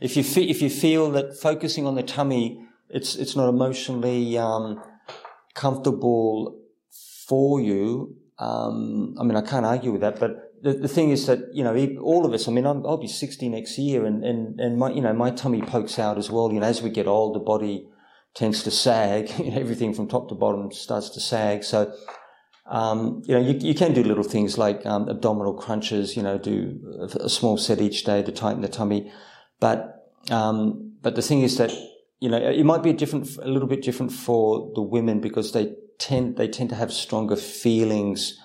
if 0.00 0.16
you 0.16 0.22
fe- 0.22 0.48
if 0.54 0.60
you 0.60 0.70
feel 0.70 1.10
that 1.12 1.36
focusing 1.38 1.86
on 1.86 1.94
the 1.94 2.02
tummy, 2.02 2.60
it's 2.90 3.16
it's 3.16 3.34
not 3.36 3.48
emotionally 3.48 4.36
um, 4.38 4.82
comfortable 5.54 6.58
for 7.26 7.60
you. 7.60 8.16
Um, 8.38 9.14
I 9.18 9.24
mean, 9.24 9.36
I 9.36 9.40
can't 9.40 9.64
argue 9.64 9.92
with 9.92 10.02
that, 10.02 10.20
but 10.20 10.52
the, 10.62 10.74
the 10.74 10.88
thing 10.88 11.10
is 11.10 11.26
that 11.26 11.40
you 11.52 11.64
know 11.64 11.74
all 12.02 12.26
of 12.26 12.32
us. 12.34 12.48
I 12.48 12.52
mean, 12.52 12.66
I'm, 12.66 12.84
I'll 12.86 12.98
be 12.98 13.08
60 13.08 13.48
next 13.48 13.78
year, 13.78 14.04
and 14.04 14.22
and 14.24 14.60
and 14.60 14.78
my 14.78 14.90
you 14.90 15.00
know 15.00 15.14
my 15.14 15.30
tummy 15.30 15.62
pokes 15.62 15.98
out 15.98 16.18
as 16.18 16.30
well. 16.30 16.52
You 16.52 16.60
know, 16.60 16.66
as 16.66 16.82
we 16.82 16.90
get 16.90 17.06
old, 17.06 17.34
the 17.34 17.40
body 17.40 17.88
tends 18.34 18.62
to 18.64 18.70
sag. 18.70 19.30
Everything 19.54 19.94
from 19.94 20.06
top 20.08 20.28
to 20.28 20.34
bottom 20.34 20.70
starts 20.72 21.08
to 21.10 21.20
sag. 21.20 21.64
So. 21.64 21.92
Um, 22.68 23.22
you 23.26 23.34
know, 23.34 23.40
you, 23.40 23.58
you 23.60 23.74
can 23.74 23.94
do 23.94 24.02
little 24.02 24.24
things 24.24 24.58
like 24.58 24.84
um, 24.86 25.08
abdominal 25.08 25.54
crunches. 25.54 26.16
You 26.16 26.22
know, 26.22 26.38
do 26.38 27.08
a, 27.20 27.28
small 27.28 27.56
set 27.56 27.80
each 27.80 28.04
day 28.04 28.22
to 28.22 28.32
tighten 28.32 28.62
the 28.62 28.68
tummy. 28.68 29.12
But 29.60 30.10
um, 30.30 30.94
but 31.02 31.14
the 31.14 31.22
thing 31.22 31.42
is 31.42 31.56
that 31.58 31.72
you 32.20 32.28
know 32.28 32.38
it 32.38 32.64
might 32.64 32.82
be 32.82 32.90
a 32.90 32.94
different, 32.94 33.36
a 33.36 33.48
little 33.48 33.68
bit 33.68 33.82
different 33.82 34.12
for 34.12 34.72
the 34.74 34.82
women 34.82 35.20
because 35.20 35.52
they 35.52 35.74
tend 35.98 36.36
they 36.36 36.48
tend 36.48 36.70
to 36.70 36.76
have 36.76 36.92
stronger 36.92 37.36
feelings 37.36 38.38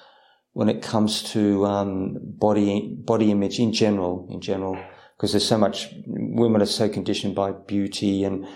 when 0.53 0.69
it 0.69 0.81
comes 0.81 1.23
to 1.31 1.65
um, 1.65 2.17
body 2.21 2.95
body 2.95 3.31
image 3.31 3.59
in 3.59 3.73
general. 3.73 4.27
In 4.29 4.39
general, 4.39 4.77
because 5.17 5.31
there's 5.31 5.47
so 5.47 5.57
much 5.57 5.87
women 6.05 6.61
are 6.61 6.67
so 6.67 6.87
conditioned 6.87 7.33
by 7.33 7.51
beauty 7.51 8.23
and 8.23 8.47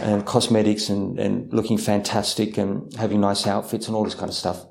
and 0.00 0.26
cosmetics 0.26 0.88
and, 0.88 1.18
and 1.18 1.52
looking 1.52 1.78
fantastic 1.78 2.58
and 2.58 2.92
having 2.96 3.20
nice 3.20 3.46
outfits 3.46 3.86
and 3.86 3.96
all 3.96 4.04
this 4.04 4.14
kind 4.14 4.28
of 4.28 4.34
stuff. 4.34 4.66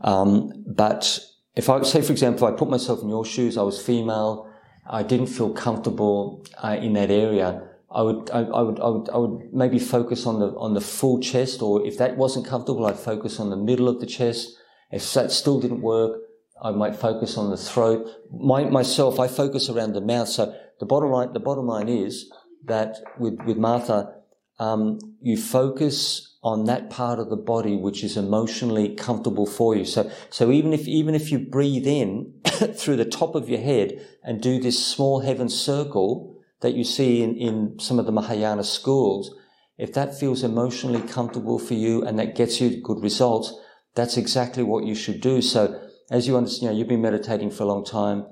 Um, 0.00 0.64
but 0.66 1.20
if 1.54 1.68
I 1.68 1.82
say, 1.82 2.02
for 2.02 2.12
example, 2.12 2.46
I 2.46 2.52
put 2.52 2.70
myself 2.70 3.02
in 3.02 3.08
your 3.08 3.24
shoes, 3.24 3.56
I 3.56 3.62
was 3.62 3.80
female, 3.80 4.50
I 4.88 5.02
didn't 5.02 5.26
feel 5.26 5.52
comfortable 5.52 6.44
uh, 6.62 6.76
in 6.80 6.94
that 6.94 7.10
area. 7.10 7.66
I 7.92 8.02
would, 8.02 8.30
I, 8.30 8.40
I, 8.40 8.62
would, 8.62 8.80
I 8.80 8.88
would, 8.88 9.10
I 9.10 9.16
would 9.16 9.52
maybe 9.52 9.78
focus 9.78 10.24
on 10.24 10.38
the 10.38 10.48
on 10.56 10.74
the 10.74 10.80
full 10.80 11.20
chest, 11.20 11.60
or 11.60 11.84
if 11.84 11.98
that 11.98 12.16
wasn't 12.16 12.46
comfortable, 12.46 12.86
I'd 12.86 12.98
focus 12.98 13.40
on 13.40 13.50
the 13.50 13.56
middle 13.56 13.88
of 13.88 14.00
the 14.00 14.06
chest. 14.06 14.56
If 14.92 15.12
that 15.14 15.32
still 15.32 15.60
didn't 15.60 15.82
work, 15.82 16.20
I 16.62 16.70
might 16.70 16.96
focus 16.96 17.36
on 17.36 17.50
the 17.50 17.56
throat. 17.56 18.06
My, 18.32 18.64
myself, 18.64 19.18
I 19.18 19.28
focus 19.28 19.68
around 19.68 19.94
the 19.94 20.00
mouth. 20.00 20.28
So 20.28 20.54
the 20.78 20.86
bottom 20.86 21.10
line, 21.10 21.32
the 21.32 21.40
bottom 21.40 21.66
line 21.66 21.88
is 21.88 22.30
that 22.66 22.96
with 23.18 23.38
with 23.44 23.56
Martha, 23.56 24.14
um, 24.60 24.98
you 25.22 25.36
focus 25.38 26.36
on 26.42 26.64
that 26.64 26.90
part 26.90 27.18
of 27.18 27.30
the 27.30 27.36
body 27.36 27.76
which 27.76 28.04
is 28.04 28.16
emotionally 28.16 28.94
comfortable 28.94 29.46
for 29.46 29.74
you. 29.74 29.84
So, 29.84 30.10
so 30.28 30.52
even 30.52 30.72
if, 30.72 30.86
even 30.86 31.14
if 31.14 31.32
you 31.32 31.38
breathe 31.38 31.86
in 31.86 32.34
through 32.44 32.96
the 32.96 33.04
top 33.04 33.34
of 33.34 33.48
your 33.48 33.60
head 33.60 34.06
and 34.22 34.40
do 34.40 34.60
this 34.60 34.86
small 34.86 35.20
heaven 35.20 35.48
circle 35.48 36.38
that 36.60 36.74
you 36.74 36.84
see 36.84 37.22
in, 37.22 37.36
in 37.36 37.78
some 37.80 37.98
of 37.98 38.06
the 38.06 38.12
Mahayana 38.12 38.64
schools, 38.64 39.34
if 39.78 39.94
that 39.94 40.18
feels 40.18 40.44
emotionally 40.44 41.00
comfortable 41.00 41.58
for 41.58 41.74
you 41.74 42.04
and 42.04 42.18
that 42.18 42.36
gets 42.36 42.60
you 42.60 42.82
good 42.82 43.02
results, 43.02 43.54
that's 43.94 44.18
exactly 44.18 44.62
what 44.62 44.84
you 44.84 44.94
should 44.94 45.22
do. 45.22 45.40
So 45.40 45.82
as 46.10 46.26
you 46.26 46.36
understand, 46.36 46.62
you 46.62 46.68
know, 46.68 46.78
you've 46.78 46.88
been 46.88 47.02
meditating 47.02 47.50
for 47.50 47.62
a 47.62 47.66
long 47.66 47.84
time, 47.84 48.26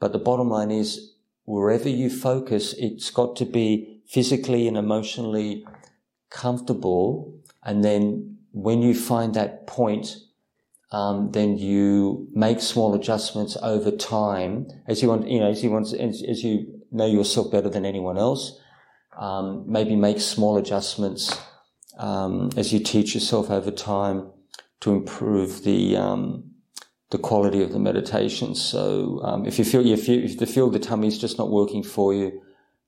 but 0.00 0.12
the 0.12 0.18
bottom 0.18 0.48
line 0.48 0.70
is 0.70 1.12
wherever 1.44 1.90
you 1.90 2.08
focus, 2.08 2.74
it's 2.78 3.10
got 3.10 3.36
to 3.36 3.44
be 3.44 4.00
physically 4.06 4.68
and 4.68 4.76
emotionally 4.76 5.66
comfortable. 6.34 7.32
And 7.62 7.82
then 7.82 8.36
when 8.52 8.82
you 8.82 8.94
find 8.94 9.34
that 9.34 9.66
point, 9.66 10.16
um, 10.92 11.30
then 11.32 11.56
you 11.56 12.28
make 12.32 12.60
small 12.60 12.94
adjustments 12.94 13.56
over 13.62 13.90
time 13.90 14.66
as 14.86 15.02
you 15.02 15.08
want, 15.08 15.28
you 15.28 15.40
know, 15.40 15.50
as 15.50 15.64
you 15.64 15.70
want, 15.70 15.92
as, 15.92 16.22
as 16.22 16.44
you 16.44 16.82
know 16.92 17.06
yourself 17.06 17.50
better 17.50 17.70
than 17.70 17.86
anyone 17.86 18.18
else. 18.18 18.60
Um, 19.18 19.64
maybe 19.66 19.96
make 19.96 20.20
small 20.20 20.56
adjustments 20.56 21.40
um, 21.98 22.50
as 22.56 22.72
you 22.72 22.80
teach 22.80 23.14
yourself 23.14 23.50
over 23.50 23.70
time 23.70 24.30
to 24.80 24.92
improve 24.92 25.62
the 25.62 25.96
um, 25.96 26.50
the 27.10 27.18
quality 27.18 27.62
of 27.62 27.72
the 27.72 27.78
meditation. 27.78 28.54
So 28.54 29.20
um, 29.22 29.46
if 29.46 29.58
you 29.58 29.64
feel 29.64 29.86
if 29.86 30.08
you 30.08 30.20
if 30.20 30.40
you 30.40 30.46
feel 30.46 30.68
the 30.68 30.80
tummy 30.80 31.08
is 31.08 31.18
just 31.18 31.38
not 31.38 31.50
working 31.50 31.84
for 31.84 32.12
you, 32.12 32.42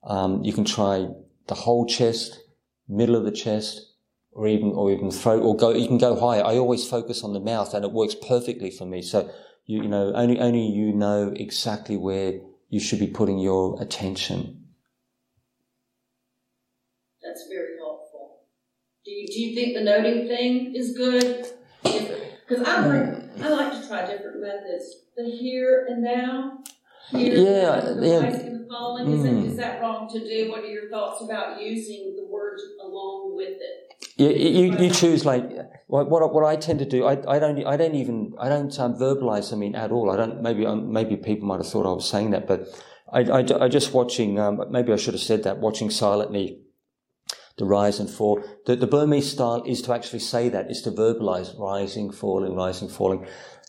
um, 0.04 0.42
you 0.42 0.52
can 0.52 0.64
try 0.64 1.08
the 1.46 1.54
whole 1.54 1.86
chest, 1.86 2.40
middle 2.88 3.16
of 3.16 3.24
the 3.24 3.30
chest, 3.32 3.92
or 4.32 4.46
even 4.48 4.68
or 4.72 4.90
even 4.92 5.10
throat, 5.10 5.42
or 5.42 5.56
go. 5.56 5.70
You 5.70 5.86
can 5.88 5.98
go 5.98 6.18
higher. 6.18 6.44
I 6.44 6.56
always 6.58 6.88
focus 6.88 7.22
on 7.22 7.32
the 7.32 7.40
mouth, 7.40 7.74
and 7.74 7.84
it 7.84 7.92
works 7.92 8.14
perfectly 8.14 8.70
for 8.70 8.86
me. 8.86 9.02
So 9.02 9.30
you 9.64 9.82
you 9.82 9.88
know 9.88 10.12
only 10.14 10.38
only 10.38 10.66
you 10.66 10.92
know 10.92 11.32
exactly 11.36 11.96
where 11.96 12.40
you 12.68 12.80
should 12.80 12.98
be 12.98 13.06
putting 13.06 13.38
your 13.38 13.80
attention. 13.80 14.64
That's 17.22 17.46
very 17.48 17.76
helpful. 17.78 18.40
Do 19.04 19.10
you, 19.10 19.26
do 19.26 19.40
you 19.40 19.54
think 19.54 19.74
the 19.76 19.82
noting 19.84 20.26
thing 20.28 20.74
is 20.74 20.96
good? 20.96 21.46
Because 21.82 22.66
I 22.66 22.86
like 22.86 23.42
I 23.42 23.48
like 23.48 23.80
to 23.80 23.88
try 23.88 24.06
different 24.06 24.40
methods. 24.40 24.94
The 25.16 25.24
here 25.24 25.86
and 25.88 26.02
now. 26.02 26.58
Here 27.10 27.34
Yeah, 27.34 27.80
the 27.94 28.06
yeah. 28.06 28.18
rising 28.24 28.46
and 28.48 28.64
the 28.64 28.68
falling. 28.68 29.12
Is, 29.12 29.24
Mm. 29.24 29.44
it, 29.44 29.50
is 29.52 29.56
that 29.58 29.80
wrong 29.80 30.08
to 30.12 30.18
do? 30.20 30.50
What 30.50 30.60
are 30.64 30.66
your 30.66 30.88
thoughts 30.90 31.22
about 31.22 31.60
using 31.62 32.14
the 32.16 32.25
words 32.56 32.74
along 32.82 33.36
with 33.36 33.58
it? 33.60 33.82
You, 34.16 34.30
you, 34.30 34.78
you 34.78 34.90
choose 34.90 35.24
like 35.24 35.44
what, 35.86 36.10
what 36.10 36.32
what 36.32 36.44
I 36.44 36.56
tend 36.56 36.78
to 36.80 36.84
do. 36.84 37.04
I, 37.04 37.12
I 37.36 37.38
don't 37.38 37.64
I 37.66 37.76
don't 37.76 37.94
even 37.94 38.34
I 38.38 38.48
don't 38.48 38.78
um, 38.78 38.94
verbalize 38.94 39.52
I 39.52 39.56
mean 39.56 39.74
at 39.74 39.90
all. 39.92 40.10
I 40.10 40.16
don't 40.16 40.42
maybe 40.42 40.66
um, 40.66 40.92
maybe 40.92 41.16
people 41.16 41.46
might 41.48 41.58
have 41.58 41.68
thought 41.68 41.86
I 41.86 41.92
was 41.92 42.08
saying 42.08 42.30
that, 42.30 42.46
but 42.46 42.68
I 43.12 43.20
I, 43.20 43.64
I 43.64 43.68
just 43.68 43.92
watching. 43.92 44.38
Um, 44.38 44.62
maybe 44.70 44.92
I 44.92 44.96
should 44.96 45.14
have 45.14 45.22
said 45.22 45.44
that. 45.44 45.58
Watching 45.58 45.90
silently 45.90 46.60
the 47.58 47.64
rise 47.64 47.98
and 47.98 48.10
fall. 48.10 48.42
The, 48.66 48.76
the 48.76 48.86
Burmese 48.86 49.30
style 49.32 49.62
is 49.64 49.80
to 49.82 49.94
actually 49.94 50.18
say 50.18 50.48
that 50.50 50.70
is 50.70 50.82
to 50.82 50.90
verbalize 50.90 51.58
rising, 51.58 52.10
falling, 52.10 52.54
rising, 52.54 52.88
falling. 52.88 53.26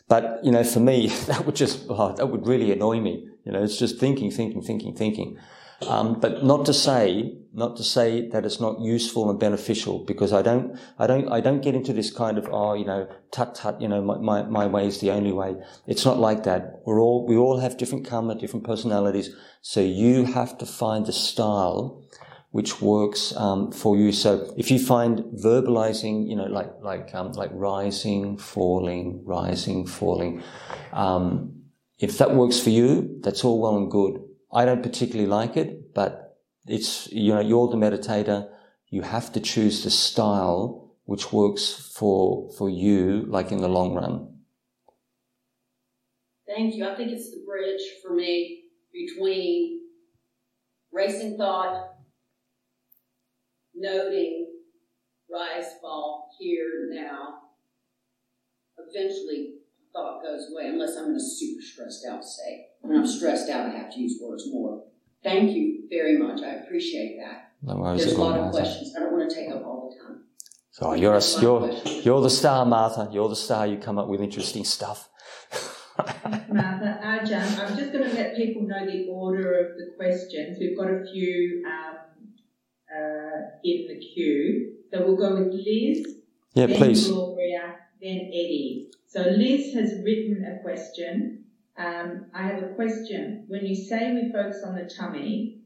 But 0.08 0.40
you 0.44 0.52
know, 0.52 0.64
for 0.64 0.80
me, 0.80 1.08
that 1.26 1.46
would 1.46 1.56
just 1.56 1.86
oh, 1.88 2.14
that 2.16 2.26
would 2.26 2.46
really 2.46 2.72
annoy 2.72 3.00
me. 3.00 3.28
You 3.44 3.52
know, 3.52 3.62
it's 3.62 3.78
just 3.78 3.98
thinking, 3.98 4.30
thinking, 4.30 4.62
thinking, 4.62 4.94
thinking. 4.94 5.38
Um, 5.86 6.18
but 6.18 6.44
not 6.44 6.66
to 6.66 6.74
say, 6.74 7.36
not 7.52 7.76
to 7.76 7.84
say 7.84 8.28
that 8.30 8.44
it's 8.44 8.60
not 8.60 8.80
useful 8.80 9.30
and 9.30 9.38
beneficial 9.38 10.04
because 10.04 10.32
I 10.32 10.42
don't, 10.42 10.76
I 10.98 11.06
don't, 11.06 11.28
I 11.28 11.40
don't 11.40 11.60
get 11.60 11.76
into 11.76 11.92
this 11.92 12.10
kind 12.10 12.36
of, 12.36 12.48
oh, 12.50 12.74
you 12.74 12.84
know, 12.84 13.08
tut 13.30 13.54
tut, 13.54 13.80
you 13.80 13.86
know, 13.86 14.02
my, 14.02 14.18
my, 14.18 14.42
my 14.42 14.66
way 14.66 14.88
is 14.88 15.00
the 15.00 15.12
only 15.12 15.30
way. 15.30 15.54
It's 15.86 16.04
not 16.04 16.18
like 16.18 16.42
that. 16.44 16.80
We're 16.84 17.00
all, 17.00 17.26
we 17.26 17.36
all 17.36 17.58
have 17.60 17.76
different 17.76 18.08
karma, 18.08 18.34
different 18.34 18.66
personalities. 18.66 19.30
So 19.62 19.80
you 19.80 20.24
have 20.24 20.58
to 20.58 20.66
find 20.66 21.06
the 21.06 21.12
style 21.12 22.04
which 22.50 22.80
works 22.80 23.36
um, 23.36 23.70
for 23.70 23.96
you. 23.96 24.10
So 24.10 24.52
if 24.56 24.70
you 24.70 24.78
find 24.78 25.20
verbalizing, 25.44 26.28
you 26.28 26.34
know, 26.34 26.46
like 26.46 26.72
like 26.80 27.14
um, 27.14 27.32
like 27.32 27.50
rising, 27.52 28.38
falling, 28.38 29.22
rising, 29.24 29.86
falling, 29.86 30.42
um, 30.92 31.62
if 31.98 32.18
that 32.18 32.34
works 32.34 32.58
for 32.58 32.70
you, 32.70 33.20
that's 33.22 33.44
all 33.44 33.60
well 33.60 33.76
and 33.76 33.90
good. 33.90 34.27
I 34.52 34.64
don't 34.64 34.82
particularly 34.82 35.28
like 35.28 35.56
it, 35.56 35.94
but 35.94 36.38
it's 36.66 37.10
you 37.12 37.34
know 37.34 37.40
you're 37.40 37.68
the 37.68 37.76
meditator. 37.76 38.48
You 38.88 39.02
have 39.02 39.32
to 39.32 39.40
choose 39.40 39.84
the 39.84 39.90
style 39.90 40.94
which 41.04 41.32
works 41.32 41.92
for 41.94 42.50
for 42.56 42.68
you, 42.68 43.24
like 43.28 43.52
in 43.52 43.60
the 43.60 43.68
long 43.68 43.94
run. 43.94 44.34
Thank 46.46 46.74
you. 46.74 46.88
I 46.88 46.94
think 46.96 47.12
it's 47.12 47.30
the 47.30 47.44
bridge 47.46 47.82
for 48.02 48.14
me 48.14 48.64
between 48.92 49.82
racing 50.92 51.36
thought, 51.36 51.94
noting, 53.74 54.48
rise, 55.30 55.66
fall, 55.80 56.30
here, 56.38 56.88
now. 56.90 57.40
Eventually, 58.78 59.54
thought 59.92 60.22
goes 60.22 60.50
away 60.50 60.68
unless 60.68 60.96
I'm 60.96 61.10
in 61.10 61.16
a 61.16 61.20
super 61.20 61.62
stressed 61.62 62.06
out 62.10 62.24
state. 62.24 62.68
When 62.80 62.96
I'm 62.96 63.06
stressed 63.06 63.50
out, 63.50 63.66
I 63.66 63.78
have 63.78 63.92
to 63.92 64.00
use 64.00 64.18
words 64.22 64.44
more. 64.50 64.84
Thank 65.22 65.50
you 65.56 65.84
very 65.90 66.16
much. 66.18 66.42
I 66.42 66.54
appreciate 66.54 67.18
that. 67.18 67.52
No 67.62 67.76
worries 67.76 68.04
There's 68.04 68.16
a 68.16 68.20
lot 68.20 68.36
of 68.36 68.42
Martha. 68.44 68.58
questions. 68.58 68.94
I 68.96 69.00
don't 69.00 69.12
want 69.12 69.28
to 69.28 69.34
take 69.34 69.50
up 69.50 69.64
all 69.66 69.90
the 69.92 70.02
time. 70.02 70.22
So 70.70 70.94
you're 70.94 71.10
a, 71.14 71.20
There's 71.20 71.42
you're 71.42 71.70
you're 72.02 72.20
the 72.20 72.30
star, 72.30 72.64
Martha. 72.64 73.08
You're 73.12 73.28
the 73.28 73.36
star. 73.36 73.66
You 73.66 73.78
come 73.78 73.98
up 73.98 74.08
with 74.08 74.20
interesting 74.20 74.64
stuff. 74.64 75.08
Martha, 75.98 77.00
Ajahn, 77.02 77.58
I'm 77.58 77.76
just 77.76 77.92
going 77.92 78.08
to 78.08 78.14
let 78.14 78.36
people 78.36 78.62
know 78.62 78.86
the 78.86 79.08
order 79.10 79.58
of 79.58 79.76
the 79.76 79.94
questions. 79.96 80.56
We've 80.60 80.78
got 80.78 80.88
a 80.88 81.04
few 81.12 81.64
um, 81.66 81.96
uh, 82.94 83.40
in 83.64 83.88
the 83.88 83.98
queue. 83.98 84.74
So 84.92 85.04
we'll 85.04 85.16
go 85.16 85.34
with 85.34 85.52
Liz, 85.52 86.06
yeah, 86.54 86.66
then 86.66 86.76
please. 86.76 87.08
Gloria, 87.08 87.74
then 88.00 88.16
Eddie. 88.32 88.90
So 89.08 89.20
Liz 89.22 89.74
has 89.74 89.94
written 90.04 90.44
a 90.44 90.62
question. 90.62 91.44
Um, 91.78 92.26
I 92.34 92.42
have 92.48 92.62
a 92.62 92.74
question. 92.74 93.44
When 93.48 93.64
you 93.64 93.76
say 93.76 94.12
we 94.12 94.32
focus 94.32 94.62
on 94.66 94.74
the 94.74 94.90
tummy, 94.98 95.62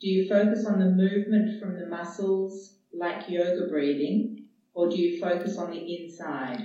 Do 0.00 0.08
you 0.08 0.28
focus 0.28 0.66
on 0.66 0.78
the 0.78 0.90
movement 0.90 1.60
from 1.60 1.80
the 1.80 1.86
muscles 1.86 2.76
like 2.92 3.28
yoga 3.28 3.66
breathing, 3.70 4.44
or 4.74 4.90
do 4.90 4.96
you 4.96 5.18
focus 5.20 5.56
on 5.56 5.70
the 5.70 5.80
inside? 5.96 6.58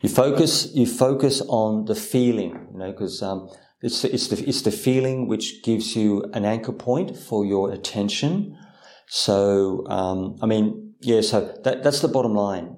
You 0.00 0.08
focus. 0.08 0.74
You 0.74 0.86
focus 0.86 1.42
on 1.48 1.84
the 1.84 1.94
feeling. 1.94 2.52
You 2.72 2.78
know, 2.78 2.92
because 2.92 3.22
um, 3.22 3.48
it's 3.82 4.04
it's 4.04 4.28
the 4.28 4.38
it's 4.48 4.62
the 4.62 4.70
feeling 4.72 5.28
which 5.28 5.62
gives 5.62 5.94
you 5.94 6.24
an 6.32 6.44
anchor 6.44 6.72
point 6.72 7.16
for 7.16 7.44
your 7.44 7.72
attention. 7.72 8.56
So 9.08 9.84
um, 9.88 10.36
I 10.42 10.46
mean, 10.46 10.94
yeah. 11.00 11.20
So 11.20 11.40
that 11.64 11.82
that's 11.82 12.00
the 12.00 12.08
bottom 12.08 12.34
line 12.34 12.76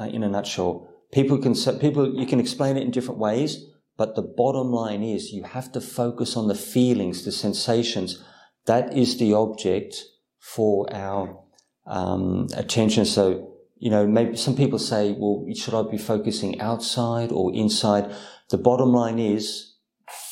uh, 0.00 0.04
in 0.04 0.22
a 0.22 0.28
nutshell. 0.28 0.88
People 1.12 1.36
can 1.38 1.54
people 1.78 2.14
you 2.18 2.26
can 2.26 2.40
explain 2.40 2.76
it 2.78 2.82
in 2.82 2.90
different 2.90 3.20
ways, 3.20 3.64
but 3.98 4.14
the 4.14 4.22
bottom 4.22 4.72
line 4.72 5.02
is 5.02 5.32
you 5.32 5.42
have 5.42 5.70
to 5.72 5.80
focus 5.80 6.36
on 6.36 6.48
the 6.48 6.54
feelings, 6.54 7.24
the 7.24 7.32
sensations 7.32 8.24
that 8.68 8.96
is 8.96 9.18
the 9.18 9.32
object 9.32 10.04
for 10.38 10.86
our 10.94 11.42
um, 11.86 12.46
attention. 12.54 13.06
So, 13.06 13.54
you 13.78 13.90
know, 13.90 14.06
maybe 14.06 14.36
some 14.36 14.54
people 14.54 14.78
say, 14.78 15.16
well, 15.18 15.44
should 15.56 15.74
I 15.74 15.90
be 15.90 15.96
focusing 15.98 16.60
outside 16.60 17.32
or 17.32 17.52
inside? 17.54 18.14
The 18.50 18.58
bottom 18.58 18.92
line 18.92 19.18
is, 19.18 19.74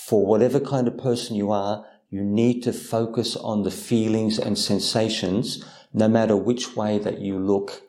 for 0.06 0.24
whatever 0.24 0.60
kind 0.60 0.86
of 0.86 0.98
person 0.98 1.34
you 1.34 1.50
are, 1.50 1.86
you 2.10 2.22
need 2.22 2.62
to 2.64 2.72
focus 2.72 3.36
on 3.36 3.62
the 3.62 3.70
feelings 3.70 4.38
and 4.38 4.58
sensations, 4.58 5.64
no 5.92 6.06
matter 6.06 6.36
which 6.36 6.76
way 6.76 6.98
that 6.98 7.18
you 7.18 7.38
look 7.38 7.82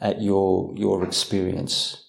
at 0.00 0.20
your, 0.20 0.72
your 0.76 1.02
experience. 1.02 2.03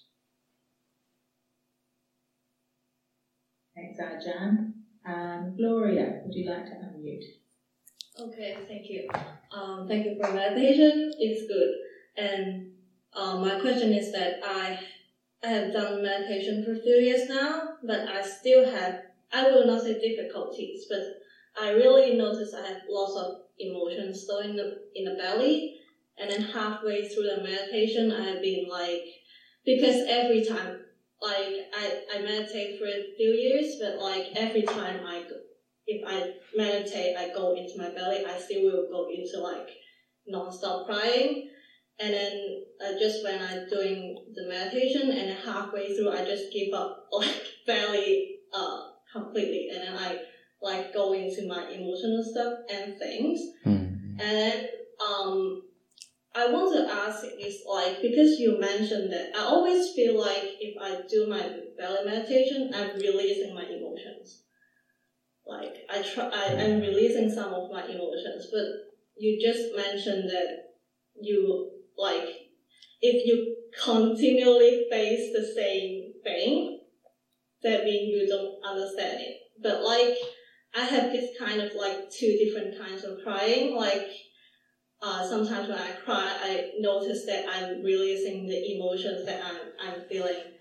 Ajahn. 3.98 4.72
Um, 5.04 5.54
Gloria, 5.56 6.20
would 6.24 6.34
you 6.34 6.50
like 6.50 6.64
to 6.66 6.72
unmute? 6.72 7.24
Okay, 8.18 8.56
thank 8.66 8.88
you. 8.88 9.08
Um, 9.52 9.86
thank 9.86 10.06
you 10.06 10.16
for 10.20 10.32
meditation. 10.32 11.12
It's 11.18 11.46
good. 11.46 11.74
And 12.16 12.72
um, 13.14 13.42
my 13.42 13.60
question 13.60 13.92
is 13.92 14.12
that 14.12 14.40
I 14.44 14.78
I 15.44 15.48
have 15.48 15.72
done 15.72 16.02
meditation 16.02 16.64
for 16.64 16.72
a 16.72 16.80
few 16.80 16.96
years 16.96 17.28
now, 17.28 17.76
but 17.84 18.08
I 18.08 18.22
still 18.22 18.68
have 18.68 19.02
I 19.32 19.50
will 19.50 19.66
not 19.66 19.82
say 19.82 19.98
difficulties, 20.00 20.86
but 20.88 21.02
I 21.60 21.70
really 21.70 22.16
notice 22.16 22.54
I 22.54 22.66
have 22.66 22.82
lots 22.88 23.16
of 23.16 23.42
emotions 23.58 24.22
still 24.22 24.40
in 24.40 24.56
the 24.56 24.82
in 24.94 25.04
the 25.04 25.14
belly. 25.14 25.80
And 26.18 26.30
then 26.30 26.42
halfway 26.42 27.06
through 27.08 27.24
the 27.24 27.42
meditation, 27.42 28.10
I've 28.10 28.40
been 28.40 28.66
like, 28.70 29.04
because 29.66 30.06
every 30.08 30.44
time, 30.46 30.80
like 31.20 31.54
I, 31.74 32.02
I 32.14 32.22
meditate 32.22 32.78
for 32.78 32.86
a 32.86 33.14
few 33.16 33.30
years, 33.30 33.76
but 33.80 33.98
like 33.98 34.26
every 34.34 34.62
time 34.62 35.00
I 35.04 35.24
if 35.86 36.02
I 36.06 36.34
meditate, 36.56 37.16
I 37.16 37.32
go 37.32 37.54
into 37.54 37.78
my 37.78 37.90
belly, 37.94 38.24
I 38.24 38.38
still 38.38 38.62
will 38.62 38.88
go 38.90 39.08
into 39.08 39.40
like 39.40 39.68
non-stop 40.26 40.86
crying. 40.86 41.48
And 41.98 42.12
then 42.12 42.64
uh, 42.84 42.98
just 42.98 43.24
when 43.24 43.40
I'm 43.40 43.68
doing 43.68 44.18
the 44.34 44.48
meditation 44.48 45.10
and 45.10 45.28
then 45.28 45.36
halfway 45.36 45.96
through, 45.96 46.10
I 46.10 46.24
just 46.24 46.52
give 46.52 46.74
up 46.74 47.06
like 47.12 47.42
belly 47.66 48.36
uh, 48.52 48.80
completely. 49.12 49.68
And 49.72 49.82
then 49.82 49.96
I 49.96 50.18
like 50.60 50.92
go 50.92 51.12
into 51.12 51.46
my 51.48 51.68
emotional 51.68 52.22
stuff 52.22 52.54
and 52.70 52.98
things. 52.98 53.40
Mm. 53.64 54.18
And 54.18 54.20
then, 54.20 54.66
um, 55.00 55.62
I 56.36 56.52
want 56.52 56.76
to 56.76 56.92
ask 56.92 57.24
is 57.40 57.62
like, 57.66 58.02
because 58.02 58.38
you 58.38 58.60
mentioned 58.60 59.10
that 59.12 59.32
I 59.34 59.40
always 59.40 59.92
feel 59.94 60.20
like 60.20 60.44
if 60.60 60.76
I 60.80 61.02
do 61.08 61.26
my 61.28 61.42
belly 61.78 62.04
meditation, 62.04 62.72
I'm 62.74 62.94
releasing 62.96 63.54
my 63.54 63.64
emotions 63.64 64.42
like 65.46 65.74
I 65.88 66.02
try, 66.02 66.28
I, 66.32 66.52
am 66.52 66.80
releasing 66.80 67.30
some 67.30 67.52
of 67.54 67.70
my 67.70 67.84
emotions, 67.84 68.48
but 68.50 68.64
you 69.16 69.38
just 69.40 69.74
mentioned 69.74 70.28
that 70.28 70.72
you 71.14 71.70
like 71.96 72.28
if 73.00 73.26
you 73.26 73.56
continually 73.82 74.86
face 74.90 75.30
the 75.32 75.46
same 75.54 76.12
thing, 76.24 76.80
that 77.62 77.84
means 77.84 78.12
you 78.12 78.26
don't 78.28 78.58
understand 78.64 79.20
it. 79.20 79.36
But 79.62 79.82
like 79.82 80.14
I 80.74 80.84
have 80.84 81.12
this 81.12 81.30
kind 81.38 81.60
of 81.60 81.70
like 81.78 82.10
two 82.10 82.36
different 82.44 82.76
kinds 82.78 83.04
of 83.04 83.18
crying. 83.22 83.74
Like 83.74 84.02
uh, 85.02 85.28
sometimes 85.28 85.68
when 85.68 85.78
I 85.78 85.92
cry, 85.92 86.36
I 86.42 86.70
notice 86.80 87.26
that 87.26 87.46
I'm 87.48 87.82
releasing 87.82 88.46
the 88.46 88.76
emotions 88.76 89.26
that 89.26 89.42
I'm 89.44 89.60
I'm 89.80 90.08
feeling 90.08 90.54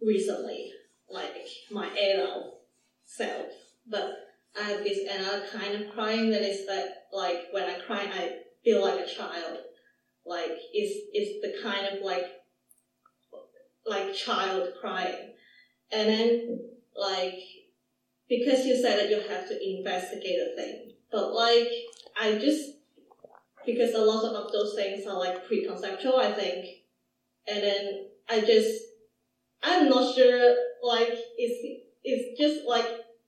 recently, 0.00 0.70
like 1.08 1.34
my 1.70 1.88
adult 1.88 2.60
self. 3.04 3.48
But 3.88 4.12
I 4.58 4.64
have 4.70 4.84
this 4.84 5.00
another 5.10 5.44
kind 5.52 5.82
of 5.82 5.92
crying 5.92 6.30
that 6.30 6.42
is 6.42 6.66
like 6.68 6.90
like 7.12 7.46
when 7.52 7.64
I 7.64 7.80
cry 7.80 8.08
I 8.12 8.38
feel 8.64 8.82
like 8.82 9.00
a 9.00 9.06
child. 9.06 9.58
Like 10.24 10.52
it's 10.72 11.08
it's 11.12 11.40
the 11.42 11.68
kind 11.68 11.86
of 11.86 12.04
like 12.04 12.26
like 13.86 14.14
child 14.14 14.68
crying. 14.80 15.34
And 15.90 16.08
then 16.08 16.60
like 16.96 17.34
because 18.28 18.64
you 18.64 18.80
said 18.80 19.00
that 19.00 19.10
you 19.10 19.20
have 19.28 19.48
to 19.48 19.78
investigate 19.78 20.38
a 20.40 20.56
thing. 20.56 20.92
But 21.10 21.32
like 21.32 21.68
I 22.20 22.38
just 22.38 22.79
because 23.66 23.94
a 23.94 23.98
lot 23.98 24.24
of 24.24 24.52
those 24.52 24.74
things 24.74 25.06
are 25.06 25.18
like 25.18 25.46
pre-conceptual 25.46 26.16
I 26.16 26.32
think. 26.32 26.66
And 27.46 27.62
then 27.62 28.08
I 28.28 28.40
just 28.40 28.84
I'm 29.62 29.88
not 29.88 30.14
sure 30.14 30.56
like 30.82 31.12
it's 31.36 31.86
it's 32.02 32.40
just 32.40 32.66
like 32.66 32.86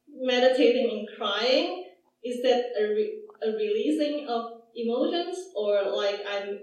meditating 0.08 0.90
and 0.90 1.08
crying, 1.16 1.84
is 2.24 2.42
that 2.42 2.64
a, 2.78 2.84
re- 2.84 3.20
a 3.42 3.48
releasing 3.52 4.26
of 4.28 4.62
emotions 4.74 5.36
or 5.56 5.82
like 5.94 6.20
I'm, 6.28 6.58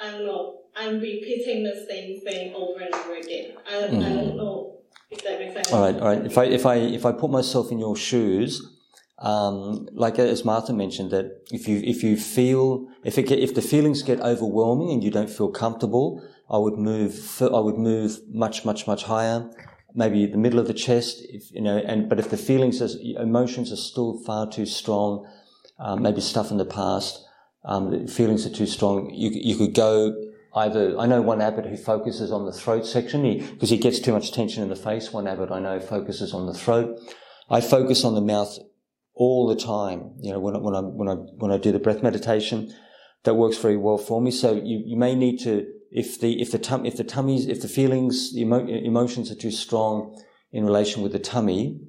I 0.00 0.10
don't 0.10 0.26
know, 0.26 0.60
I'm 0.74 1.00
repeating 1.00 1.64
the 1.64 1.86
same 1.88 2.20
thing 2.20 2.54
over 2.54 2.80
and 2.80 2.94
over 2.94 3.14
again. 3.14 3.52
I, 3.66 3.72
mm. 3.72 3.78
I 3.78 3.80
don't 3.80 3.92
mm-hmm. 3.92 4.36
know 4.36 4.78
if 5.10 5.22
that 5.22 5.38
makes 5.38 5.54
sense. 5.54 5.72
All 5.72 5.82
right, 5.82 6.00
all 6.00 6.08
right. 6.08 6.26
If 6.26 6.36
I, 6.36 6.44
if 6.44 6.66
I, 6.66 6.74
if 6.76 7.06
I 7.06 7.12
put 7.12 7.30
myself 7.30 7.70
in 7.70 7.78
your 7.78 7.96
shoes, 7.96 8.75
um, 9.18 9.88
like 9.92 10.18
as 10.18 10.44
Martha 10.44 10.72
mentioned, 10.72 11.10
that 11.10 11.42
if 11.50 11.66
you 11.68 11.80
if 11.84 12.02
you 12.02 12.16
feel 12.16 12.88
if 13.04 13.18
it 13.18 13.30
if 13.30 13.54
the 13.54 13.62
feelings 13.62 14.02
get 14.02 14.20
overwhelming 14.20 14.90
and 14.90 15.02
you 15.02 15.10
don't 15.10 15.30
feel 15.30 15.50
comfortable, 15.50 16.22
I 16.50 16.58
would 16.58 16.78
move 16.78 17.40
I 17.40 17.60
would 17.60 17.78
move 17.78 18.20
much 18.28 18.64
much 18.64 18.86
much 18.86 19.04
higher 19.04 19.50
maybe 19.96 20.26
the 20.26 20.36
middle 20.36 20.60
of 20.60 20.68
the 20.68 20.74
chest, 20.74 21.24
if, 21.30 21.50
you 21.52 21.62
know, 21.62 21.78
and, 21.78 22.08
but 22.08 22.20
if 22.20 22.28
the 22.28 22.36
feelings, 22.36 22.82
are, 22.82 23.00
emotions 23.20 23.72
are 23.72 23.76
still 23.76 24.18
far 24.24 24.48
too 24.48 24.66
strong, 24.66 25.26
um, 25.78 26.02
maybe 26.02 26.20
stuff 26.20 26.50
in 26.50 26.58
the 26.58 26.66
past, 26.66 27.24
um, 27.64 28.06
feelings 28.06 28.46
are 28.46 28.50
too 28.50 28.66
strong, 28.66 29.10
you, 29.12 29.30
you 29.32 29.56
could 29.56 29.74
go 29.74 30.14
either, 30.54 30.96
I 30.98 31.06
know 31.06 31.22
one 31.22 31.40
abbot 31.40 31.66
who 31.66 31.76
focuses 31.76 32.30
on 32.30 32.44
the 32.44 32.52
throat 32.52 32.86
section, 32.86 33.22
because 33.22 33.70
he, 33.70 33.76
he 33.76 33.82
gets 33.82 33.98
too 33.98 34.12
much 34.12 34.32
tension 34.32 34.62
in 34.62 34.68
the 34.68 34.76
face. 34.76 35.12
One 35.12 35.26
abbot 35.26 35.50
I 35.50 35.60
know 35.60 35.80
focuses 35.80 36.32
on 36.32 36.46
the 36.46 36.54
throat. 36.54 36.98
I 37.50 37.60
focus 37.60 38.04
on 38.04 38.14
the 38.14 38.20
mouth 38.20 38.58
all 39.16 39.48
the 39.48 39.56
time, 39.56 40.12
you 40.20 40.30
know, 40.30 40.38
when, 40.38 40.62
when 40.62 40.76
I, 40.76 40.80
when 40.80 41.08
I, 41.08 41.14
when 41.14 41.50
I 41.50 41.58
do 41.58 41.72
the 41.72 41.80
breath 41.80 42.02
meditation. 42.02 42.72
That 43.24 43.34
works 43.34 43.58
very 43.58 43.76
well 43.76 43.98
for 43.98 44.22
me. 44.22 44.30
So 44.30 44.54
you, 44.54 44.84
you 44.86 44.96
may 44.96 45.16
need 45.16 45.38
to 45.38 45.66
if 45.90 46.20
the 46.20 46.40
if 46.40 46.52
the 46.52 46.58
tum- 46.58 46.86
if 46.86 46.96
the 46.96 47.02
tummies 47.02 47.46
if 47.46 47.60
the 47.60 47.68
feelings 47.68 48.32
the 48.34 48.42
emo- 48.42 48.68
emotions 48.68 49.32
are 49.32 49.34
too 49.34 49.50
strong 49.50 50.16
in 50.52 50.64
relation 50.64 51.02
with 51.02 51.12
the 51.12 51.18
tummy, 51.18 51.80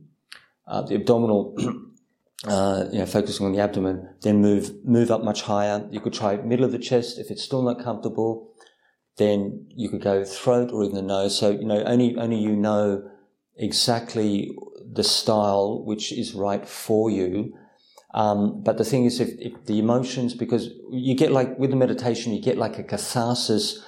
uh, 0.67 0.81
the 0.81 0.95
abdominal, 0.95 1.55
uh, 2.47 2.85
you 2.91 2.99
know, 2.99 3.05
focusing 3.05 3.45
on 3.45 3.51
the 3.51 3.59
abdomen, 3.59 4.09
then 4.21 4.41
move 4.41 4.83
move 4.85 5.11
up 5.11 5.23
much 5.23 5.43
higher. 5.43 5.87
You 5.91 5.99
could 5.99 6.13
try 6.13 6.37
middle 6.37 6.65
of 6.65 6.71
the 6.71 6.79
chest 6.79 7.19
if 7.19 7.29
it's 7.29 7.43
still 7.43 7.61
not 7.61 7.83
comfortable. 7.83 8.53
Then 9.17 9.67
you 9.75 9.89
could 9.89 10.01
go 10.01 10.23
throat 10.23 10.71
or 10.71 10.83
even 10.83 10.95
the 10.95 11.01
nose. 11.01 11.37
So 11.37 11.51
you 11.51 11.65
know 11.65 11.83
only 11.83 12.15
only 12.17 12.37
you 12.37 12.55
know 12.55 13.09
exactly 13.55 14.55
the 14.91 15.03
style 15.03 15.83
which 15.83 16.11
is 16.11 16.33
right 16.33 16.67
for 16.67 17.09
you. 17.09 17.53
Um, 18.13 18.63
but 18.63 18.77
the 18.77 18.85
thing 18.85 19.05
is, 19.05 19.19
if, 19.19 19.29
if, 19.39 19.65
the 19.65 19.79
emotions, 19.79 20.33
because 20.33 20.69
you 20.89 21.15
get 21.15 21.31
like 21.31 21.57
with 21.59 21.71
the 21.71 21.75
meditation, 21.75 22.33
you 22.33 22.41
get 22.41 22.57
like 22.57 22.79
a 22.79 22.83
catharsis 22.83 23.83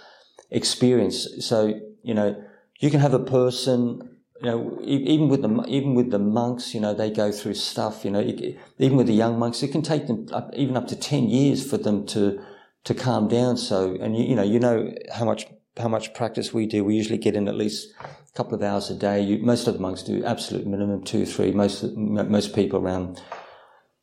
experience. 0.51 1.27
So, 1.39 1.79
you 2.03 2.13
know, 2.13 2.41
you 2.79 2.89
can 2.89 2.99
have 2.99 3.13
a 3.13 3.19
person, 3.19 4.17
you 4.41 4.49
know, 4.49 4.79
even 4.83 5.29
with 5.29 5.41
the, 5.41 5.65
even 5.67 5.95
with 5.95 6.11
the 6.11 6.19
monks, 6.19 6.73
you 6.73 6.81
know, 6.81 6.93
they 6.93 7.09
go 7.09 7.31
through 7.31 7.55
stuff, 7.55 8.03
you 8.03 8.11
know, 8.11 8.21
even 8.77 8.97
with 8.97 9.07
the 9.07 9.13
young 9.13 9.39
monks, 9.39 9.63
it 9.63 9.69
can 9.69 9.81
take 9.81 10.07
them 10.07 10.27
up, 10.31 10.51
even 10.53 10.75
up 10.77 10.87
to 10.87 10.95
10 10.95 11.29
years 11.29 11.67
for 11.67 11.77
them 11.77 12.05
to, 12.07 12.41
to 12.83 12.93
calm 12.93 13.27
down. 13.27 13.57
So, 13.57 13.97
and 14.01 14.17
you, 14.17 14.25
you 14.25 14.35
know, 14.35 14.43
you 14.43 14.59
know 14.59 14.93
how 15.13 15.25
much, 15.25 15.47
how 15.77 15.87
much 15.87 16.13
practice 16.13 16.53
we 16.53 16.65
do. 16.65 16.83
We 16.83 16.95
usually 16.95 17.17
get 17.17 17.35
in 17.35 17.47
at 17.47 17.55
least 17.55 17.93
a 18.33 18.37
couple 18.37 18.55
of 18.55 18.61
hours 18.61 18.89
a 18.89 18.95
day. 18.95 19.21
You, 19.21 19.39
most 19.39 19.67
of 19.67 19.73
the 19.73 19.79
monks 19.79 20.03
do 20.03 20.23
absolute 20.23 20.65
minimum 20.65 21.03
two, 21.03 21.25
three. 21.25 21.51
Most, 21.51 21.83
most 21.95 22.55
people 22.55 22.79
around 22.79 23.21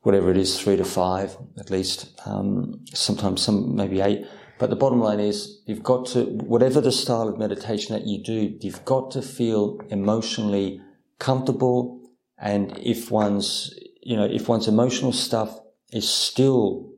whatever 0.03 0.31
it 0.31 0.37
is, 0.37 0.61
three 0.61 0.77
to 0.77 0.85
five 0.85 1.37
at 1.59 1.71
least. 1.71 2.21
Um, 2.27 2.85
sometimes 2.93 3.43
some, 3.43 3.75
maybe 3.75 4.01
eight. 4.01 4.27
But 4.59 4.71
the 4.71 4.77
bottom 4.77 5.01
line 5.01 5.21
is 5.21 5.61
you've 5.67 5.83
got 5.83 6.07
to, 6.07 6.25
whatever 6.25 6.81
the 6.81 6.93
style 6.93 7.29
of 7.29 7.39
meditation 7.39 7.95
that 7.95 8.07
you 8.07 8.23
do, 8.23 8.57
you've 8.61 8.85
got 8.85 9.11
to 9.13 9.23
feel 9.23 9.79
emotionally 9.89 10.81
comfortable. 11.19 12.01
And 12.39 12.79
if 12.79 13.11
one's, 13.11 13.75
you 14.03 14.17
know, 14.17 14.25
if 14.25 14.49
one's 14.49 14.69
emotional 14.69 15.13
stuff 15.13 15.59
is 15.93 16.09
still 16.09 16.93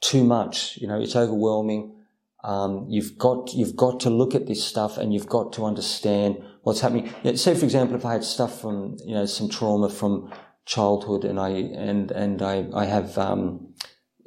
too 0.00 0.24
much. 0.24 0.76
You 0.78 0.88
know, 0.88 1.00
it's 1.00 1.16
overwhelming. 1.16 1.94
Um, 2.44 2.86
you've 2.88 3.18
got 3.18 3.52
you've 3.52 3.74
got 3.76 4.00
to 4.00 4.10
look 4.10 4.34
at 4.34 4.46
this 4.46 4.64
stuff 4.64 4.96
and 4.96 5.12
you've 5.12 5.28
got 5.28 5.52
to 5.54 5.64
understand 5.64 6.40
what's 6.62 6.80
happening. 6.80 7.12
say, 7.36 7.54
for 7.54 7.64
example, 7.64 7.96
if 7.96 8.04
I 8.04 8.12
had 8.12 8.24
stuff 8.24 8.60
from 8.60 8.96
you 9.04 9.14
know 9.14 9.26
some 9.26 9.48
trauma 9.48 9.88
from 9.88 10.32
childhood 10.64 11.24
and 11.24 11.40
I 11.40 11.48
and 11.48 12.10
and 12.12 12.40
I 12.40 12.68
I 12.72 12.84
have 12.84 13.18
um, 13.18 13.74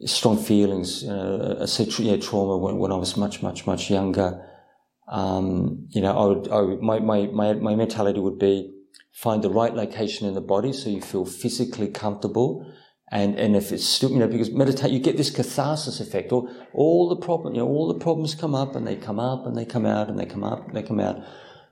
strong 0.05 0.38
feelings, 0.38 1.03
you 1.03 1.09
know, 1.09 1.59
I 1.61 1.65
say 1.65 1.85
yeah, 1.99 2.17
trauma 2.17 2.57
when, 2.57 2.77
when 2.77 2.91
I 2.91 2.97
was 2.97 3.15
much 3.15 3.41
much 3.41 3.65
much 3.65 3.89
younger. 3.89 4.45
Um, 5.07 5.88
you 5.89 6.01
know, 6.01 6.17
I 6.17 6.25
would, 6.25 6.47
I 6.49 6.61
would 6.61 6.81
my, 6.81 6.99
my 6.99 7.27
my 7.27 7.53
my 7.53 7.75
mentality 7.75 8.19
would 8.19 8.39
be 8.39 8.73
find 9.13 9.41
the 9.41 9.49
right 9.49 9.73
location 9.73 10.27
in 10.27 10.33
the 10.33 10.41
body 10.41 10.73
so 10.73 10.89
you 10.89 11.01
feel 11.01 11.25
physically 11.25 11.89
comfortable 11.89 12.65
and, 13.11 13.38
and 13.38 13.57
if 13.57 13.73
it's 13.73 14.01
you 14.01 14.17
know, 14.17 14.27
because 14.27 14.51
meditate, 14.51 14.91
you 14.91 14.99
get 14.99 15.17
this 15.17 15.29
catharsis 15.29 15.99
effect. 15.99 16.31
All, 16.31 16.49
all 16.73 17.09
the 17.09 17.17
problem, 17.17 17.53
you 17.53 17.59
know, 17.59 17.67
all 17.67 17.91
the 17.91 17.99
problems 17.99 18.35
come 18.35 18.55
up 18.55 18.73
and 18.73 18.88
they 18.88 18.95
come 18.95 19.19
up 19.19 19.45
and 19.45 19.57
they 19.57 19.65
come 19.65 19.85
out 19.85 20.07
and 20.09 20.17
they 20.17 20.25
come 20.25 20.45
up 20.45 20.67
and 20.67 20.75
they 20.75 20.81
come 20.83 20.99
out. 20.99 21.21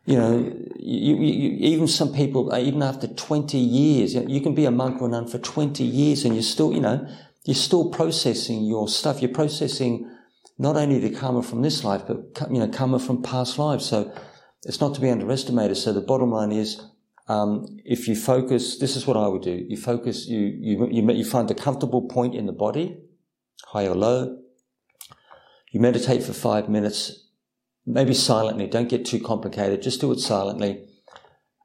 You 0.05 0.17
know, 0.17 0.37
you, 0.75 1.15
you, 1.15 1.57
even 1.59 1.87
some 1.87 2.13
people, 2.13 2.51
uh, 2.51 2.59
even 2.59 2.81
after 2.83 3.07
20 3.07 3.57
years, 3.57 4.15
you 4.15 4.41
can 4.41 4.53
be 4.53 4.65
a 4.65 4.71
monk 4.71 5.01
or 5.01 5.07
a 5.07 5.11
nun 5.11 5.27
for 5.27 5.37
20 5.37 5.83
years 5.83 6.25
and 6.25 6.33
you're 6.33 6.43
still, 6.43 6.73
you 6.73 6.81
know, 6.81 7.07
you're 7.45 7.55
still 7.55 7.89
processing 7.89 8.65
your 8.65 8.89
stuff. 8.89 9.21
You're 9.21 9.31
processing 9.31 10.11
not 10.57 10.75
only 10.75 10.99
the 10.99 11.11
karma 11.11 11.41
from 11.41 11.61
this 11.61 11.85
life, 11.85 12.01
but, 12.05 12.51
you 12.51 12.59
know, 12.59 12.67
karma 12.67 12.99
from 12.99 13.23
past 13.23 13.57
lives. 13.57 13.85
So 13.85 14.11
it's 14.65 14.81
not 14.81 14.93
to 14.95 15.01
be 15.01 15.09
underestimated. 15.09 15.77
So 15.77 15.93
the 15.93 16.01
bottom 16.01 16.31
line 16.31 16.51
is, 16.51 16.81
um, 17.29 17.77
if 17.85 18.07
you 18.07 18.15
focus, 18.15 18.79
this 18.79 18.95
is 18.95 19.05
what 19.05 19.15
I 19.15 19.27
would 19.27 19.43
do. 19.43 19.63
You 19.69 19.77
focus, 19.77 20.27
you, 20.27 20.39
you, 20.39 20.87
you, 20.91 21.11
you 21.11 21.23
find 21.23 21.49
a 21.51 21.53
comfortable 21.53 22.07
point 22.07 22.33
in 22.33 22.47
the 22.47 22.51
body, 22.51 22.97
high 23.65 23.85
or 23.85 23.95
low. 23.95 24.39
You 25.71 25.79
meditate 25.79 26.23
for 26.23 26.33
five 26.33 26.69
minutes, 26.69 27.27
maybe 27.85 28.15
silently. 28.15 28.65
Don't 28.65 28.89
get 28.89 29.05
too 29.05 29.19
complicated. 29.19 29.83
Just 29.83 30.01
do 30.01 30.11
it 30.11 30.19
silently. 30.19 30.87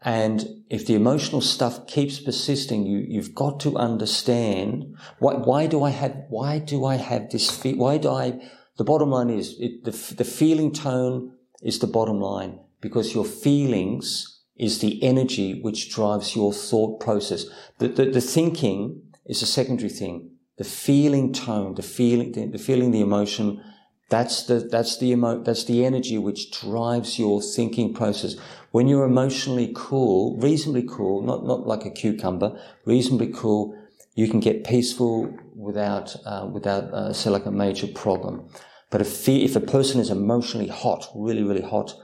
And 0.03 0.65
if 0.69 0.87
the 0.87 0.97
emotional 0.97 1.41
stuff 1.41 1.87
keeps 1.87 2.21
persisting, 2.21 2.85
you, 2.85 2.99
you've 2.99 3.35
got 3.35 3.59
to 3.61 3.79
understand 3.79 4.95
why, 5.19 5.33
why 5.33 5.67
do 5.67 5.83
I 5.83 5.91
have, 5.91 6.15
why 6.29 6.59
do 6.59 6.85
I 6.85 6.97
have 6.97 7.31
this, 7.31 7.51
fe- 7.51 7.73
why 7.73 7.97
do 7.97 8.11
I, 8.11 8.39
the 8.77 8.85
bottom 8.85 9.09
line 9.09 9.31
is 9.31 9.57
it, 9.59 9.85
the, 9.85 10.15
the 10.15 10.25
feeling 10.25 10.75
tone 10.75 11.33
is 11.63 11.79
the 11.79 11.87
bottom 11.87 12.21
line 12.21 12.61
because 12.83 13.15
your 13.15 13.25
feelings 13.25 14.34
is 14.57 14.79
the 14.79 15.03
energy 15.03 15.61
which 15.61 15.93
drives 15.93 16.37
your 16.37 16.53
thought 16.53 17.01
process. 17.01 17.47
The, 17.79 17.89
the, 17.89 18.07
the 18.07 18.21
thinking 18.21 19.03
is 19.27 19.43
a 19.43 19.47
secondary 19.47 19.89
thing. 19.89 20.31
The 20.59 20.65
feeling 20.65 21.33
tone, 21.33 21.75
the 21.75 21.83
feeling, 21.83 22.33
the, 22.33 22.47
the 22.47 22.59
feeling, 22.59 22.93
the 22.93 23.01
emotion, 23.01 23.61
that's 24.09 24.45
the, 24.45 24.61
that's 24.61 24.99
the 24.99 25.11
emo, 25.11 25.43
that's 25.43 25.65
the 25.65 25.85
energy 25.85 26.19
which 26.19 26.53
drives 26.61 27.19
your 27.19 27.43
thinking 27.43 27.93
process. 27.93 28.37
When 28.71 28.87
you're 28.87 29.07
emotionally 29.07 29.73
cool, 29.75 30.37
reasonably 30.39 30.87
cool, 30.89 31.23
not, 31.23 31.45
not 31.45 31.67
like 31.67 31.85
a 31.85 31.91
cucumber, 31.91 32.61
reasonably 32.85 33.33
cool, 33.33 33.77
you 34.15 34.29
can 34.29 34.39
get 34.39 34.65
peaceful 34.65 35.37
without, 35.57 36.15
uh, 36.25 36.49
without, 36.53 36.85
uh, 36.93 37.13
say 37.13 37.31
like 37.31 37.47
a 37.47 37.51
major 37.51 37.89
problem. 37.89 38.49
But 38.91 39.01
if, 39.01 39.29
if 39.29 39.57
a 39.57 39.61
person 39.61 40.01
is 40.01 40.11
emotionally 40.11 40.69
hot, 40.69 41.09
really, 41.17 41.43
really 41.43 41.63
hot, 41.63 41.95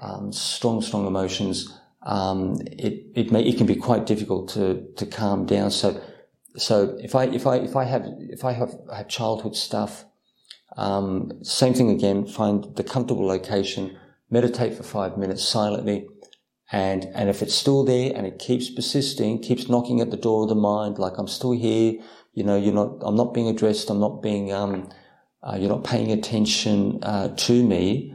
um, 0.00 0.32
strong, 0.32 0.82
strong 0.82 1.06
emotions, 1.06 1.72
um, 2.04 2.60
it 2.66 3.06
it 3.14 3.32
may 3.32 3.42
it 3.42 3.56
can 3.56 3.66
be 3.66 3.76
quite 3.76 4.06
difficult 4.06 4.50
to 4.50 4.86
to 4.96 5.06
calm 5.06 5.46
down. 5.46 5.70
So 5.70 6.00
so 6.56 6.96
if 7.00 7.14
I 7.14 7.24
if 7.24 7.46
I 7.46 7.56
if 7.56 7.76
I 7.76 7.84
have 7.84 8.06
if 8.20 8.44
I 8.44 8.52
have 8.52 8.74
have 8.94 9.08
childhood 9.08 9.56
stuff, 9.56 10.04
um, 10.76 11.32
same 11.42 11.74
thing 11.74 11.90
again. 11.90 12.26
Find 12.26 12.76
the 12.76 12.84
comfortable 12.84 13.26
location, 13.26 13.96
meditate 14.30 14.74
for 14.74 14.82
five 14.82 15.16
minutes 15.16 15.42
silently, 15.42 16.06
and 16.70 17.06
and 17.14 17.30
if 17.30 17.42
it's 17.42 17.54
still 17.54 17.84
there 17.84 18.12
and 18.14 18.26
it 18.26 18.38
keeps 18.38 18.68
persisting, 18.68 19.40
keeps 19.40 19.70
knocking 19.70 20.00
at 20.00 20.10
the 20.10 20.18
door 20.18 20.42
of 20.42 20.50
the 20.50 20.54
mind, 20.54 20.98
like 20.98 21.14
I'm 21.16 21.28
still 21.28 21.52
here. 21.52 21.94
You 22.34 22.44
know, 22.44 22.56
you're 22.56 22.74
not. 22.74 22.98
I'm 23.00 23.16
not 23.16 23.32
being 23.32 23.48
addressed. 23.48 23.88
I'm 23.88 24.00
not 24.00 24.22
being. 24.22 24.52
Um, 24.52 24.90
uh, 25.42 25.56
you're 25.58 25.68
not 25.68 25.84
paying 25.84 26.10
attention 26.10 26.98
uh, 27.02 27.28
to 27.36 27.64
me. 27.64 28.14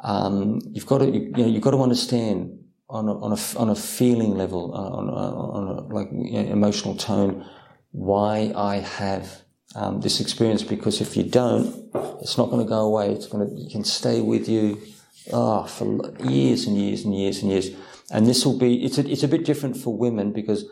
Um, 0.00 0.60
you've 0.70 0.86
got 0.86 0.98
to. 0.98 1.06
You, 1.06 1.20
you 1.20 1.42
know, 1.42 1.46
you've 1.46 1.62
got 1.62 1.72
to 1.72 1.82
understand 1.82 2.63
on 2.94 3.08
a, 3.08 3.18
on 3.18 3.32
a, 3.32 3.58
on 3.58 3.70
a 3.70 3.74
feeling 3.74 4.36
level, 4.36 4.72
uh, 4.72 4.78
on, 4.78 5.08
a, 5.08 5.12
on 5.12 5.66
a, 5.66 5.80
like 5.92 6.08
you 6.12 6.42
know, 6.42 6.52
emotional 6.52 6.94
tone, 6.94 7.44
why 7.90 8.52
I 8.54 8.76
have 8.76 9.42
um, 9.74 10.00
this 10.00 10.20
experience. 10.20 10.62
Because 10.62 11.00
if 11.00 11.16
you 11.16 11.24
don't, 11.24 11.90
it's 12.22 12.38
not 12.38 12.50
going 12.50 12.64
to 12.64 12.68
go 12.68 12.82
away. 12.82 13.10
It's 13.10 13.26
going 13.26 13.48
to, 13.48 13.62
it 13.62 13.72
can 13.72 13.82
stay 13.82 14.20
with 14.20 14.48
you 14.48 14.80
oh, 15.32 15.64
for 15.64 16.14
years 16.22 16.66
and 16.66 16.78
years 16.78 17.04
and 17.04 17.14
years 17.14 17.42
and 17.42 17.50
years. 17.50 17.70
And 18.12 18.26
this 18.26 18.46
will 18.46 18.58
be, 18.58 18.84
it's 18.84 18.96
a, 18.98 19.10
it's 19.10 19.24
a 19.24 19.28
bit 19.28 19.44
different 19.44 19.76
for 19.76 19.96
women 19.96 20.32
because 20.32 20.64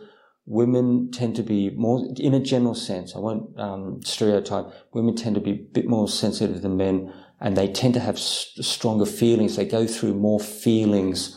women 0.46 1.10
tend 1.10 1.34
to 1.36 1.42
be 1.42 1.70
more, 1.70 2.06
in 2.18 2.34
a 2.34 2.40
general 2.40 2.76
sense, 2.76 3.16
I 3.16 3.18
won't 3.18 3.58
um, 3.58 4.00
stereotype, 4.04 4.66
women 4.92 5.16
tend 5.16 5.34
to 5.34 5.40
be 5.40 5.50
a 5.50 5.54
bit 5.54 5.88
more 5.88 6.08
sensitive 6.08 6.62
than 6.62 6.76
men 6.76 7.12
and 7.40 7.56
they 7.56 7.66
tend 7.66 7.94
to 7.94 8.00
have 8.00 8.18
stronger 8.18 9.06
feelings. 9.06 9.56
They 9.56 9.64
go 9.64 9.88
through 9.88 10.14
more 10.14 10.38
feelings 10.38 11.36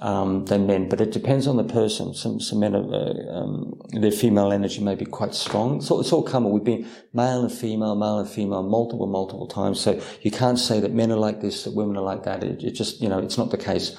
um, 0.00 0.44
than 0.44 0.66
men, 0.66 0.88
but 0.88 1.00
it 1.00 1.12
depends 1.12 1.46
on 1.46 1.56
the 1.56 1.64
person. 1.64 2.14
Some, 2.14 2.40
some 2.40 2.60
men, 2.60 2.74
are, 2.74 2.94
uh, 2.94 3.32
um, 3.32 3.80
their 3.90 4.12
female 4.12 4.52
energy 4.52 4.82
may 4.82 4.94
be 4.94 5.04
quite 5.04 5.34
strong. 5.34 5.80
So 5.80 6.00
it's 6.00 6.12
all 6.12 6.22
common. 6.22 6.52
We've 6.52 6.64
been 6.64 6.86
male 7.12 7.42
and 7.42 7.52
female, 7.52 7.94
male 7.94 8.18
and 8.18 8.28
female, 8.28 8.62
multiple, 8.62 9.06
multiple 9.06 9.46
times. 9.46 9.80
So 9.80 10.00
you 10.22 10.30
can't 10.30 10.58
say 10.58 10.80
that 10.80 10.92
men 10.92 11.10
are 11.10 11.16
like 11.16 11.40
this, 11.40 11.64
that 11.64 11.74
women 11.74 11.96
are 11.96 12.02
like 12.02 12.24
that. 12.24 12.44
It, 12.44 12.62
it 12.62 12.70
just, 12.72 13.00
you 13.00 13.08
know, 13.08 13.18
it's 13.18 13.38
not 13.38 13.50
the 13.50 13.58
case. 13.58 13.96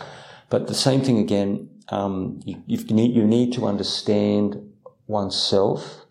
But 0.50 0.68
the 0.68 0.74
same 0.74 1.02
thing 1.02 1.20
again, 1.20 1.70
um, 1.90 2.40
you, 2.46 2.64
you, 2.66 2.84
need, 2.86 3.16
you 3.16 3.26
need 3.26 3.54
to 3.54 3.66
understand 3.66 4.74
oneself. 5.08 6.06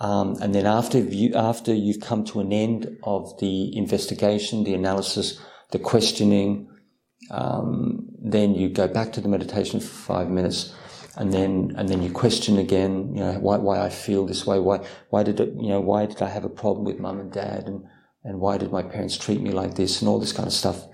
Um, 0.00 0.36
and 0.40 0.54
then 0.54 0.64
after 0.64 0.98
you, 0.98 1.34
after 1.34 1.74
you've 1.74 2.00
come 2.00 2.24
to 2.26 2.40
an 2.40 2.52
end 2.52 2.98
of 3.02 3.36
the 3.40 3.76
investigation, 3.76 4.62
the 4.62 4.74
analysis, 4.74 5.40
the 5.72 5.78
questioning, 5.80 6.68
um, 7.30 8.06
then 8.18 8.54
you 8.54 8.68
go 8.68 8.88
back 8.88 9.12
to 9.12 9.20
the 9.20 9.28
meditation 9.28 9.80
for 9.80 9.86
five 9.86 10.30
minutes, 10.30 10.74
and 11.16 11.32
then 11.32 11.72
and 11.76 11.88
then 11.88 12.02
you 12.02 12.10
question 12.10 12.58
again. 12.58 13.14
You 13.14 13.20
know 13.20 13.38
why 13.38 13.56
why 13.58 13.80
I 13.80 13.90
feel 13.90 14.26
this 14.26 14.46
way. 14.46 14.58
Why 14.58 14.84
why 15.10 15.22
did 15.22 15.40
it 15.40 15.50
you 15.56 15.68
know 15.68 15.80
why 15.80 16.06
did 16.06 16.22
I 16.22 16.28
have 16.28 16.44
a 16.44 16.48
problem 16.48 16.84
with 16.84 16.98
mum 16.98 17.20
and 17.20 17.32
dad 17.32 17.64
and 17.66 17.84
and 18.24 18.40
why 18.40 18.58
did 18.58 18.70
my 18.70 18.82
parents 18.82 19.16
treat 19.16 19.40
me 19.40 19.50
like 19.50 19.74
this 19.74 20.00
and 20.00 20.08
all 20.08 20.18
this 20.18 20.32
kind 20.32 20.46
of 20.46 20.52
stuff. 20.52 20.84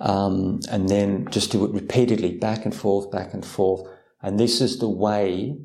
Um, 0.00 0.60
and 0.70 0.88
then 0.88 1.28
just 1.30 1.50
do 1.50 1.64
it 1.64 1.72
repeatedly, 1.72 2.36
back 2.38 2.64
and 2.64 2.74
forth, 2.74 3.10
back 3.10 3.34
and 3.34 3.44
forth. 3.44 3.82
And 4.22 4.38
this 4.38 4.60
is 4.60 4.78
the 4.78 4.88
way 4.88 5.58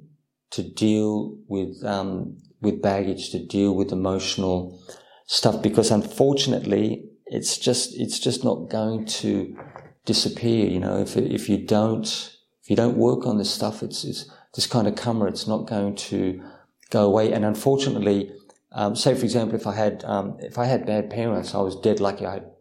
to 0.51 0.63
deal 0.63 1.37
with 1.47 1.83
um, 1.83 2.37
with 2.61 2.81
baggage, 2.81 3.31
to 3.31 3.45
deal 3.45 3.75
with 3.75 3.91
emotional 3.91 4.81
stuff. 5.27 5.61
Because 5.61 5.91
unfortunately, 5.91 7.05
it's 7.33 7.57
just 7.57 7.99
it's 7.99 8.19
just 8.19 8.43
not 8.43 8.69
going 8.69 9.05
to 9.05 9.57
disappear. 10.05 10.67
You 10.67 10.79
know, 10.79 10.99
if 10.99 11.17
if 11.17 11.49
you 11.49 11.57
don't 11.57 12.05
if 12.61 12.69
you 12.69 12.75
don't 12.75 12.95
work 12.95 13.25
on 13.25 13.39
this 13.39 13.51
stuff, 13.51 13.81
it's 13.81 14.03
it's 14.03 14.29
this 14.53 14.67
kind 14.67 14.87
of 14.87 14.95
karma. 14.95 15.25
It's 15.25 15.47
not 15.47 15.67
going 15.67 15.95
to 15.95 16.41
go 16.91 17.05
away. 17.05 17.33
And 17.33 17.43
unfortunately, 17.43 18.31
um, 18.71 18.95
say 18.95 19.15
for 19.15 19.25
example, 19.25 19.55
if 19.55 19.65
I 19.65 19.73
had 19.73 20.03
um, 20.05 20.37
if 20.41 20.59
I 20.59 20.65
had 20.65 20.85
bad 20.85 21.09
parents, 21.09 21.55
I 21.55 21.61
was 21.61 21.75
dead 21.75 21.99
lucky. 21.99 22.27
I 22.27 22.33
had 22.33 22.51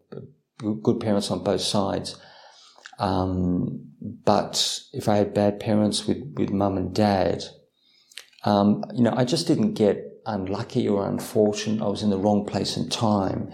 good 0.81 0.99
parents 0.99 1.29
on 1.29 1.43
both 1.43 1.61
sides. 1.61 2.15
Um, 2.97 3.91
but 4.01 4.81
if 4.91 5.07
I 5.07 5.17
had 5.17 5.35
bad 5.35 5.59
parents 5.59 6.07
with 6.07 6.33
with 6.35 6.49
mum 6.49 6.77
and 6.77 6.95
dad, 6.95 7.43
um, 8.43 8.83
you 8.95 9.03
know, 9.03 9.13
I 9.15 9.23
just 9.23 9.45
didn't 9.45 9.75
get 9.75 10.21
unlucky 10.25 10.89
or 10.89 11.07
unfortunate. 11.07 11.83
I 11.83 11.87
was 11.87 12.01
in 12.01 12.09
the 12.09 12.17
wrong 12.17 12.43
place 12.43 12.75
and 12.75 12.91
time 12.91 13.53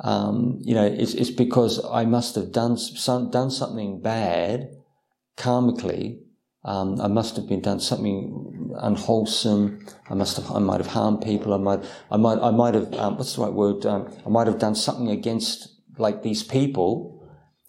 um, 0.00 0.58
you 0.62 0.74
know, 0.74 0.84
it's, 0.84 1.14
it's 1.14 1.30
because 1.30 1.84
I 1.84 2.04
must 2.04 2.34
have 2.34 2.52
done 2.52 2.76
some, 2.76 3.30
done 3.30 3.50
something 3.50 4.00
bad 4.00 4.70
karmically. 5.36 6.20
Um, 6.64 7.00
I 7.00 7.06
must 7.06 7.36
have 7.36 7.48
been 7.48 7.60
done 7.60 7.80
something 7.80 8.74
unwholesome. 8.78 9.86
I 10.10 10.14
must 10.14 10.36
have, 10.36 10.50
I 10.50 10.58
might 10.58 10.80
have 10.80 10.88
harmed 10.88 11.22
people. 11.22 11.54
I 11.54 11.58
might, 11.58 11.84
I 12.10 12.16
might, 12.16 12.38
I 12.38 12.50
might 12.50 12.74
have, 12.74 12.92
um, 12.94 13.16
what's 13.16 13.36
the 13.36 13.42
right 13.42 13.52
word? 13.52 13.86
Um, 13.86 14.12
I 14.26 14.28
might 14.28 14.48
have 14.48 14.58
done 14.58 14.74
something 14.74 15.08
against 15.08 15.68
like 15.98 16.22
these 16.22 16.42
people, 16.42 17.26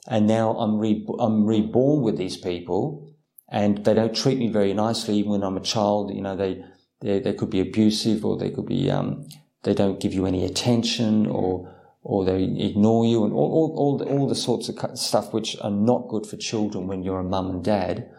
and 0.08 0.28
now 0.28 0.52
I'm 0.58 0.80
re, 0.80 1.06
I'm 1.20 1.46
reborn 1.46 2.02
with 2.02 2.18
these 2.18 2.38
people, 2.38 3.14
and 3.50 3.86
they 3.86 3.94
don't 3.94 4.16
treat 4.16 4.38
me 4.38 4.48
very 4.48 4.74
nicely 4.74 5.16
even 5.16 5.32
when 5.32 5.44
I'm 5.44 5.58
a 5.58 5.62
child. 5.62 6.14
You 6.14 6.22
know, 6.22 6.36
they 6.36 6.64
they, 7.02 7.20
they 7.20 7.34
could 7.34 7.50
be 7.50 7.62
abusive, 7.62 8.26
or 8.26 8.38
they 8.38 8.50
could 8.50 8.66
be 8.66 8.90
um, 8.92 9.28
they 9.64 9.74
don't 9.74 10.00
give 10.00 10.14
you 10.14 10.26
any 10.26 10.44
attention, 10.44 11.28
or 11.28 11.74
or 12.08 12.24
they 12.24 12.42
ignore 12.42 13.06
you 13.06 13.26
and 13.26 13.34
all, 13.34 13.52
all, 13.52 13.76
all, 13.78 13.98
the, 13.98 14.06
all 14.06 14.30
the 14.30 14.36
sorts 14.36 14.70
of 14.70 14.98
stuff 14.98 15.34
which 15.34 15.58
are 15.60 15.70
not 15.70 16.08
good 16.08 16.26
for 16.26 16.38
children 16.38 16.88
when 16.88 17.04
you're 17.04 17.20
a 17.20 17.24
mum 17.24 17.50
and 17.50 17.66
dad, 17.66 18.10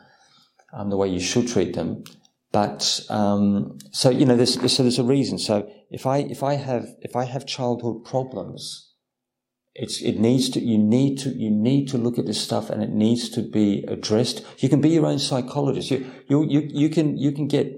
um, 0.74 0.90
the 0.90 0.96
way 0.98 1.08
you 1.08 1.18
should 1.18 1.48
treat 1.48 1.74
them. 1.74 2.04
but 2.52 3.00
um, 3.08 3.78
so 3.90 4.10
you 4.10 4.26
know, 4.26 4.36
there's 4.36 4.60
so 4.70 4.82
there's 4.82 4.98
a 4.98 5.04
reason. 5.04 5.38
So 5.38 5.66
if 5.90 6.04
I 6.04 6.18
if 6.18 6.42
I 6.42 6.56
have 6.56 6.86
if 7.00 7.16
I 7.16 7.24
have 7.24 7.46
childhood 7.46 8.04
problems, 8.04 8.92
it's 9.74 10.02
it 10.02 10.18
needs 10.18 10.50
to 10.50 10.60
you 10.60 10.76
need 10.76 11.16
to 11.20 11.30
you 11.30 11.50
need 11.50 11.88
to 11.88 11.96
look 11.96 12.18
at 12.18 12.26
this 12.26 12.42
stuff 12.42 12.68
and 12.68 12.82
it 12.82 12.90
needs 12.90 13.30
to 13.30 13.40
be 13.40 13.84
addressed. 13.88 14.44
You 14.58 14.68
can 14.68 14.82
be 14.82 14.90
your 14.90 15.06
own 15.06 15.18
psychologist. 15.18 15.90
You 15.90 16.04
you 16.28 16.44
you, 16.44 16.60
you 16.70 16.88
can 16.90 17.16
you 17.16 17.32
can 17.32 17.48
get 17.48 17.72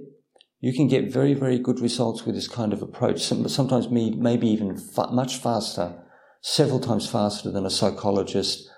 you 0.61 0.73
can 0.73 0.89
get 0.89 1.13
very 1.13 1.35
very 1.35 1.59
good 1.59 1.81
results 1.81 2.25
with 2.25 2.35
this 2.35 2.49
kind 2.49 2.73
of 2.73 2.83
approach. 2.83 3.21
Sometimes 3.23 3.91
me 3.91 4.11
maybe 4.11 4.49
even 4.49 4.77
fa- 4.77 5.13
much 5.13 5.39
faster, 5.39 6.03
several 6.41 6.81
times 6.81 7.09
faster 7.09 7.51
than 7.51 7.67
a 7.67 7.71
psychologist 7.71 8.69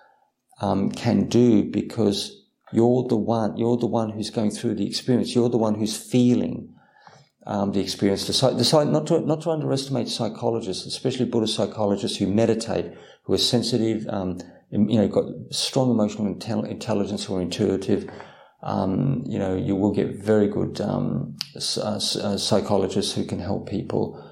um, 0.60 0.90
can 0.90 1.28
do 1.28 1.64
because 1.64 2.42
you're 2.72 3.06
the 3.08 3.16
one, 3.16 3.56
you're 3.56 3.76
the 3.76 3.86
one 3.86 4.10
who's 4.10 4.30
going 4.30 4.50
through 4.50 4.76
the 4.76 4.86
experience. 4.86 5.34
You're 5.34 5.50
the 5.50 5.58
one 5.58 5.74
who's 5.74 5.96
feeling 5.96 6.74
um, 7.46 7.72
the 7.72 7.80
experience. 7.80 8.26
The, 8.26 8.50
the, 8.50 8.84
not, 8.84 9.06
to, 9.08 9.20
not 9.20 9.42
to 9.42 9.50
underestimate 9.50 10.08
psychologists, 10.08 10.86
especially 10.86 11.26
Buddhist 11.26 11.54
psychologists 11.54 12.18
who 12.18 12.26
meditate, 12.26 12.92
who 13.24 13.34
are 13.34 13.38
sensitive, 13.38 14.06
um, 14.08 14.38
you 14.70 14.96
know, 14.98 15.08
got 15.08 15.24
strong 15.50 15.90
emotional 15.90 16.34
intel- 16.34 16.68
intelligence, 16.68 17.28
are 17.28 17.42
intuitive. 17.42 18.10
Um, 18.62 19.24
you 19.26 19.38
know, 19.38 19.56
you 19.56 19.74
will 19.74 19.92
get 19.92 20.16
very 20.16 20.48
good 20.48 20.80
um, 20.80 21.36
uh, 21.56 21.80
uh, 21.80 21.98
psychologists 21.98 23.14
who 23.14 23.24
can 23.24 23.40
help 23.40 23.68
people. 23.68 24.22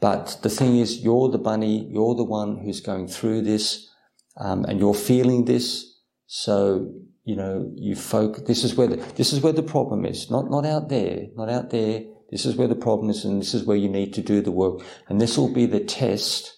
But 0.00 0.38
the 0.42 0.50
thing 0.50 0.78
is, 0.78 0.98
you're 0.98 1.30
the 1.30 1.38
bunny, 1.38 1.88
you're 1.90 2.14
the 2.14 2.24
one 2.24 2.58
who's 2.58 2.80
going 2.80 3.08
through 3.08 3.42
this, 3.42 3.88
um, 4.36 4.64
and 4.64 4.80
you're 4.80 4.94
feeling 4.94 5.44
this. 5.44 5.94
So 6.26 6.92
you 7.26 7.34
know, 7.34 7.70
you 7.74 7.96
folk, 7.96 8.46
this 8.46 8.62
is 8.62 8.76
where 8.76 8.86
the, 8.86 8.96
this 9.16 9.32
is 9.32 9.40
where 9.40 9.52
the 9.52 9.62
problem 9.62 10.06
is. 10.06 10.30
Not, 10.30 10.48
not 10.48 10.64
out 10.64 10.88
there, 10.88 11.26
not 11.34 11.50
out 11.50 11.70
there. 11.70 12.04
This 12.30 12.46
is 12.46 12.54
where 12.54 12.68
the 12.68 12.76
problem 12.76 13.10
is 13.10 13.24
and 13.24 13.40
this 13.40 13.52
is 13.52 13.64
where 13.64 13.76
you 13.76 13.88
need 13.88 14.14
to 14.14 14.22
do 14.22 14.40
the 14.40 14.52
work. 14.52 14.80
And 15.08 15.20
this 15.20 15.36
will 15.36 15.52
be 15.52 15.66
the 15.66 15.80
test 15.80 16.56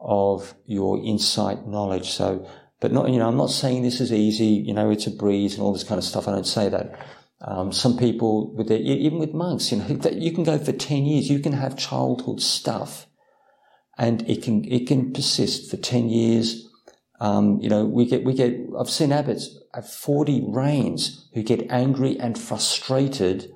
of 0.00 0.54
your 0.66 1.00
insight 1.04 1.68
knowledge. 1.68 2.10
So, 2.10 2.48
but 2.82 2.90
not, 2.90 3.08
you 3.10 3.18
know, 3.20 3.28
I'm 3.28 3.36
not 3.36 3.50
saying 3.50 3.82
this 3.82 4.00
is 4.00 4.12
easy, 4.12 4.44
you 4.66 4.74
know, 4.74 4.90
it's 4.90 5.06
a 5.06 5.10
breeze 5.12 5.54
and 5.54 5.62
all 5.62 5.72
this 5.72 5.84
kind 5.84 6.00
of 6.00 6.04
stuff. 6.04 6.26
I 6.26 6.32
don't 6.32 6.46
say 6.46 6.68
that. 6.68 6.98
Um, 7.40 7.70
some 7.72 7.96
people 7.96 8.52
with 8.56 8.66
their, 8.66 8.78
even 8.78 9.20
with 9.20 9.32
monks, 9.32 9.70
you 9.70 9.78
know, 9.78 9.86
you 10.12 10.32
can 10.32 10.42
go 10.42 10.58
for 10.58 10.72
10 10.72 11.04
years, 11.04 11.30
you 11.30 11.38
can 11.38 11.52
have 11.52 11.76
childhood 11.76 12.40
stuff 12.40 13.06
and 13.96 14.28
it 14.28 14.42
can, 14.42 14.64
it 14.64 14.88
can 14.88 15.12
persist 15.12 15.70
for 15.70 15.76
10 15.76 16.08
years. 16.08 16.68
Um, 17.20 17.60
you 17.60 17.68
know, 17.68 17.84
we 17.84 18.04
get, 18.04 18.24
we 18.24 18.34
get, 18.34 18.52
I've 18.76 18.90
seen 18.90 19.12
abbots 19.12 19.56
have 19.72 19.88
40 19.88 20.46
rains 20.48 21.30
who 21.34 21.44
get 21.44 21.70
angry 21.70 22.18
and 22.18 22.36
frustrated 22.36 23.48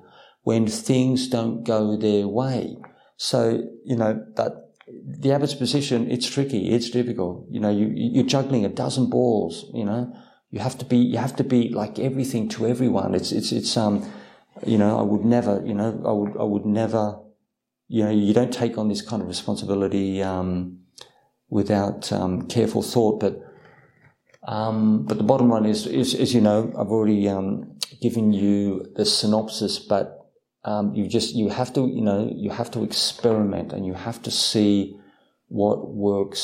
when 0.43 0.67
things 0.67 1.27
don't 1.27 1.65
go 1.65 1.97
their 1.97 2.29
way. 2.29 2.77
So, 3.17 3.61
you 3.83 3.97
know, 3.97 4.25
that 4.37 4.66
the 5.09 5.31
abbot's 5.31 5.55
position, 5.55 6.11
it's 6.11 6.29
tricky, 6.29 6.69
it's 6.69 6.89
difficult. 6.89 7.47
You 7.49 7.61
know, 7.61 7.69
you, 7.69 7.89
you're 7.95 8.25
juggling 8.25 8.65
a 8.65 8.69
dozen 8.69 9.09
balls, 9.09 9.71
you 9.73 9.85
know, 9.85 10.13
you 10.51 10.59
have 10.59 10.77
to 10.79 10.85
be, 10.85 10.97
you 10.97 11.17
have 11.17 11.35
to 11.37 11.45
be 11.45 11.69
like 11.69 11.97
everything 11.97 12.49
to 12.49 12.67
everyone. 12.67 13.15
It's, 13.15 13.31
it's, 13.31 13.53
it's, 13.53 13.77
um, 13.77 14.05
you 14.65 14.77
know, 14.77 14.99
I 14.99 15.03
would 15.03 15.23
never, 15.23 15.63
you 15.65 15.73
know, 15.73 16.03
I 16.05 16.11
would, 16.11 16.37
I 16.37 16.43
would 16.43 16.65
never, 16.65 17.19
you 17.87 18.03
know, 18.03 18.11
you 18.11 18.33
don't 18.33 18.51
take 18.51 18.77
on 18.77 18.89
this 18.89 19.01
kind 19.01 19.21
of 19.21 19.29
responsibility, 19.29 20.21
um, 20.21 20.79
without, 21.47 22.11
um, 22.11 22.45
careful 22.47 22.81
thought, 22.81 23.21
but, 23.21 23.41
um, 24.45 25.05
but 25.05 25.17
the 25.17 25.23
bottom 25.23 25.49
line 25.49 25.65
is, 25.65 25.87
is, 25.87 26.13
as 26.15 26.33
you 26.33 26.41
know, 26.41 26.73
I've 26.77 26.91
already 26.91 27.29
um, 27.29 27.77
given 28.01 28.33
you 28.33 28.91
the 28.97 29.05
synopsis, 29.05 29.79
but 29.79 30.26
um, 30.67 30.93
you 30.93 31.07
just 31.07 31.33
you 31.33 31.47
have 31.49 31.71
to 31.73 31.81
you 31.87 32.01
know 32.01 32.29
you 32.35 32.49
have 32.49 32.69
to 32.71 32.83
experiment 32.83 33.71
and 33.73 33.85
you 33.85 33.93
have 33.93 34.21
to 34.23 34.31
see 34.31 34.99
what 35.47 35.77
works 36.09 36.41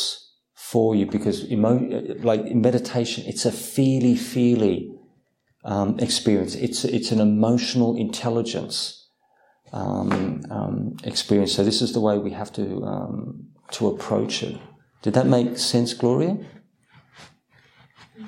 for 0.53 0.95
you 0.95 1.05
because 1.05 1.51
emo- 1.51 2.15
like 2.29 2.41
in 2.45 2.61
meditation, 2.61 3.25
it's 3.27 3.45
a 3.45 3.51
feely 3.51 4.15
feely 4.15 4.77
um, 5.65 5.99
experience. 5.99 6.55
It's 6.55 6.85
it's 6.85 7.11
an 7.11 7.19
emotional 7.19 7.97
intelligence 7.97 8.77
um, 9.73 10.41
um, 10.49 10.95
experience. 11.03 11.53
So 11.53 11.63
this 11.63 11.81
is 11.81 11.91
the 11.91 11.99
way 11.99 12.17
we 12.17 12.31
have 12.31 12.51
to 12.53 12.63
to 13.71 13.87
approach 13.87 14.43
it. 14.43 14.57
Did 15.01 15.13
that 15.15 15.27
make 15.27 15.57
sense, 15.57 15.93
Gloria? 15.93 16.37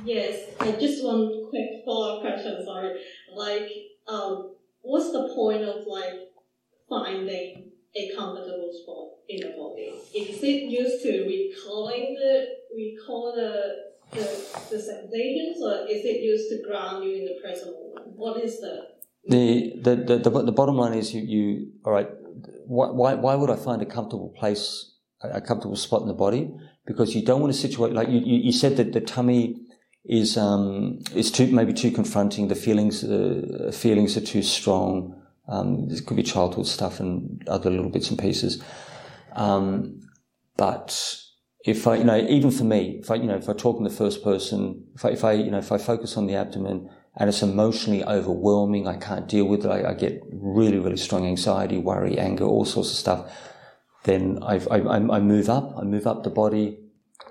Yes, 0.04 0.50
I 0.60 0.72
just 0.74 1.04
one 1.04 1.48
quick 1.50 1.70
follow-up 1.86 2.22
question. 2.22 2.64
Sorry, 2.66 3.00
like, 3.34 3.70
um, 4.08 4.56
what's 4.86 5.12
the 5.12 5.34
point 5.36 5.64
of 5.64 5.86
like 5.88 6.14
finding 6.88 7.72
a 7.96 8.16
comfortable 8.16 8.72
spot 8.72 9.08
in 9.28 9.42
the 9.42 9.56
body? 9.58 9.94
Is 10.14 10.42
it 10.44 10.70
used 10.70 11.04
to 11.04 11.26
recalling 11.26 12.16
the 12.16 12.46
recall 12.76 13.34
the 13.36 13.96
the, 14.12 14.22
the 14.70 14.80
sensations, 14.80 15.58
or 15.62 15.88
is 15.90 16.06
it 16.06 16.22
used 16.22 16.50
to 16.52 16.68
ground 16.68 17.04
you 17.04 17.16
in 17.16 17.26
the 17.26 17.38
present 17.42 17.72
moment? 17.74 18.16
What 18.16 18.44
is 18.44 18.62
the 18.62 18.88
the 19.28 19.74
the 19.82 19.96
the, 19.96 20.30
the, 20.30 20.44
the 20.44 20.52
bottom 20.52 20.76
line 20.76 20.94
is 20.94 21.14
you, 21.14 21.22
you 21.22 21.72
all 21.84 21.94
right. 21.94 22.10
Why, 22.68 23.14
why 23.14 23.36
would 23.36 23.50
I 23.50 23.56
find 23.56 23.82
a 23.82 23.86
comfortable 23.86 24.34
place, 24.38 24.94
a 25.22 25.40
comfortable 25.40 25.76
spot 25.76 26.02
in 26.02 26.08
the 26.08 26.14
body? 26.14 26.52
Because 26.86 27.16
you 27.16 27.24
don't 27.24 27.40
want 27.40 27.54
to 27.54 27.60
situate 27.60 27.94
like 27.94 28.10
you, 28.10 28.20
you, 28.20 28.38
you 28.46 28.52
said 28.52 28.78
that 28.78 28.92
the 28.94 29.02
tummy 29.02 29.65
is 30.08 30.38
um, 30.38 31.00
is 31.14 31.32
too 31.32 31.48
maybe 31.48 31.74
too 31.74 31.92
confronting. 31.92 32.48
The 32.48 32.56
feelings 32.56 33.04
uh, 33.04 33.72
feelings 33.74 34.18
are 34.18 34.22
too 34.22 34.44
strong. 34.44 35.22
Um, 35.48 35.90
this 35.90 36.02
could 36.02 36.18
be 36.18 36.24
childhood 36.24 36.68
stuff 36.68 37.00
and 37.00 37.48
other 37.48 37.70
little 37.70 37.90
bits 37.90 38.10
and 38.10 38.18
pieces. 38.18 38.64
Um, 39.34 40.02
but 40.58 41.22
if 41.66 41.88
I, 41.88 41.96
you 41.96 42.04
know, 42.04 42.18
even 42.18 42.52
for 42.52 42.64
me, 42.64 43.00
if 43.02 43.12
I, 43.12 43.16
you 43.16 43.26
know, 43.26 43.36
if 43.36 43.50
I 43.50 43.54
talk 43.54 43.78
in 43.78 43.84
the 43.84 43.90
first 43.90 44.24
person, 44.24 44.86
if 44.96 45.04
I, 45.04 45.10
if 45.10 45.24
I, 45.24 45.34
you 45.34 45.52
know, 45.52 45.58
if 45.58 45.72
I 45.72 45.78
focus 45.78 46.16
on 46.16 46.28
the 46.28 46.36
abdomen 46.36 46.90
and 47.18 47.30
it's 47.30 47.42
emotionally 47.42 48.04
overwhelming, 48.04 48.88
I 48.88 48.98
can't 48.98 49.28
deal 49.28 49.46
with 49.46 49.66
it. 49.66 49.70
I, 49.70 49.92
I 49.92 49.94
get 49.94 50.22
really, 50.32 50.78
really 50.78 50.98
strong 50.98 51.26
anxiety, 51.26 51.78
worry, 51.78 52.18
anger, 52.18 52.46
all 52.46 52.66
sorts 52.66 52.92
of 52.92 52.96
stuff. 52.96 53.32
Then 54.04 54.40
I, 54.44 54.60
I, 54.70 54.78
I 54.78 55.20
move 55.20 55.50
up. 55.50 55.76
I 55.78 55.84
move 55.84 56.06
up 56.06 56.24
the 56.24 56.30
body. 56.30 56.80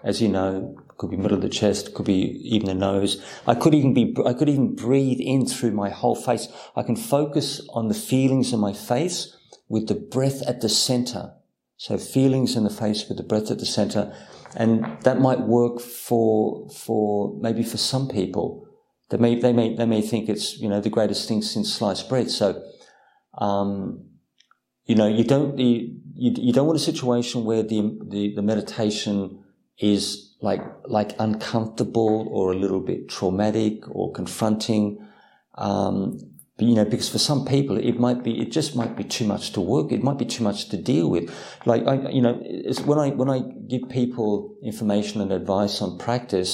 As 0.02 0.20
you 0.20 0.28
know, 0.28 0.76
could 0.96 1.10
be 1.10 1.16
middle 1.16 1.36
of 1.36 1.42
the 1.42 1.48
chest, 1.48 1.94
could 1.94 2.06
be 2.06 2.38
even 2.42 2.66
the 2.66 2.74
nose. 2.74 3.24
I 3.46 3.54
could 3.54 3.74
even 3.74 3.94
be, 3.94 4.14
I 4.24 4.32
could 4.32 4.48
even 4.48 4.74
breathe 4.74 5.20
in 5.20 5.46
through 5.46 5.72
my 5.72 5.90
whole 5.90 6.14
face. 6.14 6.48
I 6.76 6.82
can 6.82 6.96
focus 6.96 7.60
on 7.70 7.88
the 7.88 7.94
feelings 7.94 8.52
in 8.52 8.60
my 8.60 8.72
face 8.72 9.36
with 9.68 9.88
the 9.88 9.94
breath 9.94 10.42
at 10.46 10.60
the 10.60 10.68
center. 10.68 11.34
So 11.76 11.98
feelings 11.98 12.56
in 12.56 12.64
the 12.64 12.70
face 12.70 13.08
with 13.08 13.18
the 13.18 13.24
breath 13.24 13.50
at 13.50 13.58
the 13.58 13.66
center. 13.66 14.14
And 14.54 14.84
that 15.02 15.20
might 15.20 15.40
work 15.40 15.80
for, 15.80 16.68
for, 16.70 17.36
maybe 17.40 17.64
for 17.64 17.76
some 17.76 18.08
people. 18.08 18.68
They 19.10 19.16
may, 19.16 19.38
they 19.38 19.52
may, 19.52 19.74
they 19.74 19.86
may 19.86 20.00
think 20.00 20.28
it's, 20.28 20.58
you 20.58 20.68
know, 20.68 20.80
the 20.80 20.90
greatest 20.90 21.28
thing 21.28 21.42
since 21.42 21.72
sliced 21.72 22.08
bread. 22.08 22.30
So, 22.30 22.62
um, 23.38 24.06
you 24.86 24.94
know, 24.94 25.08
you 25.08 25.24
don't, 25.24 25.58
you, 25.58 25.96
you 26.14 26.52
don't 26.52 26.66
want 26.66 26.78
a 26.78 26.82
situation 26.82 27.44
where 27.44 27.62
the, 27.62 27.98
the, 28.08 28.34
the 28.36 28.42
meditation 28.42 29.42
is 29.78 30.33
like 30.44 30.62
like 30.86 31.16
uncomfortable 31.18 32.28
or 32.30 32.52
a 32.52 32.56
little 32.64 32.80
bit 32.80 33.08
traumatic 33.08 33.74
or 33.88 34.12
confronting. 34.12 34.84
Um, 35.56 36.18
but, 36.56 36.66
you 36.66 36.74
know, 36.76 36.84
because 36.84 37.08
for 37.08 37.18
some 37.18 37.44
people 37.44 37.76
it 37.76 37.98
might 37.98 38.22
be, 38.22 38.40
it 38.40 38.52
just 38.52 38.76
might 38.76 38.94
be 38.96 39.02
too 39.02 39.26
much 39.26 39.52
to 39.54 39.60
work. 39.60 39.90
It 39.90 40.04
might 40.04 40.18
be 40.18 40.26
too 40.26 40.44
much 40.44 40.68
to 40.68 40.76
deal 40.76 41.10
with. 41.10 41.34
Like 41.64 41.82
I, 41.86 42.10
you 42.10 42.22
know, 42.22 42.34
when 42.84 42.98
I 42.98 43.08
when 43.10 43.30
I 43.30 43.40
give 43.68 43.88
people 43.88 44.56
information 44.62 45.20
and 45.20 45.32
advice 45.32 45.82
on 45.82 45.98
practice, 45.98 46.52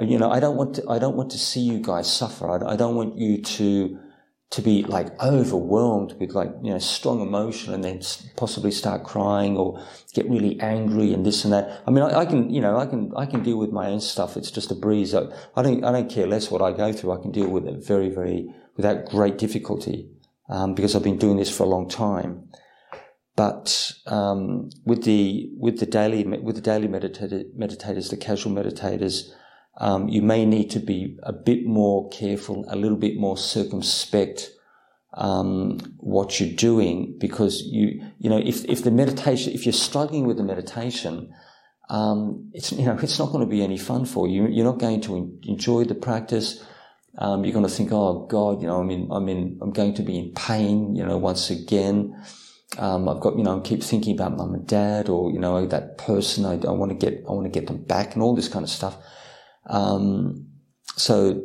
you 0.00 0.18
know, 0.18 0.30
I 0.30 0.40
don't 0.40 0.56
want 0.56 0.74
to 0.76 0.82
I 0.88 0.98
don't 0.98 1.16
want 1.16 1.30
to 1.32 1.38
see 1.38 1.60
you 1.60 1.78
guys 1.80 2.12
suffer. 2.12 2.50
I, 2.50 2.72
I 2.72 2.76
don't 2.76 2.96
want 2.96 3.18
you 3.18 3.42
to 3.42 3.98
to 4.52 4.60
be 4.60 4.82
like 4.84 5.08
overwhelmed 5.22 6.14
with 6.20 6.32
like, 6.32 6.50
you 6.62 6.70
know, 6.70 6.78
strong 6.78 7.22
emotion 7.22 7.72
and 7.72 7.82
then 7.82 8.02
possibly 8.36 8.70
start 8.70 9.02
crying 9.02 9.56
or 9.56 9.82
get 10.12 10.28
really 10.28 10.60
angry 10.60 11.14
and 11.14 11.24
this 11.24 11.42
and 11.44 11.54
that. 11.54 11.82
I 11.86 11.90
mean, 11.90 12.04
I, 12.04 12.20
I, 12.20 12.26
can, 12.26 12.50
you 12.50 12.60
know, 12.60 12.76
I 12.76 12.84
can, 12.84 13.12
I 13.16 13.24
can 13.24 13.42
deal 13.42 13.56
with 13.56 13.72
my 13.72 13.86
own 13.86 14.00
stuff. 14.00 14.36
It's 14.36 14.50
just 14.50 14.70
a 14.70 14.74
breeze. 14.74 15.14
I, 15.14 15.22
I 15.56 15.62
don't, 15.62 15.82
I 15.82 15.90
don't 15.90 16.10
care 16.10 16.26
less 16.26 16.50
what 16.50 16.60
I 16.60 16.72
go 16.72 16.92
through. 16.92 17.12
I 17.12 17.22
can 17.22 17.32
deal 17.32 17.48
with 17.48 17.66
it 17.66 17.82
very, 17.82 18.10
very, 18.10 18.54
without 18.76 19.06
great 19.06 19.38
difficulty, 19.38 20.10
um, 20.50 20.74
because 20.74 20.94
I've 20.94 21.02
been 21.02 21.16
doing 21.16 21.38
this 21.38 21.54
for 21.54 21.62
a 21.64 21.68
long 21.68 21.88
time. 21.88 22.48
But, 23.34 23.92
um, 24.06 24.68
with 24.84 25.04
the, 25.04 25.50
with 25.56 25.80
the 25.80 25.86
daily, 25.86 26.24
with 26.24 26.56
the 26.56 26.60
daily 26.60 26.88
meditators, 26.88 28.10
the 28.10 28.18
casual 28.18 28.52
meditators, 28.52 29.30
um, 29.78 30.08
you 30.08 30.22
may 30.22 30.44
need 30.44 30.70
to 30.70 30.80
be 30.80 31.18
a 31.22 31.32
bit 31.32 31.66
more 31.66 32.08
careful, 32.10 32.64
a 32.68 32.76
little 32.76 32.98
bit 32.98 33.16
more 33.16 33.36
circumspect 33.36 34.50
um, 35.14 35.78
what 35.98 36.40
you're 36.40 36.56
doing 36.56 37.16
because 37.18 37.62
you 37.62 38.02
you 38.18 38.30
know 38.30 38.38
if 38.38 38.64
if 38.64 38.82
the 38.82 38.90
meditation 38.90 39.52
if 39.52 39.66
you're 39.66 39.72
struggling 39.72 40.26
with 40.26 40.38
the 40.38 40.42
meditation, 40.42 41.34
um, 41.90 42.50
it's 42.52 42.72
you 42.72 42.86
know 42.86 42.98
it's 43.02 43.18
not 43.18 43.30
going 43.30 43.44
to 43.44 43.50
be 43.50 43.62
any 43.62 43.78
fun 43.78 44.04
for 44.04 44.26
you. 44.26 44.46
You're 44.46 44.64
not 44.64 44.78
going 44.78 45.00
to 45.02 45.38
enjoy 45.44 45.84
the 45.84 45.94
practice. 45.94 46.64
Um, 47.18 47.44
you're 47.44 47.52
going 47.52 47.66
to 47.66 47.70
think, 47.70 47.90
oh 47.92 48.26
God, 48.26 48.62
you 48.62 48.68
know, 48.68 48.80
I'm 48.80 48.90
in, 48.90 49.08
I'm 49.10 49.28
in, 49.28 49.58
I'm 49.60 49.70
going 49.72 49.92
to 49.94 50.02
be 50.02 50.18
in 50.18 50.32
pain, 50.32 50.96
you 50.96 51.04
know, 51.04 51.18
once 51.18 51.50
again. 51.50 52.16
Um, 52.78 53.06
I've 53.06 53.20
got, 53.20 53.36
you 53.36 53.44
know, 53.44 53.58
I 53.58 53.60
keep 53.60 53.82
thinking 53.82 54.14
about 54.14 54.38
mum 54.38 54.54
and 54.54 54.66
dad 54.66 55.10
or, 55.10 55.30
you 55.30 55.38
know, 55.38 55.66
that 55.66 55.98
person. 55.98 56.46
I, 56.46 56.52
I 56.66 56.70
want 56.70 56.90
to 56.90 56.96
get, 56.96 57.22
I 57.28 57.32
want 57.32 57.44
to 57.44 57.50
get 57.50 57.66
them 57.66 57.82
back 57.82 58.14
and 58.14 58.22
all 58.22 58.34
this 58.34 58.48
kind 58.48 58.62
of 58.62 58.70
stuff. 58.70 58.96
Um, 59.66 60.48
so 60.96 61.42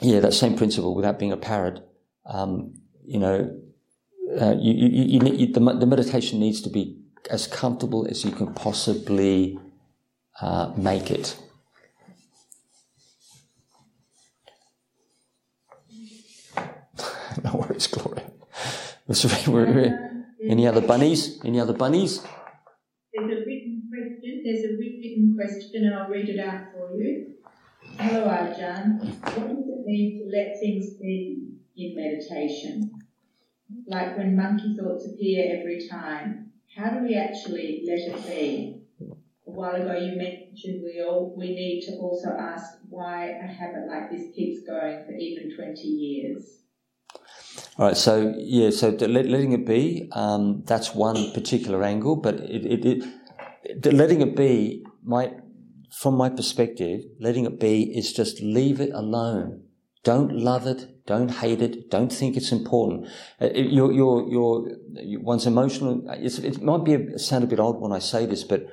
yeah, 0.00 0.20
that 0.20 0.34
same 0.34 0.56
principle 0.56 0.94
without 0.94 1.18
being 1.18 1.32
a 1.32 1.36
parrot, 1.36 1.80
um, 2.26 2.74
you 3.04 3.18
know, 3.18 3.56
uh, 4.40 4.54
you, 4.58 4.72
you, 4.72 5.20
you, 5.36 5.52
the, 5.52 5.60
the 5.60 5.86
meditation 5.86 6.38
needs 6.38 6.60
to 6.62 6.70
be 6.70 6.96
as 7.30 7.46
comfortable 7.46 8.06
as 8.08 8.24
you 8.24 8.30
can 8.30 8.54
possibly 8.54 9.58
uh, 10.40 10.72
make 10.76 11.10
it. 11.10 11.36
no 17.44 17.54
worries, 17.54 17.86
Gloria. 17.88 18.30
any 20.48 20.66
other 20.66 20.80
bunnies? 20.80 21.40
Any 21.44 21.60
other 21.60 21.72
bunnies? 21.72 22.22
There's 23.12 23.30
a 23.30 23.44
written 23.44 23.82
question. 23.90 24.42
There's 24.44 24.64
a 24.64 24.76
written 24.78 24.99
question, 25.36 25.84
and 25.84 25.94
I'll 25.94 26.08
read 26.08 26.28
it 26.28 26.38
out 26.40 26.72
for 26.72 26.94
you. 26.94 27.34
Hello, 27.98 28.26
Ajahn. 28.28 29.00
What 29.36 29.48
does 29.48 29.68
it 29.76 29.86
mean 29.86 30.18
to 30.18 30.24
let 30.36 30.58
things 30.60 30.94
be 31.00 31.54
in 31.76 31.96
meditation? 31.96 32.90
Like 33.86 34.16
when 34.16 34.36
monkey 34.36 34.76
thoughts 34.76 35.06
appear 35.06 35.58
every 35.60 35.86
time, 35.88 36.52
how 36.76 36.90
do 36.90 37.04
we 37.06 37.14
actually 37.16 37.84
let 37.86 38.00
it 38.14 38.26
be? 38.26 38.82
A 39.46 39.50
while 39.50 39.74
ago, 39.74 39.94
you 39.98 40.16
mentioned 40.16 40.82
we 40.84 41.02
all 41.02 41.34
we 41.36 41.48
need 41.54 41.82
to 41.86 41.92
also 41.96 42.30
ask 42.30 42.78
why 42.88 43.30
a 43.30 43.46
habit 43.46 43.86
like 43.88 44.10
this 44.10 44.34
keeps 44.34 44.66
going 44.66 45.04
for 45.04 45.12
even 45.12 45.54
twenty 45.56 45.88
years. 45.88 46.58
All 47.78 47.86
right, 47.86 47.96
so 47.96 48.34
yeah, 48.38 48.70
so 48.70 48.90
letting 48.90 49.52
it 49.52 49.66
be, 49.66 50.08
um, 50.12 50.62
that's 50.66 50.94
one 50.94 51.32
particular 51.32 51.82
angle, 51.82 52.16
but 52.16 52.36
it, 52.40 52.64
it, 52.66 53.04
it, 53.64 53.92
letting 53.92 54.20
it 54.20 54.36
be 54.36 54.86
might, 55.02 55.32
from 55.98 56.14
my 56.14 56.28
perspective, 56.28 57.02
letting 57.18 57.44
it 57.44 57.58
be 57.58 57.96
is 57.96 58.12
just 58.12 58.40
leave 58.40 58.80
it 58.80 58.92
alone. 58.92 59.64
Don't 60.02 60.32
love 60.32 60.66
it, 60.66 61.04
don't 61.06 61.30
hate 61.30 61.60
it, 61.60 61.90
don't 61.90 62.12
think 62.12 62.36
it's 62.36 62.52
important. 62.52 63.06
Uh, 63.40 63.50
your, 63.52 63.92
your, 63.92 64.28
your, 64.30 64.66
one's 65.20 65.46
emotional, 65.46 66.02
it 66.08 66.62
might 66.62 66.84
be 66.84 66.94
a, 66.94 67.18
sound 67.18 67.44
a 67.44 67.46
bit 67.46 67.60
odd 67.60 67.80
when 67.80 67.92
I 67.92 67.98
say 67.98 68.24
this, 68.24 68.42
but 68.42 68.66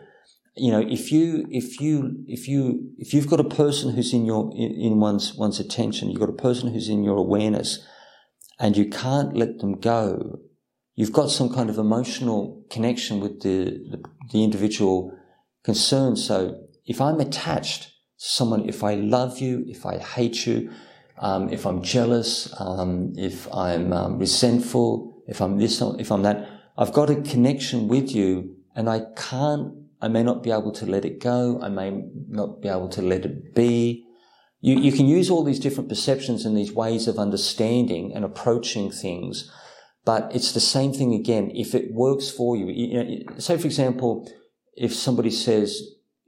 you 0.56 0.72
know, 0.72 0.80
if 0.80 1.12
you, 1.12 1.46
if 1.50 1.82
you, 1.82 2.24
if 2.28 2.48
you, 2.48 2.92
if 2.98 3.14
you've 3.14 3.30
got 3.30 3.42
a 3.42 3.44
person 3.44 3.94
who's 3.94 4.14
in 4.14 4.26
your, 4.26 4.50
in, 4.56 4.72
in 4.72 5.00
one's, 5.00 5.36
one's 5.36 5.60
attention, 5.60 6.10
you've 6.10 6.20
got 6.20 6.30
a 6.30 6.34
person 6.34 6.72
who's 6.72 6.90
in 6.90 7.04
your 7.04 7.18
awareness, 7.18 7.86
and 8.60 8.78
you 8.78 8.90
can't 8.90 9.36
let 9.36 9.60
them 9.60 9.80
go, 9.80 10.40
you've 10.96 11.12
got 11.12 11.30
some 11.30 11.54
kind 11.54 11.70
of 11.70 11.78
emotional 11.78 12.64
connection 12.70 13.20
with 13.20 13.42
the, 13.42 13.66
the, 13.92 14.04
the 14.32 14.44
individual 14.44 15.12
concerned. 15.64 16.20
So 16.20 16.68
if 16.86 17.02
I'm 17.02 17.20
attached 17.20 17.84
to 17.84 17.90
someone, 18.18 18.68
if 18.68 18.84
I 18.84 18.96
love 18.96 19.40
you, 19.40 19.64
if 19.68 19.86
I 19.86 19.98
hate 19.98 20.46
you, 20.46 20.72
um, 21.20 21.50
if 21.50 21.66
I'm 21.66 21.82
jealous, 21.82 22.54
um, 22.60 23.14
if 23.18 23.52
I'm 23.54 23.92
um, 23.92 24.20
resentful, 24.20 25.24
if 25.28 25.42
I'm 25.42 25.58
this, 25.58 25.82
if 25.82 26.12
I'm 26.12 26.24
that, 26.24 26.48
I've 26.78 26.94
got 26.94 27.10
a 27.10 27.16
connection 27.22 27.88
with 27.88 28.12
you 28.14 28.56
and 28.76 28.90
I 28.90 29.02
can't, 29.16 29.74
I 30.00 30.08
may 30.08 30.22
not 30.22 30.44
be 30.44 30.52
able 30.52 30.72
to 30.74 30.86
let 30.86 31.06
it 31.06 31.20
go. 31.20 31.60
I 31.62 31.70
may 31.70 32.04
not 32.30 32.62
be 32.62 32.70
able 32.70 32.90
to 32.90 33.02
let 33.02 33.26
it 33.26 33.56
be. 33.56 34.06
You, 34.62 34.80
you 34.80 34.92
can 34.92 35.08
use 35.08 35.30
all 35.30 35.44
these 35.44 35.60
different 35.60 35.90
perceptions 35.90 36.46
and 36.46 36.56
these 36.56 36.72
ways 36.72 37.08
of 37.08 37.18
understanding 37.18 38.14
and 38.14 38.24
approaching 38.24 38.92
things, 38.92 39.52
but 40.06 40.32
it's 40.34 40.52
the 40.52 40.60
same 40.60 40.94
thing 40.94 41.14
again. 41.14 41.52
If 41.54 41.76
it 41.76 41.94
works 41.94 42.30
for 42.30 42.56
you, 42.56 42.68
you 42.68 43.26
know, 43.26 43.40
say 43.40 43.58
for 43.58 43.68
example, 43.68 44.30
if 44.78 44.94
somebody 44.94 45.32
says, 45.32 45.82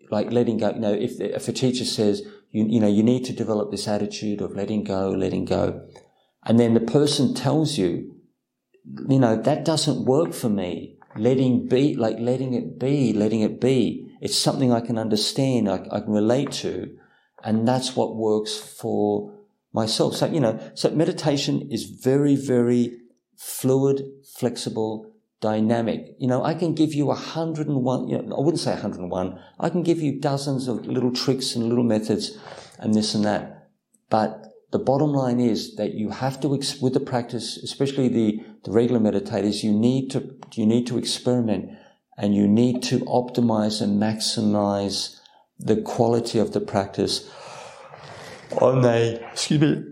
like 0.09 0.31
letting 0.31 0.57
go, 0.57 0.71
you 0.71 0.79
know, 0.79 0.93
if, 0.93 1.19
if 1.21 1.47
a 1.47 1.53
teacher 1.53 1.85
says, 1.85 2.23
you, 2.51 2.65
you 2.67 2.79
know, 2.79 2.87
you 2.87 3.03
need 3.03 3.25
to 3.25 3.33
develop 3.33 3.71
this 3.71 3.87
attitude 3.87 4.41
of 4.41 4.55
letting 4.55 4.83
go, 4.83 5.11
letting 5.11 5.45
go. 5.45 5.87
And 6.43 6.59
then 6.59 6.73
the 6.73 6.79
person 6.79 7.33
tells 7.33 7.77
you, 7.77 8.15
you 9.07 9.19
know, 9.19 9.35
that 9.35 9.65
doesn't 9.65 10.05
work 10.05 10.33
for 10.33 10.49
me. 10.49 10.97
Letting 11.15 11.67
be, 11.67 11.95
like 11.95 12.17
letting 12.19 12.53
it 12.53 12.79
be, 12.79 13.13
letting 13.13 13.41
it 13.41 13.61
be. 13.61 14.07
It's 14.21 14.37
something 14.37 14.71
I 14.71 14.81
can 14.81 14.97
understand, 14.97 15.69
I, 15.69 15.85
I 15.91 15.99
can 15.99 16.11
relate 16.11 16.51
to. 16.53 16.95
And 17.43 17.67
that's 17.67 17.95
what 17.95 18.15
works 18.15 18.57
for 18.57 19.33
myself. 19.73 20.15
So, 20.15 20.25
you 20.27 20.39
know, 20.39 20.59
so 20.73 20.89
meditation 20.91 21.69
is 21.71 21.83
very, 21.83 22.35
very 22.35 22.97
fluid, 23.37 24.03
flexible, 24.37 25.11
dynamic. 25.41 26.15
You 26.19 26.27
know, 26.27 26.43
I 26.43 26.53
can 26.53 26.73
give 26.73 26.93
you 26.93 27.11
a 27.11 27.15
hundred 27.15 27.67
and 27.67 27.83
one, 27.83 28.07
you 28.07 28.21
know, 28.21 28.35
I 28.35 28.41
wouldn't 28.41 28.59
say 28.59 28.73
a 28.73 28.77
hundred 28.77 28.99
and 28.99 29.11
one. 29.11 29.39
I 29.59 29.69
can 29.69 29.83
give 29.83 30.01
you 30.01 30.19
dozens 30.19 30.67
of 30.67 30.85
little 30.85 31.13
tricks 31.13 31.55
and 31.55 31.67
little 31.69 31.83
methods 31.83 32.37
and 32.77 32.93
this 32.93 33.15
and 33.15 33.23
that. 33.25 33.69
But 34.09 34.45
the 34.71 34.79
bottom 34.79 35.13
line 35.13 35.39
is 35.39 35.75
that 35.75 35.93
you 35.93 36.09
have 36.09 36.39
to, 36.41 36.47
with 36.47 36.93
the 36.93 36.99
practice, 36.99 37.57
especially 37.57 38.07
the, 38.07 38.43
the 38.63 38.71
regular 38.71 38.99
meditators, 38.99 39.63
you 39.63 39.71
need 39.71 40.11
to, 40.11 40.35
you 40.53 40.65
need 40.65 40.85
to 40.87 40.97
experiment 40.97 41.71
and 42.17 42.35
you 42.35 42.47
need 42.47 42.83
to 42.83 42.99
optimize 43.01 43.81
and 43.81 44.01
maximize 44.01 45.19
the 45.57 45.81
quality 45.81 46.39
of 46.39 46.53
the 46.53 46.61
practice 46.61 47.29
on 48.61 48.83
a, 48.85 49.15
excuse 49.31 49.61
me, 49.61 49.83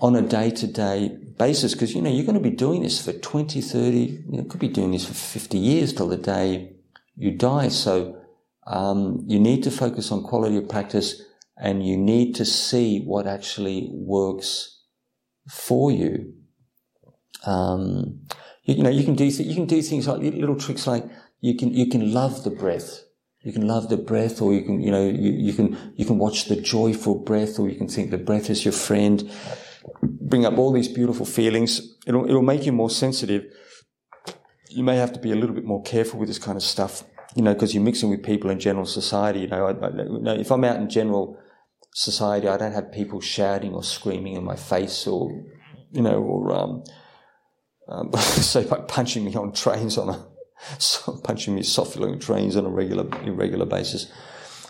on 0.00 0.16
a 0.16 0.22
day 0.22 0.50
to 0.50 0.66
day 0.66 1.16
basis. 1.38 1.74
Because, 1.74 1.94
you 1.94 2.02
know, 2.02 2.10
you're 2.10 2.26
going 2.26 2.42
to 2.42 2.50
be 2.50 2.54
doing 2.54 2.82
this 2.82 3.04
for 3.04 3.12
20, 3.12 3.60
30, 3.60 3.98
you 3.98 4.24
know, 4.28 4.44
could 4.44 4.60
be 4.60 4.68
doing 4.68 4.92
this 4.92 5.06
for 5.06 5.14
50 5.14 5.58
years 5.58 5.92
till 5.92 6.08
the 6.08 6.16
day 6.16 6.76
you 7.16 7.32
die. 7.32 7.68
So, 7.68 8.20
um, 8.66 9.24
you 9.26 9.38
need 9.38 9.62
to 9.64 9.70
focus 9.70 10.10
on 10.10 10.22
quality 10.22 10.56
of 10.56 10.68
practice 10.68 11.22
and 11.56 11.86
you 11.86 11.96
need 11.96 12.34
to 12.36 12.44
see 12.44 13.00
what 13.00 13.26
actually 13.26 13.90
works 13.92 14.82
for 15.48 15.90
you. 15.90 16.34
Um, 17.46 18.22
you, 18.64 18.76
you, 18.76 18.82
know, 18.82 18.90
you 18.90 19.04
can 19.04 19.14
do, 19.14 19.30
th- 19.30 19.46
you 19.46 19.54
can 19.54 19.66
do 19.66 19.82
things 19.82 20.08
like 20.08 20.20
little 20.20 20.56
tricks 20.56 20.86
like 20.86 21.04
you 21.40 21.56
can, 21.56 21.74
you 21.74 21.88
can 21.88 22.12
love 22.12 22.42
the 22.44 22.50
breath. 22.50 23.02
You 23.42 23.52
can 23.52 23.68
love 23.68 23.90
the 23.90 23.98
breath 23.98 24.40
or 24.40 24.54
you 24.54 24.62
can, 24.62 24.80
you 24.80 24.90
know, 24.90 25.06
you, 25.06 25.32
you 25.32 25.52
can, 25.52 25.92
you 25.96 26.06
can 26.06 26.16
watch 26.16 26.46
the 26.46 26.56
joyful 26.56 27.16
breath 27.16 27.58
or 27.58 27.68
you 27.68 27.76
can 27.76 27.88
think 27.88 28.10
the 28.10 28.18
breath 28.18 28.48
is 28.48 28.64
your 28.64 28.72
friend. 28.72 29.30
Bring 30.02 30.44
up 30.44 30.58
all 30.58 30.72
these 30.72 30.88
beautiful 30.88 31.26
feelings. 31.26 31.96
It'll, 32.06 32.24
it'll 32.28 32.42
make 32.42 32.66
you 32.66 32.72
more 32.72 32.90
sensitive. 32.90 33.44
You 34.68 34.82
may 34.82 34.96
have 34.96 35.12
to 35.12 35.20
be 35.20 35.32
a 35.32 35.36
little 35.36 35.54
bit 35.54 35.64
more 35.64 35.82
careful 35.82 36.18
with 36.18 36.28
this 36.28 36.38
kind 36.38 36.56
of 36.56 36.62
stuff, 36.62 37.04
you 37.34 37.42
know, 37.42 37.54
because 37.54 37.74
you're 37.74 37.82
mixing 37.82 38.10
with 38.10 38.22
people 38.22 38.50
in 38.50 38.58
general 38.58 38.86
society. 38.86 39.40
You 39.40 39.48
know, 39.48 39.66
I, 39.66 39.72
I, 39.72 39.90
you 39.90 40.20
know, 40.20 40.34
if 40.34 40.50
I'm 40.50 40.64
out 40.64 40.76
in 40.76 40.88
general 40.88 41.38
society, 41.94 42.48
I 42.48 42.56
don't 42.56 42.72
have 42.72 42.90
people 42.92 43.20
shouting 43.20 43.74
or 43.74 43.82
screaming 43.82 44.34
in 44.34 44.44
my 44.44 44.56
face 44.56 45.06
or, 45.06 45.30
you 45.92 46.02
know, 46.02 46.22
or, 46.22 46.52
um, 46.52 46.84
um, 47.88 48.12
say 48.18 48.64
like 48.64 48.88
punching 48.88 49.24
me 49.24 49.34
on 49.34 49.52
trains 49.52 49.96
on 49.98 50.08
a, 50.08 50.26
punching 51.22 51.54
me 51.54 51.62
softly 51.62 52.10
on 52.10 52.18
trains 52.18 52.56
on 52.56 52.66
a 52.66 52.70
regular, 52.70 53.06
irregular 53.24 53.66
basis. 53.66 54.10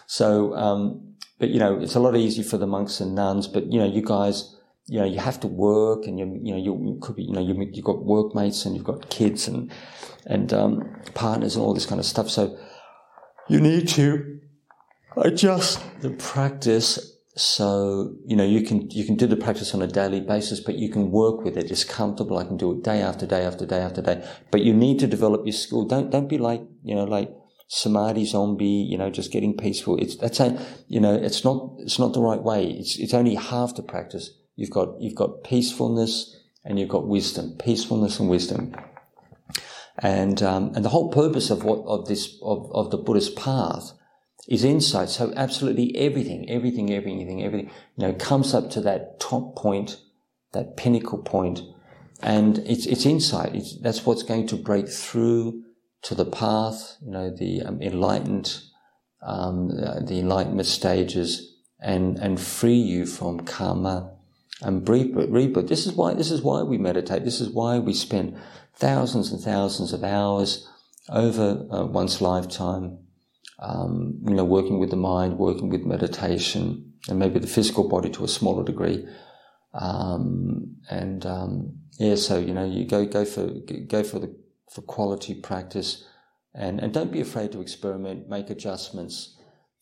So, 0.06 0.54
um, 0.54 1.14
but 1.38 1.50
you 1.50 1.58
know, 1.58 1.78
it's 1.78 1.94
a 1.94 2.00
lot 2.00 2.16
easier 2.16 2.44
for 2.44 2.58
the 2.58 2.66
monks 2.66 3.00
and 3.00 3.14
nuns, 3.14 3.48
but 3.48 3.72
you 3.72 3.78
know, 3.78 3.86
you 3.86 4.02
guys, 4.02 4.53
you 4.86 4.98
know, 4.98 5.06
you 5.06 5.18
have 5.18 5.40
to 5.40 5.46
work 5.46 6.06
and 6.06 6.18
you, 6.18 6.38
you 6.42 6.52
know, 6.52 6.58
you 6.58 6.98
could 7.00 7.16
be, 7.16 7.24
you 7.24 7.32
know, 7.32 7.40
you, 7.40 7.54
you've 7.72 7.84
got 7.84 8.04
workmates 8.04 8.66
and 8.66 8.76
you've 8.76 8.84
got 8.84 9.08
kids 9.08 9.48
and, 9.48 9.70
and, 10.26 10.52
um, 10.52 10.96
partners 11.14 11.56
and 11.56 11.64
all 11.64 11.74
this 11.74 11.86
kind 11.86 11.98
of 11.98 12.06
stuff. 12.06 12.28
So 12.28 12.58
you 13.48 13.60
need 13.60 13.88
to 13.88 14.40
adjust 15.16 15.80
the 16.00 16.10
practice 16.10 17.14
so, 17.36 18.14
you 18.26 18.36
know, 18.36 18.44
you 18.44 18.62
can, 18.62 18.88
you 18.90 19.04
can 19.04 19.16
do 19.16 19.26
the 19.26 19.36
practice 19.36 19.74
on 19.74 19.82
a 19.82 19.88
daily 19.88 20.20
basis, 20.20 20.60
but 20.60 20.76
you 20.76 20.88
can 20.88 21.10
work 21.10 21.42
with 21.42 21.56
it. 21.56 21.68
It's 21.68 21.82
comfortable. 21.82 22.38
I 22.38 22.44
can 22.44 22.56
do 22.56 22.70
it 22.72 22.84
day 22.84 23.02
after 23.02 23.26
day 23.26 23.44
after 23.44 23.66
day 23.66 23.80
after 23.80 24.00
day, 24.00 24.24
but 24.52 24.60
you 24.60 24.72
need 24.72 25.00
to 25.00 25.08
develop 25.08 25.44
your 25.44 25.52
skill. 25.52 25.84
Don't, 25.84 26.10
don't 26.10 26.28
be 26.28 26.38
like, 26.38 26.62
you 26.84 26.94
know, 26.94 27.02
like 27.02 27.34
samadhi 27.66 28.24
zombie, 28.24 28.86
you 28.88 28.96
know, 28.96 29.10
just 29.10 29.32
getting 29.32 29.56
peaceful. 29.56 29.96
It's, 29.98 30.16
that's 30.16 30.38
a, 30.38 30.64
you 30.86 31.00
know, 31.00 31.12
it's 31.12 31.44
not, 31.44 31.74
it's 31.78 31.98
not 31.98 32.12
the 32.12 32.20
right 32.20 32.40
way. 32.40 32.70
It's, 32.70 32.98
it's 33.00 33.14
only 33.14 33.34
half 33.34 33.74
the 33.74 33.82
practice. 33.82 34.30
You've 34.56 34.70
got, 34.70 35.00
you've 35.00 35.14
got 35.14 35.44
peacefulness 35.44 36.36
and 36.64 36.78
you've 36.78 36.88
got 36.88 37.06
wisdom, 37.06 37.56
peacefulness 37.58 38.18
and 38.20 38.28
wisdom. 38.28 38.74
And, 39.98 40.42
um, 40.42 40.72
and 40.74 40.84
the 40.84 40.88
whole 40.88 41.10
purpose 41.10 41.50
of 41.50 41.64
what, 41.64 41.84
of 41.86 42.06
this, 42.06 42.38
of, 42.42 42.70
of 42.72 42.90
the 42.90 42.98
Buddhist 42.98 43.36
path 43.36 43.92
is 44.48 44.64
insight. 44.64 45.08
So 45.08 45.32
absolutely 45.36 45.96
everything, 45.96 46.50
everything, 46.50 46.92
everything, 46.92 47.42
everything, 47.42 47.70
you 47.96 48.06
know, 48.06 48.14
comes 48.14 48.54
up 48.54 48.70
to 48.70 48.80
that 48.82 49.20
top 49.20 49.56
point, 49.56 50.00
that 50.52 50.76
pinnacle 50.76 51.18
point, 51.18 51.60
and 52.22 52.58
it's 52.58 52.86
it's 52.86 53.06
insight. 53.06 53.54
It's, 53.54 53.78
that's 53.80 54.06
what's 54.06 54.22
going 54.22 54.46
to 54.48 54.56
break 54.56 54.88
through 54.88 55.62
to 56.02 56.14
the 56.14 56.24
path. 56.24 56.96
You 57.04 57.10
know, 57.10 57.30
the 57.34 57.62
um, 57.62 57.82
enlightened, 57.82 58.60
um, 59.22 59.68
the 59.68 60.18
enlightenment 60.20 60.66
stages, 60.66 61.56
and, 61.80 62.18
and 62.18 62.40
free 62.40 62.74
you 62.74 63.06
from 63.06 63.40
karma 63.40 64.13
and 64.62 64.88
rebirth. 64.88 65.68
This 65.68 65.86
is 65.86 65.92
why, 65.92 66.14
this 66.14 66.30
is 66.30 66.42
why 66.42 66.62
we 66.62 66.78
meditate. 66.78 67.24
This 67.24 67.40
is 67.40 67.50
why 67.50 67.78
we 67.78 67.92
spend 67.92 68.36
thousands 68.74 69.32
and 69.32 69.40
thousands 69.40 69.92
of 69.92 70.04
hours 70.04 70.68
over 71.08 71.66
uh, 71.70 71.84
one's 71.84 72.20
lifetime, 72.20 72.98
um, 73.58 74.20
you 74.26 74.34
know, 74.34 74.44
working 74.44 74.78
with 74.78 74.90
the 74.90 74.96
mind, 74.96 75.38
working 75.38 75.68
with 75.68 75.84
meditation, 75.84 76.92
and 77.08 77.18
maybe 77.18 77.38
the 77.38 77.46
physical 77.46 77.88
body 77.88 78.10
to 78.10 78.24
a 78.24 78.28
smaller 78.28 78.64
degree. 78.64 79.06
Um, 79.74 80.76
and 80.88 81.26
um, 81.26 81.78
yeah, 81.98 82.14
so 82.14 82.38
you 82.38 82.54
know, 82.54 82.64
you 82.64 82.86
go 82.86 83.04
go 83.04 83.24
for 83.24 83.46
go 83.88 84.02
for 84.02 84.18
the 84.18 84.34
for 84.72 84.82
quality 84.82 85.34
practice, 85.34 86.04
and 86.54 86.80
and 86.80 86.94
don't 86.94 87.12
be 87.12 87.20
afraid 87.20 87.52
to 87.52 87.60
experiment, 87.60 88.28
make 88.28 88.50
adjustments, 88.50 89.36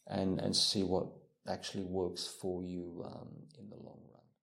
and 0.07 0.41
and 0.41 0.57
see 0.57 0.83
what 0.83 1.07
actually 1.49 1.85
works 1.85 2.27
for 2.41 2.63
you 2.63 3.05